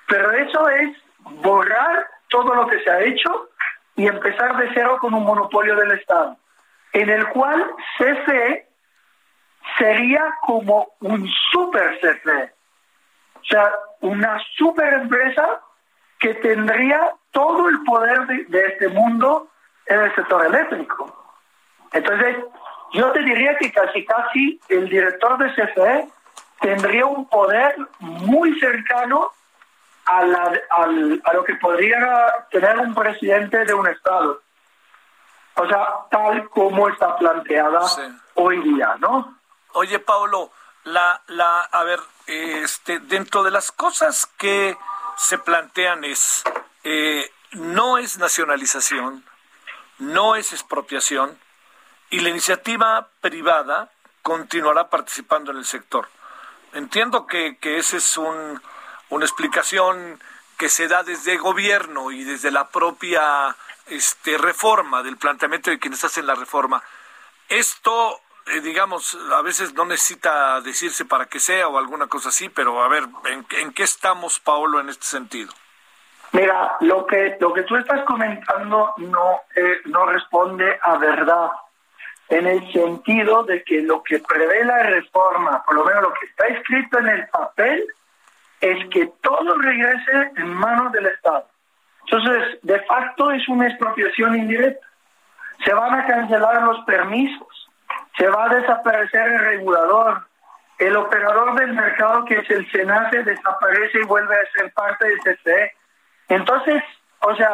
Pero 0.07 0.30
eso 0.32 0.68
es 0.68 0.96
borrar 1.20 2.07
todo 2.28 2.55
lo 2.55 2.66
que 2.66 2.80
se 2.80 2.90
ha 2.90 3.00
hecho 3.00 3.48
y 3.96 4.07
empezar 4.07 4.57
de 4.57 4.70
cero 4.74 4.96
con 5.00 5.14
un 5.14 5.24
monopolio 5.24 5.76
del 5.76 5.92
Estado, 5.92 6.36
en 6.92 7.09
el 7.09 7.26
cual 7.28 7.64
CFE 7.98 8.68
sería 9.78 10.34
como 10.42 10.92
un 11.00 11.28
super 11.50 11.98
CFE. 12.00 12.53
O 13.40 13.44
sea, 13.44 13.72
una 14.00 14.38
super 14.57 14.92
empresa 14.94 15.61
que 16.22 16.34
tendría 16.34 17.14
todo 17.32 17.68
el 17.68 17.82
poder 17.82 18.26
de, 18.28 18.66
este 18.66 18.88
mundo 18.88 19.48
en 19.86 20.00
el 20.02 20.14
sector 20.14 20.46
eléctrico. 20.46 21.12
Entonces, 21.92 22.36
yo 22.92 23.10
te 23.10 23.22
diría 23.22 23.56
que 23.58 23.72
casi 23.72 24.04
casi 24.04 24.60
el 24.68 24.88
director 24.88 25.36
de 25.36 25.52
CFE 25.52 26.08
tendría 26.60 27.06
un 27.06 27.28
poder 27.28 27.76
muy 27.98 28.56
cercano 28.60 29.32
a, 30.04 30.22
la, 30.24 30.60
a 30.70 31.32
lo 31.34 31.44
que 31.44 31.56
podría 31.56 32.32
tener 32.52 32.78
un 32.78 32.94
presidente 32.94 33.64
de 33.64 33.74
un 33.74 33.88
Estado. 33.88 34.40
O 35.56 35.66
sea, 35.66 35.88
tal 36.08 36.48
como 36.50 36.88
está 36.88 37.16
planteada 37.16 37.80
hoy 38.34 38.62
día, 38.62 38.94
¿no? 39.00 39.38
Oye, 39.72 39.98
Paulo, 39.98 40.52
la, 40.84 41.20
la, 41.26 41.62
a 41.62 41.82
ver, 41.82 41.98
este, 42.28 43.00
dentro 43.00 43.42
de 43.42 43.50
las 43.50 43.72
cosas 43.72 44.26
que 44.38 44.76
se 45.16 45.38
plantean 45.38 46.04
es, 46.04 46.42
eh, 46.84 47.30
no 47.52 47.98
es 47.98 48.18
nacionalización, 48.18 49.24
no 49.98 50.36
es 50.36 50.52
expropiación, 50.52 51.38
y 52.10 52.20
la 52.20 52.30
iniciativa 52.30 53.08
privada 53.20 53.90
continuará 54.22 54.90
participando 54.90 55.50
en 55.50 55.58
el 55.58 55.64
sector. 55.64 56.08
Entiendo 56.72 57.26
que, 57.26 57.58
que 57.58 57.78
esa 57.78 57.96
es 57.96 58.16
un, 58.16 58.60
una 59.10 59.24
explicación 59.24 60.20
que 60.56 60.68
se 60.68 60.88
da 60.88 61.02
desde 61.02 61.36
gobierno 61.36 62.10
y 62.10 62.24
desde 62.24 62.50
la 62.50 62.68
propia 62.68 63.56
este, 63.86 64.38
reforma, 64.38 65.02
del 65.02 65.16
planteamiento 65.16 65.70
de 65.70 65.78
quienes 65.78 66.04
hacen 66.04 66.26
la 66.26 66.34
reforma. 66.34 66.82
Esto 67.48 68.20
eh, 68.47 68.61
digamos, 68.61 69.16
a 69.32 69.43
veces 69.43 69.74
no 69.74 69.84
necesita 69.84 70.61
decirse 70.61 71.05
para 71.05 71.26
que 71.26 71.38
sea 71.38 71.68
o 71.68 71.78
alguna 71.78 72.07
cosa 72.09 72.30
así, 72.30 72.49
pero 72.49 72.82
a 72.82 72.88
ver, 72.88 73.05
¿en, 73.26 73.72
qué 73.72 73.82
estamos, 73.82 74.40
Paolo, 74.40 74.80
en 74.80 74.88
este 74.88 75.07
sentido? 75.07 75.53
Mira, 76.32 76.76
lo 76.80 77.07
que, 77.07 77.36
lo 77.40 77.53
que 77.53 77.62
tú 77.62 77.76
estás 77.76 78.05
comentando 78.05 78.95
no, 78.99 79.40
eh, 79.55 79.76
no 79.84 80.07
responde 80.07 80.78
a 80.82 80.97
verdad, 80.97 81.51
en 82.28 82.47
el 82.47 82.72
sentido 82.72 83.45
de 83.45 83.62
que 83.62 83.82
lo 83.82 84.03
que 84.03 84.18
prevé 84.18 84.64
la 84.64 84.82
reforma, 84.82 85.62
por 85.64 85.74
lo 85.74 85.84
menos 85.84 86.03
lo 86.03 86.14
que 86.14 86.26
está 86.26 86.47
escrito 86.47 86.99
en 86.99 87.09
el 87.09 87.28
papel, 87.28 87.86
es 88.61 88.88
que 88.88 89.12
todo 89.20 89.59
regrese 89.59 90.32
en 90.36 90.55
manos 90.55 90.93
del 90.93 91.07
Estado. 91.07 91.47
Entonces, 92.07 92.59
de 92.62 92.80
facto 92.80 93.30
es 93.30 93.47
una 93.49 93.68
expropiación 93.68 94.36
indirecta. 94.36 94.86
Se 95.64 95.74
van 95.74 95.95
a 95.95 96.07
cancelar 96.07 96.62
los 96.62 96.84
permisos 96.84 97.61
se 98.22 98.28
va 98.28 98.44
a 98.44 98.54
desaparecer 98.54 99.32
el 99.32 99.38
regulador. 99.40 100.24
El 100.78 100.96
operador 100.96 101.58
del 101.58 101.72
mercado, 101.72 102.24
que 102.24 102.38
es 102.38 102.48
el 102.50 102.70
SENACE, 102.70 103.24
desaparece 103.24 103.98
y 103.98 104.04
vuelve 104.04 104.36
a 104.36 104.52
ser 104.52 104.72
parte 104.74 105.08
del 105.08 105.18
CCE. 105.18 105.72
Entonces, 106.28 106.84
o 107.18 107.34
sea, 107.34 107.50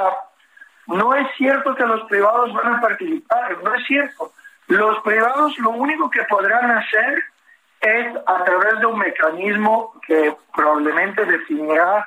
no 0.88 1.14
es 1.14 1.26
cierto 1.38 1.74
que 1.74 1.86
los 1.86 2.06
privados 2.08 2.52
van 2.52 2.74
a 2.74 2.80
participar, 2.82 3.56
no 3.64 3.74
es 3.74 3.86
cierto. 3.86 4.32
Los 4.66 5.00
privados 5.00 5.58
lo 5.58 5.70
único 5.70 6.10
que 6.10 6.22
podrán 6.24 6.70
hacer 6.70 7.22
es 7.80 8.16
a 8.26 8.44
través 8.44 8.78
de 8.80 8.86
un 8.86 8.98
mecanismo 8.98 9.98
que 10.06 10.36
probablemente 10.54 11.24
definirá 11.24 12.06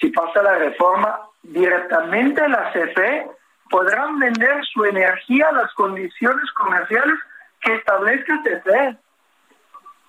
si 0.00 0.08
pasa 0.12 0.42
la 0.42 0.54
reforma 0.54 1.20
directamente 1.42 2.48
la 2.48 2.72
CFE, 2.72 3.26
podrán 3.68 4.18
vender 4.18 4.64
su 4.72 4.86
energía 4.86 5.48
a 5.48 5.52
las 5.52 5.74
condiciones 5.74 6.50
comerciales 6.52 7.18
que 7.60 7.74
establezca 7.74 8.42
CFE. 8.42 8.96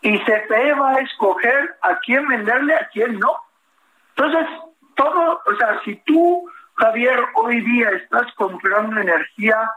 Y 0.02 0.18
CFE 0.20 0.74
va 0.74 0.92
a 0.92 1.00
escoger 1.00 1.76
a 1.82 2.00
quién 2.00 2.28
venderle, 2.28 2.74
a 2.76 2.88
quién 2.92 3.20
no. 3.20 3.36
Entonces, 4.16 4.48
todo, 4.96 5.42
o 5.46 5.56
sea, 5.58 5.80
si 5.84 5.96
tú, 6.06 6.50
Javier, 6.76 7.20
hoy 7.36 7.62
día 7.62 7.90
estás 7.92 8.34
comprando 8.36 9.00
energía 9.00 9.70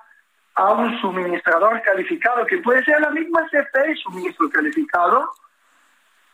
a 0.54 0.72
un 0.72 1.00
suministrador 1.00 1.80
calificado, 1.82 2.46
que 2.46 2.58
puede 2.58 2.84
ser 2.84 3.00
la 3.00 3.10
misma 3.10 3.48
CFE 3.48 3.96
suministro 3.96 4.50
calificado, 4.50 5.30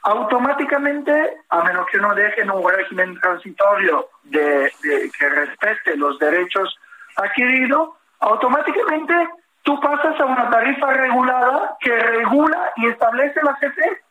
automáticamente, 0.03 1.39
a 1.49 1.62
menos 1.62 1.86
que 1.91 1.99
no 1.99 2.14
dejen 2.14 2.51
un 2.51 2.68
régimen 2.68 3.18
transitorio 3.20 4.09
de, 4.24 4.72
de 4.82 5.11
que 5.18 5.28
respete 5.28 5.97
los 5.97 6.18
derechos 6.18 6.76
adquiridos, 7.16 7.91
automáticamente 8.20 9.28
tú 9.63 9.81
pasas 9.81 10.19
a 10.21 10.25
una 10.25 10.51
tarifa 10.51 10.93
regulada 10.93 11.77
que 11.81 11.99
regula 11.99 12.73
y 12.77 12.87
establece 12.87 13.41
la 13.43 13.55
CFE. 13.55 14.03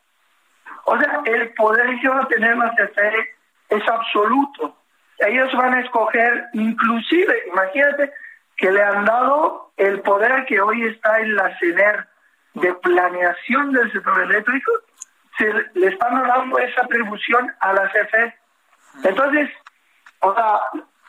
O 0.86 0.98
sea, 0.98 1.22
el 1.26 1.54
poder 1.54 2.00
que 2.00 2.10
va 2.10 2.22
a 2.22 2.28
tener 2.28 2.58
la 2.58 2.72
CFE 2.76 3.36
es 3.70 3.89
absoluto. 3.89 4.76
Ellos 5.20 5.52
van 5.56 5.74
a 5.74 5.82
escoger, 5.82 6.45
inclusive, 6.54 7.43
imagínate 7.52 8.12
que 8.56 8.72
le 8.72 8.84
han 8.84 9.06
dado 9.06 9.72
el 9.78 10.02
poder 10.02 10.45
que 10.45 10.60
hoy 10.62 10.84
está 10.86 11.20
en 11.20 11.36
la 11.36 11.58
CENER 11.60 12.08
de 12.56 12.74
planeación 12.74 13.72
del 13.72 13.91
sector 13.91 14.22
eléctrico, 14.22 14.72
se 15.38 15.54
le 15.76 15.88
están 15.88 16.24
dando 16.28 16.58
esa 16.58 16.82
atribución 16.82 17.54
a 17.60 17.74
la 17.74 17.89
CFE. 17.89 18.36
Entonces, 19.04 19.50
o 20.22 20.34
sea, 20.34 20.60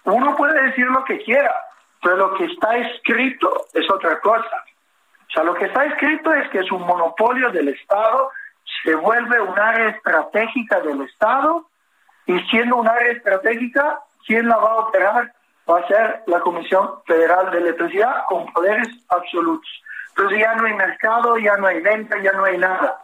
uno 0.05 0.37
puede 0.37 0.61
decir 0.63 0.87
lo 0.87 1.05
que 1.05 1.23
quiera, 1.23 1.55
pero 2.03 2.17
lo 2.17 2.35
que 2.35 2.45
está 2.45 2.77
escrito 2.77 3.67
es 3.75 3.91
otra 3.91 4.21
cosa. 4.21 4.65
O 5.29 5.31
sea, 5.33 5.45
lo 5.45 5.55
que 5.55 5.67
está 5.67 5.85
escrito 5.85 6.33
es 6.33 6.49
que 6.51 6.61
es 6.61 6.73
un 6.73 6.83
monopolio 6.83 7.51
del 7.51 7.69
Estado, 7.69 8.31
se 8.83 8.95
vuelve 8.95 9.41
un 9.41 9.59
área 9.59 9.89
estratégica 9.89 10.81
del 10.81 11.03
Estado, 11.03 11.67
y 12.27 12.39
siendo 12.51 12.77
un 12.77 12.87
área 12.87 13.13
estratégica, 13.13 14.01
¿quién 14.27 14.49
la 14.49 14.59
va 14.59 14.73
a 14.73 14.77
operar? 14.77 15.33
Va 15.69 15.79
a 15.79 15.87
ser 15.89 16.23
la 16.27 16.41
Comisión 16.41 17.03
Federal 17.07 17.51
de 17.51 17.59
Electricidad 17.59 18.25
con 18.29 18.53
poderes 18.53 18.89
absolutos. 19.09 19.71
Entonces 20.11 20.39
ya 20.39 20.55
no 20.55 20.67
hay 20.67 20.75
mercado, 20.75 21.39
ya 21.39 21.57
no 21.57 21.67
hay 21.67 21.81
venta, 21.81 22.19
ya 22.19 22.33
no 22.33 22.45
hay 22.45 22.59
nada. 22.59 23.03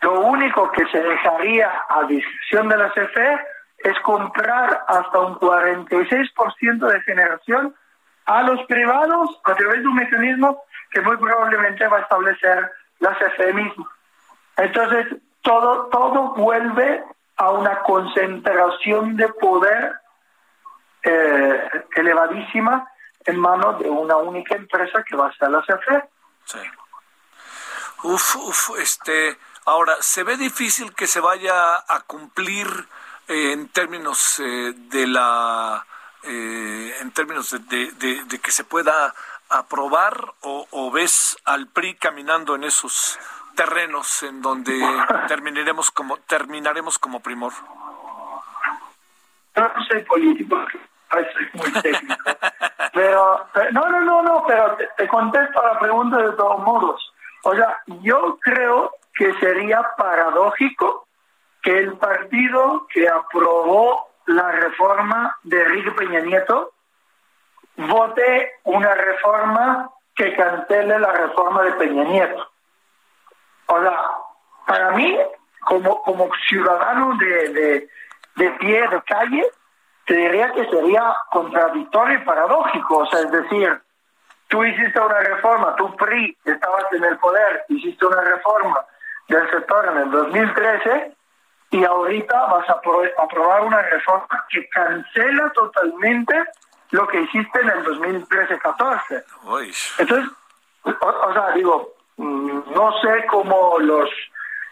Lo 0.00 0.20
único 0.20 0.70
que 0.72 0.86
se 0.86 1.00
dejaría 1.00 1.70
a 1.88 2.04
discreción 2.04 2.68
de 2.68 2.76
la 2.78 2.90
CFE 2.90 3.40
es 3.78 3.98
comprar 4.00 4.84
hasta 4.88 5.18
un 5.20 5.34
46% 5.36 6.86
de 6.86 7.00
generación 7.02 7.74
a 8.28 8.42
los 8.42 8.62
privados 8.66 9.40
a 9.44 9.54
través 9.54 9.80
de 9.80 9.88
un 9.88 9.94
mecanismo 9.94 10.62
que 10.90 11.00
muy 11.00 11.16
probablemente 11.16 11.86
va 11.88 11.96
a 11.96 12.00
establecer 12.02 12.70
la 13.00 13.16
CFE 13.16 13.54
misma. 13.54 13.90
Entonces, 14.58 15.06
todo, 15.40 15.86
todo 15.86 16.34
vuelve 16.34 17.04
a 17.36 17.50
una 17.50 17.78
concentración 17.80 19.16
de 19.16 19.28
poder 19.28 19.94
eh, 21.02 21.70
elevadísima 21.96 22.86
en 23.24 23.40
manos 23.40 23.78
de 23.78 23.88
una 23.88 24.18
única 24.18 24.56
empresa 24.56 25.02
que 25.04 25.16
va 25.16 25.28
a 25.28 25.32
ser 25.32 25.50
la 25.50 25.62
CFE. 25.62 26.04
Sí. 26.44 26.58
Uf, 28.02 28.36
uf, 28.36 28.78
este, 28.78 29.38
ahora, 29.64 29.94
¿se 30.00 30.22
ve 30.22 30.36
difícil 30.36 30.94
que 30.94 31.06
se 31.06 31.20
vaya 31.20 31.76
a 31.76 32.00
cumplir 32.06 32.66
eh, 33.26 33.52
en 33.52 33.68
términos 33.68 34.38
eh, 34.40 34.74
de 34.74 35.06
la, 35.06 35.86
en 36.28 37.10
términos 37.12 37.50
de, 37.68 38.40
que 38.42 38.50
se 38.50 38.64
pueda 38.64 39.14
aprobar 39.48 40.34
o, 40.42 40.90
ves 40.90 41.36
al 41.44 41.68
PRI 41.68 41.94
caminando 41.94 42.54
en 42.54 42.64
esos 42.64 43.18
terrenos 43.56 44.22
en 44.22 44.42
donde 44.42 44.78
terminaremos 45.26 45.90
como 45.90 46.18
terminaremos 46.18 46.98
como 46.98 47.20
primor? 47.20 47.52
No 49.56 49.70
soy 49.88 50.02
político, 50.04 50.56
pero, 52.92 53.48
no, 53.72 53.88
no, 53.88 54.00
no, 54.02 54.22
no, 54.22 54.44
pero 54.46 54.76
te 54.96 55.08
contesto 55.08 55.62
la 55.62 55.78
pregunta 55.78 56.18
de 56.18 56.32
todos 56.32 56.60
modos. 56.60 57.12
O 57.44 57.54
sea, 57.54 57.80
yo 58.02 58.38
creo 58.40 58.92
que 59.14 59.32
sería 59.40 59.82
paradójico 59.96 61.08
que 61.62 61.78
el 61.78 61.94
partido 61.94 62.86
que 62.92 63.08
aprobó 63.08 64.08
la 64.28 64.52
reforma 64.52 65.34
de 65.42 65.62
Enrique 65.62 65.90
Peña 65.92 66.20
Nieto 66.20 66.72
vote 67.76 68.52
una 68.64 68.94
reforma 68.94 69.90
que 70.14 70.34
cancele 70.36 70.98
la 70.98 71.12
reforma 71.12 71.62
de 71.62 71.72
Peña 71.72 72.04
Nieto. 72.04 72.50
O 73.66 73.80
sea, 73.80 74.10
para 74.66 74.90
mí, 74.90 75.18
como, 75.60 76.02
como 76.02 76.28
ciudadano 76.46 77.16
de, 77.16 77.88
de, 78.36 78.50
pie, 78.58 78.86
de 78.88 79.02
calle, 79.02 79.46
te 80.04 80.14
diría 80.14 80.52
que 80.52 80.66
sería 80.66 81.14
contradictorio 81.30 82.18
y 82.18 82.24
paradójico. 82.24 82.98
O 82.98 83.06
sea, 83.06 83.20
es 83.20 83.30
decir, 83.30 83.80
tú 84.48 84.62
hiciste 84.62 85.00
una 85.00 85.20
reforma, 85.20 85.74
tú 85.76 85.94
PRI, 85.96 86.36
estabas 86.44 86.84
en 86.92 87.04
el 87.04 87.16
poder, 87.18 87.64
hiciste 87.68 88.04
una 88.04 88.20
reforma 88.20 88.84
del 89.28 89.50
sector 89.50 89.86
en 89.86 89.96
el 89.98 90.10
2013 90.10 91.16
y 91.70 91.84
ahorita 91.84 92.46
vas 92.46 92.68
a 92.68 92.80
aprobar 93.22 93.62
una 93.62 93.82
reforma 93.82 94.46
que 94.50 94.68
cancela 94.68 95.50
totalmente 95.50 96.44
lo 96.90 97.06
que 97.06 97.20
hiciste 97.20 97.60
en 97.60 97.68
el 97.68 97.84
2013-14. 97.84 99.24
Entonces, 99.98 100.30
o, 100.84 101.32
sea, 101.32 101.50
digo, 101.52 101.98
Mm, 102.18 102.62
no 102.74 103.00
sé 103.00 103.24
cómo 103.30 103.78
los, 103.78 104.10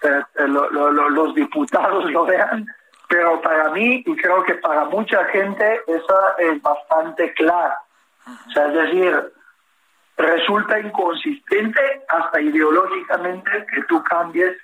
eh, 0.02 0.22
eh, 0.34 0.48
los 0.48 1.34
diputados 1.34 2.04
lo 2.10 2.26
vean, 2.26 2.66
pero 3.08 3.40
para 3.40 3.70
mí 3.70 4.02
y 4.04 4.16
creo 4.16 4.42
que 4.42 4.54
para 4.54 4.84
mucha 4.86 5.24
gente 5.26 5.80
esa 5.86 6.34
es 6.38 6.60
bastante 6.60 7.32
clara. 7.34 7.78
O 8.48 8.50
sea, 8.50 8.66
es 8.66 8.74
decir, 8.74 9.32
resulta 10.16 10.80
inconsistente 10.80 11.80
hasta 12.08 12.40
ideológicamente 12.40 13.66
que 13.72 13.82
tú 13.84 14.02
cambies 14.02 14.56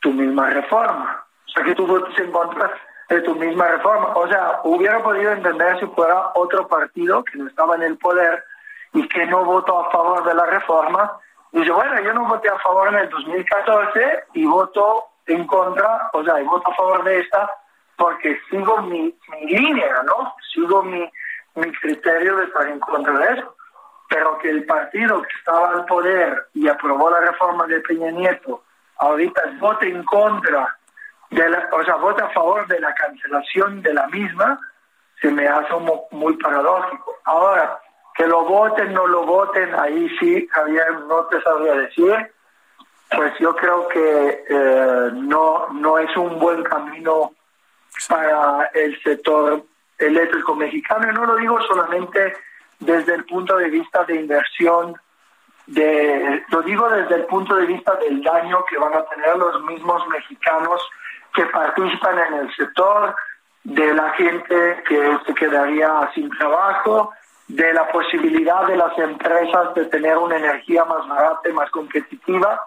tu 0.00 0.12
misma 0.12 0.50
reforma. 0.50 1.24
O 1.48 1.50
sea, 1.50 1.64
que 1.64 1.74
tú 1.74 1.86
votes 1.86 2.18
en 2.18 2.30
contra 2.30 2.72
de 3.08 3.20
tu 3.22 3.34
misma 3.34 3.68
reforma. 3.68 4.08
O 4.14 4.28
sea, 4.28 4.60
hubiera 4.64 5.02
podido 5.02 5.32
entender 5.32 5.80
si 5.80 5.86
fuera 5.86 6.30
otro 6.34 6.68
partido 6.68 7.24
que 7.24 7.38
no 7.38 7.48
estaba 7.48 7.74
en 7.76 7.82
el 7.82 7.96
poder 7.98 8.44
y 8.92 9.06
que 9.08 9.26
no 9.26 9.44
votó 9.44 9.80
a 9.80 9.90
favor 9.90 10.24
de 10.24 10.34
la 10.34 10.46
reforma 10.46 11.20
Dice, 11.52 11.70
bueno, 11.70 12.00
yo 12.02 12.12
no 12.12 12.26
voté 12.26 12.48
a 12.48 12.58
favor 12.58 12.88
en 12.88 12.96
el 12.96 13.08
2014 13.08 14.24
y 14.34 14.44
voto 14.44 15.04
en 15.26 15.46
contra, 15.46 16.10
o 16.12 16.22
sea, 16.22 16.40
y 16.40 16.44
voto 16.44 16.70
a 16.70 16.74
favor 16.74 17.04
de 17.04 17.20
esta 17.20 17.50
porque 17.96 18.38
sigo 18.50 18.82
mi, 18.82 19.14
línea, 19.42 20.02
¿no? 20.04 20.34
Sigo 20.52 20.82
mi, 20.82 21.10
mi 21.56 21.72
criterio 21.72 22.36
de 22.36 22.44
estar 22.44 22.68
en 22.68 22.78
contra 22.80 23.12
de 23.18 23.34
eso. 23.34 23.56
Pero 24.08 24.38
que 24.38 24.50
el 24.50 24.64
partido 24.64 25.20
que 25.22 25.36
estaba 25.38 25.70
al 25.70 25.84
poder 25.86 26.46
y 26.54 26.68
aprobó 26.68 27.10
la 27.10 27.20
reforma 27.20 27.66
de 27.66 27.80
Peña 27.80 28.10
Nieto, 28.10 28.62
ahorita 28.98 29.42
vote 29.58 29.88
en 29.88 30.04
contra, 30.04 30.77
o 31.30 31.84
sea, 31.84 31.96
vote 31.96 32.22
a 32.22 32.30
favor 32.30 32.66
de 32.66 32.80
la 32.80 32.94
cancelación 32.94 33.82
de 33.82 33.94
la 33.94 34.06
misma, 34.08 34.58
se 35.20 35.30
me 35.30 35.46
hace 35.46 35.74
muy 36.12 36.36
paradójico. 36.36 37.16
Ahora, 37.24 37.80
que 38.14 38.26
lo 38.26 38.44
voten, 38.44 38.92
no 38.92 39.06
lo 39.06 39.24
voten, 39.24 39.74
ahí 39.74 40.08
sí, 40.18 40.48
Javier, 40.50 41.00
no 41.08 41.24
te 41.26 41.40
sabría 41.42 41.74
decir. 41.74 42.32
Pues 43.14 43.32
yo 43.38 43.54
creo 43.56 43.88
que 43.88 44.44
eh, 44.48 45.10
no, 45.14 45.68
no 45.72 45.98
es 45.98 46.14
un 46.16 46.38
buen 46.38 46.62
camino 46.64 47.32
para 48.08 48.70
el 48.74 49.00
sector 49.02 49.62
eléctrico 49.98 50.54
mexicano. 50.54 51.10
Y 51.10 51.14
no 51.14 51.26
lo 51.26 51.36
digo 51.36 51.60
solamente 51.62 52.34
desde 52.80 53.14
el 53.14 53.24
punto 53.24 53.56
de 53.56 53.70
vista 53.70 54.04
de 54.04 54.16
inversión, 54.16 54.94
de, 55.66 56.44
lo 56.48 56.62
digo 56.62 56.88
desde 56.88 57.16
el 57.16 57.26
punto 57.26 57.54
de 57.56 57.66
vista 57.66 57.94
del 57.96 58.22
daño 58.22 58.64
que 58.68 58.78
van 58.78 58.94
a 58.94 59.04
tener 59.06 59.36
los 59.36 59.62
mismos 59.64 60.06
mexicanos 60.08 60.80
que 61.34 61.44
participan 61.46 62.18
en 62.18 62.34
el 62.34 62.54
sector, 62.54 63.14
de 63.64 63.94
la 63.94 64.10
gente 64.12 64.82
que 64.88 65.18
se 65.26 65.34
quedaría 65.34 66.10
sin 66.14 66.30
trabajo, 66.30 67.12
de 67.48 67.72
la 67.72 67.88
posibilidad 67.88 68.66
de 68.66 68.76
las 68.76 68.96
empresas 68.98 69.74
de 69.74 69.86
tener 69.86 70.16
una 70.16 70.36
energía 70.36 70.84
más 70.84 71.06
barata 71.08 71.48
y 71.48 71.52
más 71.52 71.70
competitiva. 71.70 72.60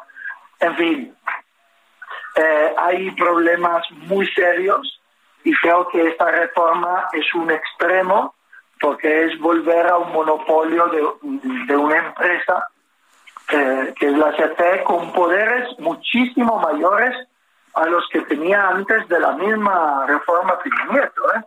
En 0.59 0.75
fin, 0.75 1.15
eh, 2.35 2.75
hay 2.77 3.11
problemas 3.11 3.89
muy 3.91 4.27
serios 4.33 5.01
y 5.43 5.53
creo 5.55 5.87
que 5.87 6.07
esta 6.07 6.29
reforma 6.29 7.07
es 7.13 7.33
un 7.33 7.51
extremo 7.51 8.35
porque 8.79 9.25
es 9.25 9.39
volver 9.39 9.87
a 9.87 9.97
un 9.97 10.11
monopolio 10.11 10.87
de, 10.87 11.75
una 11.75 11.97
empresa 11.97 12.67
eh, 13.51 13.93
que 13.97 14.07
es 14.07 14.17
la 14.17 14.31
CFE 14.31 14.83
con 14.83 15.11
poderes 15.13 15.67
muchísimo 15.79 16.59
mayores 16.59 17.15
a 17.73 17.85
los 17.85 18.07
que 18.11 18.21
tenía 18.21 18.67
antes 18.67 19.07
de 19.07 19.19
la 19.19 19.31
misma 19.33 20.05
reforma 20.07 20.59
Piña 20.59 21.11
¿eh? 21.35 21.41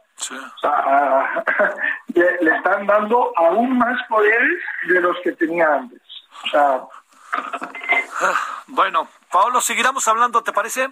le, 2.41 2.57
están 2.57 2.87
dando 2.87 3.33
aún 3.37 3.79
más 3.79 4.01
poderes 4.09 4.62
de 4.89 5.01
los 5.01 5.16
que 5.22 5.33
tenía 5.33 5.75
antes. 5.75 6.01
Ah, 6.55 6.87
bueno, 8.68 9.09
Paolo, 9.31 9.61
seguiremos 9.61 10.07
hablando, 10.09 10.43
¿te 10.43 10.53
parece? 10.53 10.91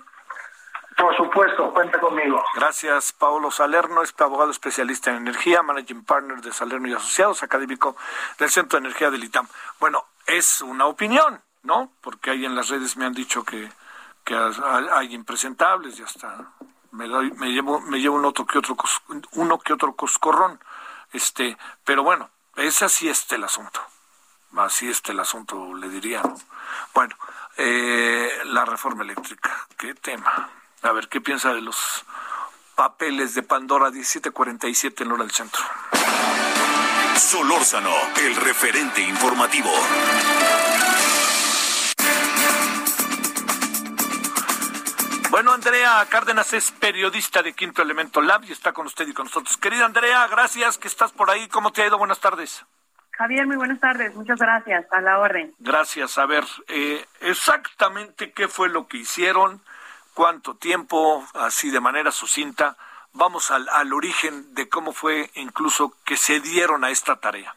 Por 0.97 1.17
supuesto, 1.17 1.73
cuenta 1.73 1.99
conmigo. 1.99 2.45
Gracias, 2.55 3.13
Paolo 3.13 3.51
Salerno, 3.51 4.03
es 4.03 4.15
abogado 4.19 4.51
especialista 4.51 5.11
en 5.11 5.17
energía, 5.17 5.63
managing 5.63 6.05
partner 6.05 6.41
de 6.41 6.53
Salerno 6.53 6.89
y 6.89 6.93
Asociados, 6.93 7.43
académico 7.43 7.97
del 8.39 8.51
Centro 8.51 8.79
de 8.79 8.87
Energía 8.87 9.11
del 9.11 9.25
ITAM. 9.25 9.49
Bueno, 9.81 10.05
es 10.27 10.61
una 10.61 10.87
opinión, 10.87 11.43
¿no? 11.63 11.93
Porque 12.01 12.31
ahí 12.31 12.45
en 12.45 12.55
las 12.55 12.69
redes 12.69 12.97
me 12.97 13.07
han 13.07 13.15
dicho 13.15 13.45
que, 13.45 13.71
que 14.25 14.37
hay 14.93 15.15
impresentables, 15.15 15.97
ya 15.97 16.05
está 16.05 16.53
me, 16.93 17.09
me 17.09 17.53
llevo 17.53 17.81
me 17.81 17.99
llevo 17.99 18.17
uno 18.17 18.33
que 18.33 18.59
otro 18.59 18.77
uno 19.33 19.59
que 19.59 19.73
otro 19.73 19.95
coscorrón 19.97 20.61
este 21.13 21.57
pero 21.85 22.03
bueno 22.03 22.31
es 22.57 22.83
así 22.83 23.09
este 23.09 23.37
el 23.37 23.45
asunto 23.45 23.81
así 24.59 24.89
este 24.89 25.13
el 25.13 25.21
asunto 25.21 25.75
le 25.75 25.89
diría 25.89 26.23
bueno 26.95 27.17
eh, 27.57 28.31
la 28.45 28.65
reforma 28.65 29.03
eléctrica 29.03 29.67
qué 29.77 29.95
tema. 29.95 30.51
A 30.83 30.93
ver 30.93 31.09
qué 31.09 31.21
piensa 31.21 31.53
de 31.53 31.61
los 31.61 32.05
papeles 32.75 33.35
de 33.35 33.43
Pandora 33.43 33.91
1747 33.91 35.05
en 35.05 35.13
hora 35.13 35.23
del 35.23 35.31
centro 35.33 35.63
Solórzano 37.17 37.93
el 38.17 38.35
referente 38.37 39.03
informativo 39.03 39.71
Bueno, 45.33 45.55
Andrea 45.55 46.07
Cárdenas 46.11 46.53
es 46.53 46.73
periodista 46.73 47.43
de 47.43 47.55
Quinto 47.55 47.81
Elemento 47.81 48.21
Lab 48.21 48.45
y 48.45 48.53
está 48.53 48.75
con 48.75 48.85
usted 48.85 49.09
y 49.09 49.15
con 49.15 49.25
nosotros. 49.25 49.57
Querida 49.57 49.87
Andrea, 49.87 50.29
gracias 50.29 50.77
que 50.77 50.89
estás 50.89 51.11
por 51.11 51.31
ahí. 51.31 51.49
¿Cómo 51.49 51.73
te 51.73 51.81
ha 51.81 51.87
ido? 51.87 51.97
Buenas 51.97 52.21
tardes. 52.21 52.67
Javier, 53.13 53.47
muy 53.47 53.57
buenas 53.57 53.81
tardes. 53.81 54.15
Muchas 54.15 54.39
gracias. 54.39 54.85
A 54.93 55.01
la 55.01 55.21
orden. 55.21 55.55
Gracias. 55.59 56.19
A 56.19 56.27
ver, 56.27 56.45
eh, 56.69 57.07
exactamente 57.23 58.33
qué 58.33 58.47
fue 58.47 58.69
lo 58.69 58.87
que 58.87 58.99
hicieron, 58.99 59.63
cuánto 60.13 60.55
tiempo, 60.57 61.27
así 61.33 61.71
de 61.71 61.81
manera 61.81 62.13
sucinta. 62.13 62.77
Vamos 63.15 63.51
al, 63.51 63.67
al 63.71 63.91
origen 63.95 64.55
de 64.55 64.69
cómo 64.69 64.93
fue 64.93 65.31
incluso 65.37 65.95
que 66.05 66.19
se 66.19 66.41
dieron 66.41 66.85
a 66.85 66.91
esta 66.91 67.17
tarea. 67.17 67.57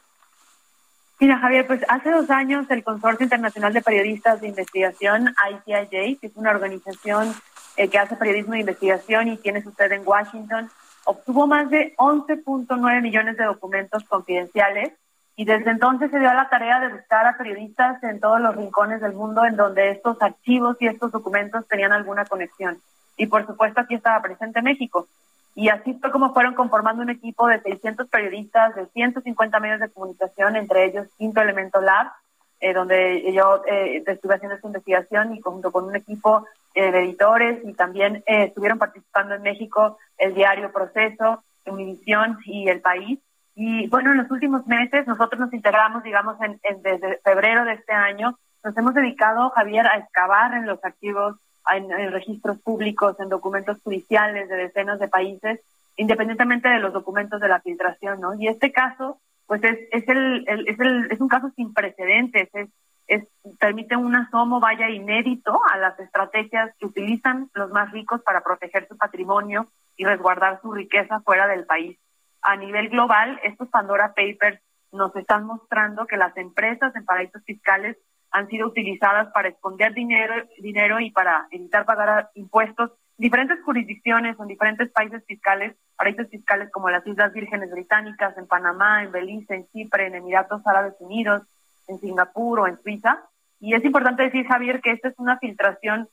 Mira, 1.19 1.39
Javier, 1.39 1.67
pues 1.67 1.81
hace 1.89 2.09
dos 2.09 2.29
años 2.29 2.67
el 2.69 2.85
Consorcio 2.85 3.25
Internacional 3.25 3.73
de 3.73 3.81
Periodistas 3.81 4.39
de 4.39 4.47
Investigación, 4.47 5.35
ICIJ, 5.49 6.21
que 6.21 6.27
es 6.27 6.35
una 6.35 6.51
organización 6.51 7.35
eh, 7.77 7.89
que 7.89 7.99
hace 7.99 8.15
periodismo 8.15 8.53
de 8.53 8.61
investigación 8.61 9.27
y 9.27 9.37
tiene 9.37 9.61
su 9.61 9.71
sede 9.71 9.95
en 9.95 10.07
Washington, 10.07 10.69
obtuvo 11.05 11.47
más 11.47 11.69
de 11.69 11.95
11.9 11.97 13.01
millones 13.01 13.37
de 13.37 13.45
documentos 13.45 14.03
confidenciales 14.05 14.93
y 15.35 15.45
desde 15.45 15.71
entonces 15.71 16.09
se 16.11 16.19
dio 16.19 16.29
a 16.29 16.33
la 16.33 16.49
tarea 16.49 16.79
de 16.79 16.93
buscar 16.93 17.25
a 17.25 17.37
periodistas 17.37 18.01
en 18.03 18.19
todos 18.19 18.39
los 18.39 18.55
rincones 18.55 19.01
del 19.01 19.13
mundo 19.13 19.45
en 19.45 19.55
donde 19.55 19.91
estos 19.91 20.21
archivos 20.21 20.77
y 20.79 20.87
estos 20.87 21.11
documentos 21.11 21.67
tenían 21.67 21.91
alguna 21.91 22.25
conexión. 22.25 22.79
y 23.17 23.27
por 23.27 23.45
supuesto 23.45 23.79
aquí 23.79 23.95
estaba 23.95 24.21
presente 24.21 24.61
México. 24.61 25.07
Y 25.55 25.69
así 25.69 25.93
fue 25.93 26.11
como 26.11 26.33
fueron 26.33 26.53
conformando 26.53 27.01
un 27.01 27.09
equipo 27.09 27.47
de 27.47 27.61
600 27.61 28.09
periodistas, 28.09 28.75
de 28.75 28.87
150 28.87 29.59
medios 29.61 29.79
de 29.79 29.89
comunicación, 29.89 30.57
entre 30.57 30.85
ellos 30.85 31.07
Quinto 31.17 31.39
Elemento 31.41 31.79
Lab, 31.79 32.11
eh, 32.59 32.73
donde 32.73 33.31
yo 33.31 33.63
eh, 33.65 34.03
estuve 34.05 34.35
haciendo 34.35 34.55
esta 34.55 34.67
investigación 34.67 35.33
y 35.33 35.39
junto 35.39 35.71
con 35.71 35.85
un 35.85 35.95
equipo 35.95 36.45
eh, 36.75 36.91
de 36.91 36.99
editores 36.99 37.59
y 37.65 37.73
también 37.73 38.23
estuvieron 38.25 38.77
participando 38.77 39.33
en 39.33 39.41
México 39.41 39.97
el 40.17 40.33
diario 40.35 40.71
Proceso, 40.71 41.43
Univisión 41.65 42.37
y 42.45 42.69
El 42.69 42.81
País. 42.81 43.19
Y 43.55 43.87
bueno, 43.87 44.11
en 44.11 44.17
los 44.17 44.29
últimos 44.29 44.67
meses 44.67 45.07
nosotros 45.07 45.39
nos 45.39 45.53
integramos, 45.53 46.03
digamos, 46.03 46.37
en, 46.41 46.59
desde 46.81 47.19
febrero 47.23 47.65
de 47.65 47.73
este 47.73 47.93
año, 47.93 48.37
nos 48.63 48.75
hemos 48.77 48.93
dedicado, 48.93 49.49
Javier, 49.51 49.87
a 49.87 49.97
excavar 49.97 50.53
en 50.55 50.65
los 50.65 50.83
archivos 50.83 51.37
en, 51.73 52.11
registros 52.11 52.59
públicos, 52.59 53.15
en 53.19 53.29
documentos 53.29 53.79
judiciales 53.83 54.49
de 54.49 54.55
decenas 54.55 54.99
de 54.99 55.07
países, 55.07 55.61
independientemente 55.97 56.67
de 56.69 56.79
los 56.79 56.93
documentos 56.93 57.39
de 57.39 57.47
la 57.47 57.61
filtración, 57.61 58.19
¿no? 58.19 58.33
Y 58.33 58.47
este 58.47 58.71
caso, 58.71 59.19
pues 59.47 59.63
es, 59.63 59.79
es, 59.91 60.07
el, 60.09 60.45
es, 60.67 60.79
el, 60.79 61.11
es 61.11 61.21
un 61.21 61.29
caso 61.29 61.49
sin 61.55 61.73
precedentes, 61.73 62.49
es, 62.53 62.69
es, 63.07 63.23
permite 63.59 63.95
un 63.95 64.15
asomo, 64.15 64.59
vaya, 64.59 64.89
inédito 64.89 65.59
a 65.71 65.77
las 65.77 65.99
estrategias 65.99 66.71
que 66.79 66.85
utilizan 66.85 67.49
los 67.53 67.69
más 67.71 67.91
ricos 67.91 68.21
para 68.21 68.41
proteger 68.41 68.87
su 68.87 68.97
patrimonio 68.97 69.67
y 69.97 70.05
resguardar 70.05 70.61
su 70.61 70.71
riqueza 70.73 71.19
fuera 71.21 71.47
del 71.47 71.65
país. 71.65 71.97
A 72.41 72.55
nivel 72.55 72.89
global, 72.89 73.39
estos 73.43 73.69
Pandora 73.69 74.13
Papers 74.13 74.59
nos 74.91 75.15
están 75.15 75.45
mostrando 75.45 76.05
que 76.05 76.17
las 76.17 76.35
empresas 76.37 76.95
en 76.95 77.05
paraísos 77.05 77.43
fiscales 77.43 77.97
han 78.31 78.47
sido 78.47 78.67
utilizadas 78.67 79.31
para 79.33 79.49
esconder 79.49 79.93
dinero, 79.93 80.33
dinero 80.59 80.99
y 80.99 81.11
para 81.11 81.47
evitar 81.51 81.85
pagar 81.85 82.29
impuestos. 82.33 82.91
Diferentes 83.17 83.63
jurisdicciones 83.63 84.37
en 84.37 84.47
diferentes 84.47 84.89
países 84.91 85.23
fiscales, 85.25 85.75
países 85.95 86.29
fiscales 86.29 86.69
como 86.71 86.89
las 86.89 87.05
Islas 87.07 87.31
Vírgenes 87.31 87.71
Británicas, 87.71 88.37
en 88.37 88.45
Panamá, 88.45 89.03
en 89.03 89.11
Belice, 89.11 89.55
en 89.55 89.67
Chipre, 89.69 90.07
en 90.07 90.15
Emiratos 90.15 90.65
Árabes 90.67 90.95
Unidos, 90.99 91.43
en 91.87 91.99
Singapur 91.99 92.59
o 92.59 92.67
en 92.67 92.81
Suiza. 92.81 93.23
Y 93.59 93.73
es 93.73 93.83
importante 93.83 94.23
decir, 94.23 94.45
Javier, 94.47 94.81
que 94.81 94.91
esta 94.91 95.09
es 95.09 95.15
una 95.17 95.37
filtración 95.37 96.09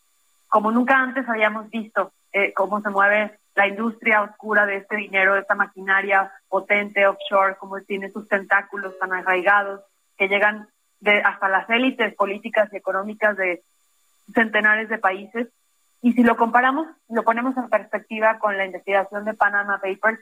como 0.49 0.71
nunca 0.71 0.99
antes 0.99 1.27
habíamos 1.29 1.71
visto 1.71 2.13
eh, 2.33 2.53
cómo 2.53 2.81
se 2.83 2.91
mueve 2.91 3.39
la 3.55 3.67
industria 3.67 4.23
oscura 4.23 4.67
de 4.67 4.77
este 4.77 4.97
dinero, 4.97 5.35
de 5.35 5.41
esta 5.41 5.55
maquinaria 5.55 6.31
potente 6.49 7.07
offshore, 7.07 7.57
cómo 7.59 7.81
tiene 7.81 8.11
sus 8.11 8.29
tentáculos 8.29 8.99
tan 8.99 9.13
arraigados 9.13 9.81
que 10.17 10.29
llegan 10.29 10.69
de 11.01 11.21
hasta 11.23 11.49
las 11.49 11.69
élites 11.69 12.15
políticas 12.15 12.73
y 12.73 12.77
económicas 12.77 13.37
de 13.37 13.63
centenares 14.35 14.89
de 14.89 14.99
países. 14.99 15.49
Y 16.01 16.13
si 16.13 16.23
lo 16.23 16.37
comparamos, 16.37 16.87
lo 17.09 17.23
ponemos 17.23 17.57
en 17.57 17.69
perspectiva 17.69 18.39
con 18.39 18.57
la 18.57 18.67
investigación 18.67 19.25
de 19.25 19.35
Panama 19.35 19.81
Papers, 19.81 20.21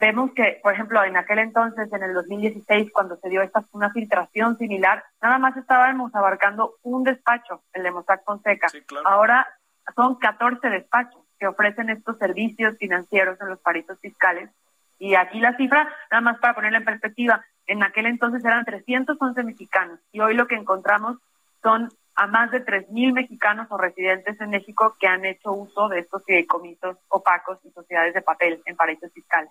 vemos 0.00 0.32
que, 0.32 0.58
por 0.62 0.72
ejemplo, 0.72 1.04
en 1.04 1.16
aquel 1.16 1.38
entonces, 1.38 1.92
en 1.92 2.02
el 2.02 2.14
2016, 2.14 2.90
cuando 2.92 3.16
se 3.16 3.28
dio 3.28 3.42
esta 3.42 3.62
una 3.72 3.90
filtración 3.90 4.56
similar, 4.56 5.04
nada 5.22 5.38
más 5.38 5.56
estábamos 5.56 6.14
abarcando 6.14 6.74
un 6.82 7.04
despacho, 7.04 7.62
el 7.74 7.82
de 7.82 7.90
Mossack 7.90 8.24
Fonseca. 8.24 8.68
Ahora 9.04 9.46
son 9.94 10.16
14 10.16 10.68
despachos 10.68 11.22
que 11.38 11.46
ofrecen 11.46 11.90
estos 11.90 12.18
servicios 12.18 12.76
financieros 12.78 13.40
en 13.40 13.48
los 13.48 13.60
paraísos 13.60 13.98
fiscales. 14.00 14.50
Y 14.98 15.14
aquí 15.14 15.38
la 15.38 15.56
cifra, 15.56 15.88
nada 16.10 16.20
más 16.20 16.38
para 16.38 16.54
ponerla 16.54 16.78
en 16.78 16.84
perspectiva, 16.84 17.44
en 17.66 17.82
aquel 17.82 18.06
entonces 18.06 18.44
eran 18.44 18.64
311 18.64 19.42
mexicanos 19.44 20.00
y 20.12 20.20
hoy 20.20 20.34
lo 20.34 20.48
que 20.48 20.56
encontramos 20.56 21.18
son 21.62 21.88
a 22.16 22.26
más 22.26 22.50
de 22.50 22.64
3.000 22.64 23.12
mexicanos 23.12 23.68
o 23.70 23.78
residentes 23.78 24.40
en 24.40 24.50
México 24.50 24.96
que 24.98 25.06
han 25.06 25.24
hecho 25.24 25.52
uso 25.52 25.88
de 25.88 26.00
estos 26.00 26.24
fideicomisos 26.24 26.96
opacos 27.08 27.58
y 27.64 27.70
sociedades 27.70 28.12
de 28.12 28.22
papel 28.22 28.60
en 28.66 28.76
paraísos 28.76 29.12
fiscales. 29.12 29.50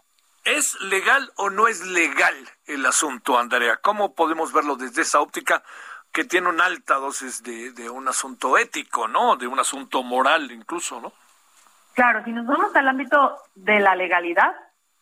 ¿Es 0.57 0.81
legal 0.81 1.29
o 1.35 1.51
no 1.51 1.67
es 1.67 1.85
legal 1.85 2.33
el 2.65 2.83
asunto, 2.87 3.37
Andrea? 3.37 3.77
¿Cómo 3.83 4.15
podemos 4.15 4.51
verlo 4.51 4.75
desde 4.77 5.03
esa 5.03 5.21
óptica 5.21 5.61
que 6.11 6.23
tiene 6.23 6.49
una 6.49 6.65
alta 6.65 6.95
dosis 6.95 7.43
de, 7.43 7.71
de 7.71 7.87
un 7.87 8.07
asunto 8.07 8.57
ético, 8.57 9.07
¿no? 9.07 9.35
De 9.35 9.45
un 9.45 9.59
asunto 9.59 10.01
moral 10.01 10.51
incluso, 10.51 10.99
¿no? 11.01 11.13
Claro, 11.93 12.23
si 12.25 12.31
nos 12.31 12.47
vamos 12.47 12.75
al 12.75 12.87
ámbito 12.87 13.37
de 13.53 13.79
la 13.79 13.95
legalidad, 13.95 14.55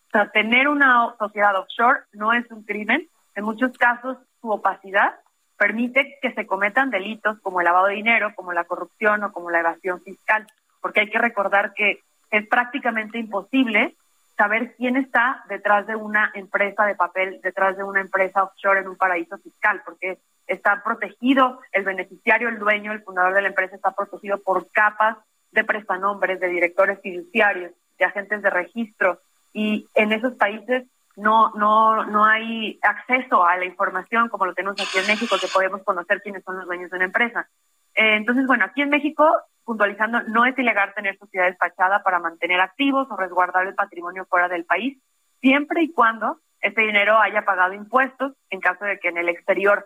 o 0.07 0.11
sea, 0.11 0.29
tener 0.31 0.67
una 0.67 1.15
sociedad 1.17 1.55
offshore 1.55 2.01
no 2.11 2.33
es 2.33 2.49
un 2.51 2.63
crimen. 2.63 3.07
En 3.33 3.45
muchos 3.45 3.71
casos, 3.77 4.17
su 4.41 4.49
opacidad 4.49 5.15
permite 5.57 6.19
que 6.21 6.33
se 6.33 6.45
cometan 6.45 6.89
delitos 6.89 7.39
como 7.39 7.61
el 7.61 7.65
lavado 7.65 7.85
de 7.85 7.93
dinero, 7.93 8.33
como 8.35 8.51
la 8.51 8.65
corrupción 8.65 9.23
o 9.23 9.31
como 9.31 9.49
la 9.49 9.61
evasión 9.61 10.01
fiscal, 10.01 10.45
porque 10.81 10.99
hay 10.99 11.09
que 11.09 11.19
recordar 11.19 11.73
que 11.73 12.03
es 12.31 12.45
prácticamente 12.49 13.17
imposible 13.17 13.95
saber 14.37 14.75
quién 14.75 14.95
está 14.95 15.43
detrás 15.49 15.87
de 15.87 15.95
una 15.95 16.31
empresa 16.35 16.85
de 16.85 16.95
papel, 16.95 17.39
detrás 17.41 17.75
de 17.75 17.83
una 17.83 18.01
empresa 18.01 18.43
offshore 18.43 18.81
en 18.81 18.87
un 18.87 18.95
paraíso 18.95 19.37
fiscal, 19.39 19.81
porque 19.83 20.19
está 20.45 20.83
protegido 20.83 21.59
el 21.71 21.83
beneficiario, 21.83 22.47
el 22.49 22.59
dueño, 22.59 22.91
el 22.91 23.03
fundador 23.03 23.33
de 23.33 23.41
la 23.41 23.47
empresa 23.49 23.75
está 23.75 23.91
protegido 23.91 24.37
por 24.37 24.71
capas 24.71 25.17
de 25.51 25.63
prestanombres, 25.63 26.39
de 26.39 26.47
directores 26.49 26.99
fiduciarios, 27.01 27.71
de 27.97 28.05
agentes 28.05 28.41
de 28.43 28.49
registro, 28.49 29.19
y 29.53 29.87
en 29.95 30.11
esos 30.11 30.33
países 30.35 30.85
no, 31.15 31.51
no, 31.55 32.05
no 32.05 32.23
hay 32.25 32.79
acceso 32.83 33.43
a 33.43 33.57
la 33.57 33.65
información 33.65 34.29
como 34.29 34.45
lo 34.45 34.53
tenemos 34.53 34.79
aquí 34.79 34.99
en 34.99 35.07
México, 35.07 35.35
que 35.41 35.47
podemos 35.47 35.81
conocer 35.83 36.21
quiénes 36.21 36.43
son 36.43 36.57
los 36.57 36.67
dueños 36.67 36.91
de 36.91 36.97
una 36.97 37.05
empresa. 37.05 37.49
Eh, 37.95 38.17
entonces, 38.17 38.45
bueno, 38.45 38.65
aquí 38.65 38.83
en 38.83 38.89
México, 38.89 39.27
puntualizando, 39.67 40.21
no 40.23 40.45
es 40.45 40.57
ilegal 40.57 40.93
tener 40.95 41.17
sociedad 41.17 41.47
despachada 41.47 42.01
para 42.01 42.19
mantener 42.19 42.61
activos 42.61 43.05
o 43.11 43.17
resguardar 43.17 43.67
el 43.67 43.75
patrimonio 43.75 44.25
fuera 44.29 44.47
del 44.47 44.63
país, 44.63 44.97
siempre 45.41 45.83
y 45.83 45.91
cuando 45.91 46.39
este 46.61 46.83
dinero 46.83 47.19
haya 47.19 47.43
pagado 47.43 47.73
impuestos, 47.73 48.31
en 48.49 48.61
caso 48.61 48.85
de 48.85 48.97
que 48.97 49.09
en 49.09 49.17
el 49.17 49.27
exterior 49.27 49.85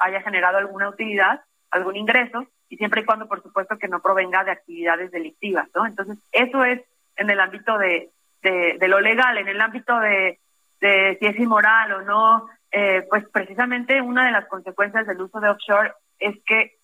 haya 0.00 0.20
generado 0.20 0.58
alguna 0.58 0.88
utilidad, 0.88 1.42
algún 1.70 1.94
ingreso, 1.94 2.44
y 2.68 2.76
siempre 2.76 3.02
y 3.02 3.04
cuando, 3.04 3.28
por 3.28 3.40
supuesto, 3.40 3.78
que 3.78 3.86
no 3.86 4.02
provenga 4.02 4.42
de 4.42 4.50
actividades 4.50 5.12
delictivas, 5.12 5.68
¿no? 5.76 5.86
Entonces, 5.86 6.18
eso 6.32 6.64
es 6.64 6.82
en 7.14 7.30
el 7.30 7.38
ámbito 7.38 7.78
de, 7.78 8.10
de, 8.42 8.88
lo 8.88 9.00
legal, 9.00 9.38
en 9.38 9.46
el 9.46 9.60
ámbito 9.60 9.96
de, 10.00 10.40
de 10.80 11.18
si 11.20 11.26
es 11.26 11.38
inmoral 11.38 11.92
o 11.92 12.02
no, 12.02 12.48
eh, 12.72 13.06
pues 13.08 13.28
precisamente 13.28 14.00
una 14.00 14.26
de 14.26 14.32
las 14.32 14.46
consecuencias 14.46 15.06
del 15.06 15.20
uso 15.20 15.38
de 15.38 15.50
offshore 15.50 15.92
es 16.18 16.34
que 16.44 16.81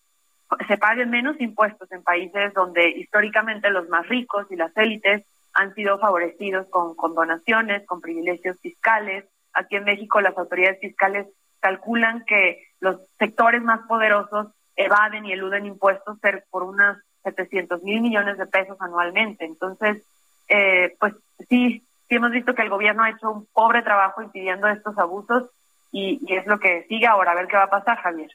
se 0.66 0.78
paguen 0.78 1.11
menos 1.11 1.40
impuestos 1.40 1.90
en 1.92 2.03
países 2.03 2.55
donde 2.55 2.88
históricamente 2.90 3.70
los 3.70 3.88
más 3.88 4.09
ricos 4.09 4.46
y 4.51 4.57
las 4.57 4.76
élites 4.76 5.24
han 5.55 5.74
sido 5.74 5.99
favorecidos 5.99 6.66
con, 6.68 6.94
con 6.94 7.14
donaciones, 7.14 7.86
con 7.86 8.01
privilegios 8.01 8.59
fiscales. 8.61 9.24
Aquí 9.53 9.76
en 9.76 9.84
México 9.84 10.20
las 10.20 10.36
autoridades 10.36 10.80
fiscales 10.80 11.26
calculan 11.61 12.24
que 12.24 12.62
los 12.80 13.01
sectores 13.18 13.62
más 13.62 13.80
poderosos 13.86 14.49
evaden 14.76 15.26
y 15.26 15.32
eluden 15.32 15.66
impuestos 15.66 16.18
por 16.51 16.62
unas 16.62 16.99
700 17.24 17.82
mil 17.82 18.01
millones 18.01 18.38
de 18.38 18.46
pesos 18.46 18.76
anualmente. 18.80 19.44
Entonces, 19.44 20.03
eh, 20.49 20.94
pues 20.99 21.14
sí, 21.49 21.82
sí 22.09 22.14
hemos 22.14 22.30
visto 22.30 22.55
que 22.55 22.62
el 22.62 22.70
gobierno 22.70 23.03
ha 23.03 23.11
hecho 23.11 23.30
un 23.30 23.46
pobre 23.53 23.82
trabajo 23.82 24.22
impidiendo 24.22 24.68
estos 24.68 24.96
abusos 24.99 25.51
y, 25.90 26.20
es 26.32 26.46
lo 26.46 26.59
que 26.59 26.84
sigue 26.84 27.07
ahora, 27.07 27.32
a 27.32 27.34
ver 27.34 27.49
qué 27.49 27.57
va 27.57 27.64
a 27.64 27.70
pasar, 27.70 27.99
Javier. 27.99 28.30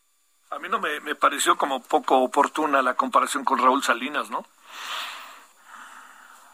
A 0.53 0.59
mí 0.59 0.69
no 0.69 0.79
me, 0.79 1.15
pareció 1.15 1.55
como 1.55 1.81
poco 1.81 2.19
oportuna 2.19 2.81
la 2.83 2.93
comparación 2.93 3.43
con 3.43 3.57
Raúl 3.57 3.81
Salinas, 3.81 4.29
¿no? 4.29 4.45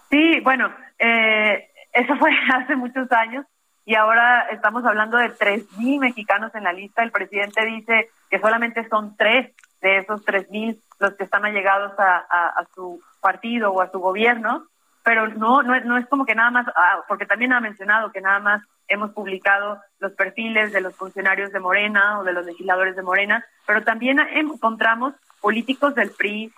Sí, 0.10 0.40
bueno, 0.40 0.74
eh, 0.98 1.70
eso 1.92 2.16
fue 2.16 2.32
hace 2.54 2.78
muchos 2.78 3.12
años 3.12 3.46
y 3.86 3.96
ahora 3.96 4.48
estamos 4.52 4.86
hablando 4.86 5.18
de 5.18 5.36
3.000 5.36 6.00
mexicanos 6.00 6.56
en 6.56 6.64
la 6.64 6.72
lista. 6.72 7.04
El 7.04 7.12
presidente 7.12 7.66
dice 7.66 8.10
que 8.30 8.40
solamente 8.40 8.88
son 8.88 9.18
tres 9.18 9.54
de 9.82 9.98
esos 9.98 10.26
3.000 10.26 10.80
los 11.00 11.14
que 11.16 11.24
están 11.26 11.44
allegados 11.44 11.92
a, 12.00 12.18
a 12.20 12.66
su 12.74 13.02
partido 13.20 13.72
o 13.72 13.82
a 13.82 13.92
su 13.92 14.00
gobierno 14.00 14.68
pero 15.10 15.28
no, 15.28 15.64
no, 15.64 15.80
no 15.80 15.98
es 15.98 16.06
como 16.06 16.24
que 16.24 16.36
nada 16.36 16.52
más, 16.52 16.68
ah, 16.76 17.04
porque 17.08 17.26
también 17.26 17.52
ha 17.52 17.60
mencionado 17.60 18.12
que 18.12 18.22
nada 18.22 18.38
más 18.38 18.62
hemos 18.88 19.10
publicado 19.10 19.82
los 19.98 20.12
perfiles 20.12 20.72
de 20.72 20.82
los 20.82 20.96
funcionarios 20.96 21.52
de 21.52 21.60
Morena 21.60 22.20
o 22.20 22.24
de 22.24 22.32
los 22.32 22.46
legisladores 22.46 22.96
de 22.96 23.02
Morena, 23.02 23.44
pero 23.66 23.84
también 23.84 24.20
encontramos 24.20 25.16
políticos 25.42 25.96
del 25.96 26.12
PRI, 26.12 26.54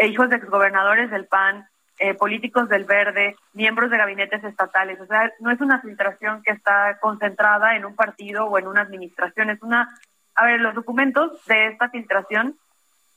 hijos 0.00 0.28
de 0.28 0.36
exgobernadores 0.36 1.10
del 1.10 1.24
PAN, 1.24 1.66
eh, 1.98 2.12
políticos 2.12 2.68
del 2.68 2.84
Verde, 2.84 3.36
miembros 3.54 3.90
de 3.90 3.96
gabinetes 3.96 4.44
estatales. 4.44 5.00
O 5.00 5.06
sea, 5.06 5.32
no 5.40 5.50
es 5.50 5.62
una 5.62 5.80
filtración 5.80 6.42
que 6.42 6.52
está 6.52 6.98
concentrada 7.00 7.74
en 7.74 7.86
un 7.86 7.96
partido 7.96 8.44
o 8.44 8.58
en 8.58 8.66
una 8.66 8.82
administración, 8.82 9.48
es 9.48 9.62
una... 9.62 9.98
A 10.34 10.44
ver, 10.44 10.60
los 10.60 10.74
documentos 10.74 11.42
de 11.46 11.68
esta 11.68 11.88
filtración 11.88 12.58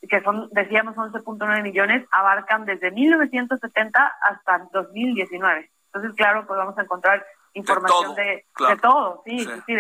que 0.02 0.22
son, 0.22 0.50
decíamos, 0.52 0.96
11.9 0.96 1.64
millones, 1.64 2.08
abarcan 2.12 2.66
desde 2.66 2.92
1970 2.92 4.18
hasta 4.22 4.68
2019. 4.72 5.72
Entonces, 5.88 6.16
claro, 6.16 6.46
pues 6.46 6.58
vamos 6.58 6.78
a 6.78 6.84
encontrar 6.84 7.26
información 7.54 8.16
de 8.16 8.46
todo, 8.82 9.24
sí, 9.26 9.40
sí, 9.66 9.78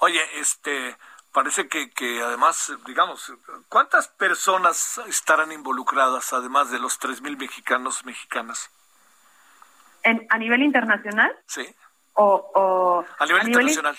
Oye, 0.00 0.20
este, 0.38 0.96
parece 1.32 1.68
que, 1.68 1.90
que 1.90 2.22
además, 2.22 2.72
digamos, 2.86 3.32
¿cuántas 3.68 4.08
personas 4.08 5.00
estarán 5.06 5.52
involucradas 5.52 6.32
además 6.32 6.70
de 6.70 6.78
los 6.78 7.00
3.000 7.00 7.38
mexicanos, 7.38 8.04
mexicanas? 8.04 8.70
En, 10.02 10.26
¿A 10.30 10.38
nivel 10.38 10.62
internacional? 10.62 11.34
Sí. 11.46 11.66
O, 12.14 13.04
a 13.18 13.26
nivel 13.26 13.48
internacional. 13.48 13.96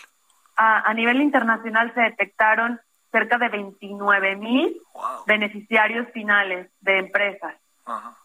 a, 0.56 0.94
nivel 0.94 1.22
internacional 1.22 1.94
se 1.94 2.02
detectaron 2.02 2.80
cerca 3.16 3.38
de 3.38 3.48
29 3.48 4.36
mil 4.36 4.76
beneficiarios 5.26 6.06
finales 6.12 6.68
de 6.82 6.98
empresas 6.98 7.56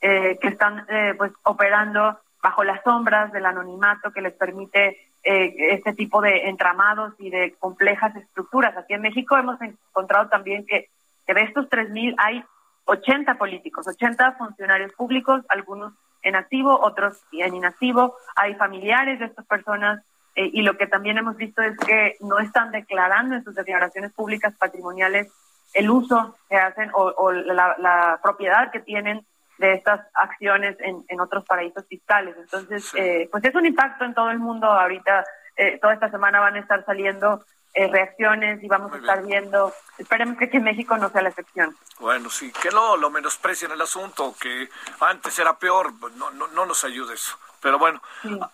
eh, 0.00 0.36
que 0.42 0.48
están 0.48 0.84
eh, 0.88 1.14
pues 1.16 1.30
operando 1.44 2.18
bajo 2.42 2.64
las 2.64 2.82
sombras 2.82 3.30
del 3.30 3.46
anonimato 3.46 4.10
que 4.10 4.20
les 4.20 4.32
permite 4.32 4.98
eh, 5.22 5.54
este 5.74 5.92
tipo 5.92 6.20
de 6.20 6.48
entramados 6.48 7.14
y 7.20 7.30
de 7.30 7.54
complejas 7.60 8.16
estructuras. 8.16 8.76
Aquí 8.76 8.94
en 8.94 9.02
México 9.02 9.36
hemos 9.36 9.60
encontrado 9.62 10.28
también 10.28 10.66
que, 10.66 10.88
de 11.28 11.42
estos 11.42 11.68
3.000 11.68 12.16
hay 12.18 12.42
80 12.86 13.38
políticos, 13.38 13.86
80 13.86 14.32
funcionarios 14.32 14.92
públicos, 14.94 15.44
algunos 15.48 15.92
en 16.22 16.34
activo, 16.34 16.80
otros 16.82 17.22
en 17.30 17.54
inactivo, 17.54 18.16
hay 18.34 18.56
familiares 18.56 19.20
de 19.20 19.26
estas 19.26 19.46
personas 19.46 20.02
eh, 20.40 20.50
y 20.54 20.62
lo 20.62 20.78
que 20.78 20.86
también 20.86 21.18
hemos 21.18 21.36
visto 21.36 21.60
es 21.60 21.76
que 21.76 22.16
no 22.20 22.38
están 22.38 22.70
declarando 22.72 23.36
en 23.36 23.44
sus 23.44 23.54
declaraciones 23.54 24.10
públicas 24.14 24.54
patrimoniales 24.58 25.30
el 25.74 25.90
uso 25.90 26.34
que 26.48 26.56
hacen 26.56 26.90
o, 26.94 27.30
la, 27.30 28.18
propiedad 28.22 28.70
que 28.70 28.80
tienen 28.80 29.26
de 29.58 29.74
estas 29.74 30.00
acciones 30.14 30.78
en, 30.80 31.04
en 31.08 31.20
otros 31.20 31.44
paraísos 31.44 31.86
fiscales. 31.86 32.34
Entonces, 32.38 32.90
eh, 32.94 33.28
pues 33.30 33.44
es 33.44 33.54
un 33.54 33.66
impacto 33.66 34.06
en 34.06 34.14
todo 34.14 34.30
el 34.30 34.38
mundo. 34.38 34.66
Ahorita, 34.66 35.26
eh, 35.56 35.78
toda 35.78 35.92
esta 35.92 36.10
semana 36.10 36.40
van 36.40 36.56
a 36.56 36.60
estar 36.60 36.82
saliendo 36.86 37.44
eh, 37.74 37.88
reacciones 37.88 38.62
y 38.62 38.66
vamos 38.66 38.94
a 38.94 38.96
estar 38.96 39.22
viendo. 39.22 39.74
Esperemos 39.98 40.38
que 40.38 40.46
aquí 40.46 40.56
en 40.56 40.64
México 40.64 40.96
no 40.96 41.10
sea 41.10 41.20
la 41.20 41.28
excepción. 41.28 41.76
Bueno, 41.98 42.30
sí, 42.30 42.50
que 42.62 42.70
no 42.70 42.96
lo 42.96 43.10
menosprecien 43.10 43.72
el 43.72 43.82
asunto, 43.82 44.34
que 44.40 44.70
antes 45.00 45.38
era 45.38 45.58
peor, 45.58 45.92
no, 46.16 46.30
no, 46.30 46.46
no 46.48 46.64
nos 46.64 46.82
ayude 46.84 47.12
eso. 47.12 47.36
Pero 47.60 47.78
bueno, 47.78 48.02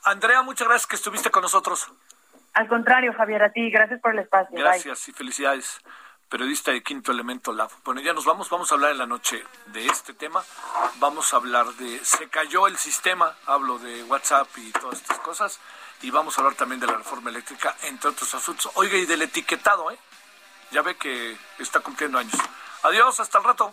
Andrea, 0.04 0.42
muchas 0.42 0.66
gracias 0.68 0.86
que 0.86 0.96
estuviste 0.96 1.30
con 1.30 1.42
nosotros. 1.42 1.90
Al 2.54 2.68
contrario, 2.68 3.12
Javier, 3.12 3.42
a 3.42 3.52
ti, 3.52 3.70
gracias 3.70 4.00
por 4.00 4.12
el 4.12 4.20
espacio. 4.20 4.58
Gracias 4.58 5.08
y 5.08 5.12
felicidades 5.12 5.80
periodista 6.28 6.72
de 6.72 6.82
Quinto 6.82 7.12
Elemento 7.12 7.52
Lab. 7.52 7.70
Bueno, 7.84 8.00
ya 8.00 8.12
nos 8.12 8.24
vamos, 8.24 8.50
vamos 8.50 8.70
a 8.70 8.74
hablar 8.74 8.90
en 8.90 8.98
la 8.98 9.06
noche 9.06 9.44
de 9.66 9.86
este 9.86 10.12
tema. 10.12 10.42
Vamos 10.96 11.32
a 11.32 11.36
hablar 11.36 11.66
de, 11.74 12.04
se 12.04 12.28
cayó 12.28 12.66
el 12.66 12.76
sistema, 12.76 13.34
hablo 13.46 13.78
de 13.78 14.02
WhatsApp 14.04 14.48
y 14.56 14.72
todas 14.72 15.00
estas 15.00 15.18
cosas, 15.20 15.60
y 16.02 16.10
vamos 16.10 16.36
a 16.36 16.40
hablar 16.40 16.56
también 16.56 16.80
de 16.80 16.86
la 16.86 16.94
reforma 16.94 17.30
eléctrica, 17.30 17.76
entre 17.82 18.10
otros 18.10 18.34
asuntos. 18.34 18.70
Oiga, 18.74 18.96
y 18.96 19.06
del 19.06 19.22
etiquetado, 19.22 19.90
¿eh? 19.90 19.98
Ya 20.72 20.82
ve 20.82 20.96
que 20.96 21.36
está 21.58 21.80
cumpliendo 21.80 22.18
años. 22.18 22.36
Adiós, 22.82 23.20
hasta 23.20 23.38
el 23.38 23.44
rato. 23.44 23.72